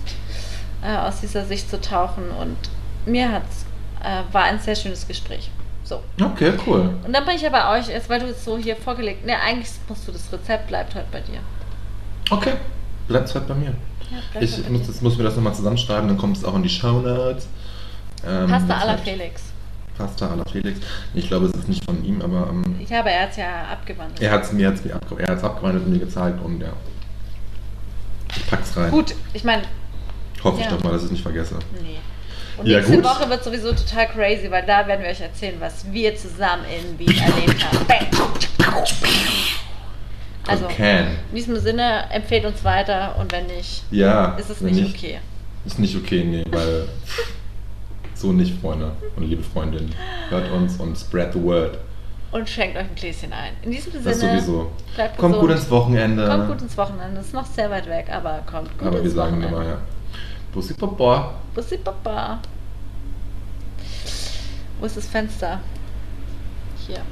äh, 0.82 0.96
aus 0.96 1.20
dieser 1.20 1.44
Sicht 1.44 1.68
zu 1.68 1.80
tauchen. 1.80 2.30
Und 2.30 2.56
mir 3.04 3.32
hat's, 3.32 3.66
äh, 4.02 4.22
war 4.32 4.44
ein 4.44 4.60
sehr 4.60 4.76
schönes 4.76 5.06
Gespräch. 5.06 5.50
So. 5.88 6.02
Okay, 6.22 6.52
cool. 6.66 6.90
Und 7.06 7.12
dann 7.14 7.24
bin 7.24 7.36
ich 7.36 7.46
aber 7.46 7.70
euch, 7.72 7.88
jetzt, 7.88 8.10
weil 8.10 8.20
du 8.20 8.26
es 8.26 8.44
so 8.44 8.58
hier 8.58 8.76
vorgelegt, 8.76 9.24
ne, 9.24 9.32
eigentlich 9.40 9.68
musst 9.88 10.06
du 10.06 10.12
das 10.12 10.30
Rezept 10.30 10.66
bleibt 10.68 10.94
heute 10.94 11.06
bei 11.10 11.20
dir. 11.20 11.38
Okay. 12.30 12.52
Bleibt 13.06 13.34
halt 13.34 13.48
bei 13.48 13.54
mir. 13.54 13.68
Ja, 14.10 14.18
Ich 14.40 14.62
bei 14.62 14.70
muss, 14.70 14.82
dir. 14.82 14.86
das, 14.86 15.00
muss 15.00 15.16
mir 15.16 15.24
das 15.24 15.36
nochmal 15.36 15.54
zusammenschreiben, 15.54 16.08
dann 16.08 16.18
kommt 16.18 16.36
es 16.36 16.44
auch 16.44 16.54
in 16.56 16.62
die 16.62 16.68
Show 16.68 17.00
Notes. 17.00 17.48
Ähm, 18.26 18.50
Pasta 18.50 18.74
à 18.76 18.84
la 18.86 18.98
Felix. 18.98 19.42
Pasta 19.96 20.26
à 20.26 20.36
la 20.36 20.44
Felix. 20.44 20.78
Ich 21.14 21.26
glaube, 21.28 21.46
es 21.46 21.52
ist 21.54 21.68
nicht 21.68 21.84
von 21.86 22.04
ihm, 22.04 22.20
aber 22.20 22.48
ähm, 22.50 22.80
Ja, 22.88 23.00
aber 23.00 23.10
er 23.10 23.22
hat 23.22 23.30
es 23.30 23.36
ja 23.38 23.48
abgewandelt. 23.72 24.20
er 24.20 24.30
hat 24.30 24.42
es 24.44 24.52
mir, 24.52 24.68
abge 24.68 25.22
er 25.22 25.28
hat's 25.32 25.42
abgewandelt 25.44 25.86
und 25.86 25.92
mir 25.92 26.00
gezeigt 26.00 26.38
und 26.44 26.60
ja. 26.60 26.68
Ich 28.36 28.46
pack's 28.46 28.76
rein. 28.76 28.90
Gut, 28.90 29.14
ich 29.32 29.44
meine, 29.44 29.62
Hoffe 30.44 30.58
ich 30.60 30.66
Ja. 30.66 30.70
doch 30.72 30.84
mal, 30.84 30.90
dass 30.92 31.00
ich 31.00 31.06
es 31.06 31.12
nicht 31.12 31.22
vergesse. 31.22 31.58
nee. 31.80 31.96
Und 32.58 32.66
Ja, 32.66 32.78
nächste 32.78 32.96
gut. 32.96 33.04
Woche 33.04 33.30
wird 33.30 33.44
sowieso 33.44 33.72
total 33.72 34.08
crazy, 34.08 34.50
weil 34.50 34.64
da 34.66 34.86
werden 34.86 35.02
wir 35.02 35.10
euch 35.10 35.20
erzählen, 35.20 35.54
was 35.60 35.90
wir 35.92 36.14
zusammen 36.16 36.64
in 36.64 36.98
Wien 36.98 37.16
erlebt 37.18 37.64
haben. 37.64 37.86
Also, 40.46 40.64
Okay. 40.64 41.00
in 41.30 41.36
diesem 41.36 41.56
Sinne, 41.60 42.04
empfehlt 42.10 42.44
uns 42.46 42.64
weiter 42.64 43.16
und 43.18 43.30
wenn 43.32 43.46
nicht, 43.46 43.84
Ja. 43.90 44.34
ist 44.38 44.48
es 44.50 44.60
nicht 44.60 44.94
okay. 44.94 45.18
Ist 45.66 45.78
nicht 45.78 45.94
okay, 45.96 46.24
nee, 46.24 46.44
weil 46.50 46.88
so 48.14 48.32
nicht, 48.32 48.58
Freunde 48.60 48.92
und 49.16 49.24
liebe 49.28 49.42
Freundin. 49.42 49.90
Hört 50.30 50.50
uns 50.50 50.76
und 50.78 50.96
spread 50.96 51.32
the 51.34 51.42
word. 51.42 51.78
Und 52.30 52.48
schenkt 52.48 52.76
euch 52.76 52.82
ein 52.84 52.94
Gläschen 52.94 53.32
ein. 53.32 53.52
In 53.62 53.70
diesem 53.72 53.92
Sinne, 53.92 54.04
Das 54.04 54.20
sowieso. 54.20 54.70
bleibt 54.94 55.16
Kommt 55.18 55.34
gesund. 55.34 55.48
gut 55.50 55.58
ins 55.58 55.70
Wochenende. 55.70 56.26
Kommt 56.26 56.48
gut 56.48 56.60
ins 56.62 56.76
Wochenende. 56.76 57.20
Ist 57.20 57.32
noch 57.34 57.46
sehr 57.46 57.70
weit 57.70 57.86
weg, 57.88 58.06
aber 58.10 58.42
kommt 58.50 58.76
gut 58.78 58.86
aber 58.88 58.96
wir 58.98 59.04
ins 59.04 59.14
sagen 59.14 59.36
Wochenende. 59.42 59.56
immer, 59.56 59.66
ja. 59.66 59.78
Bussi 60.52 60.74
Papa. 60.74 61.34
Bussi 61.54 61.78
Papa. 61.78 62.40
Wo 64.80 64.86
ist 64.86 64.96
das 64.96 65.06
Fenster? 65.06 65.60
Hier. 66.86 67.02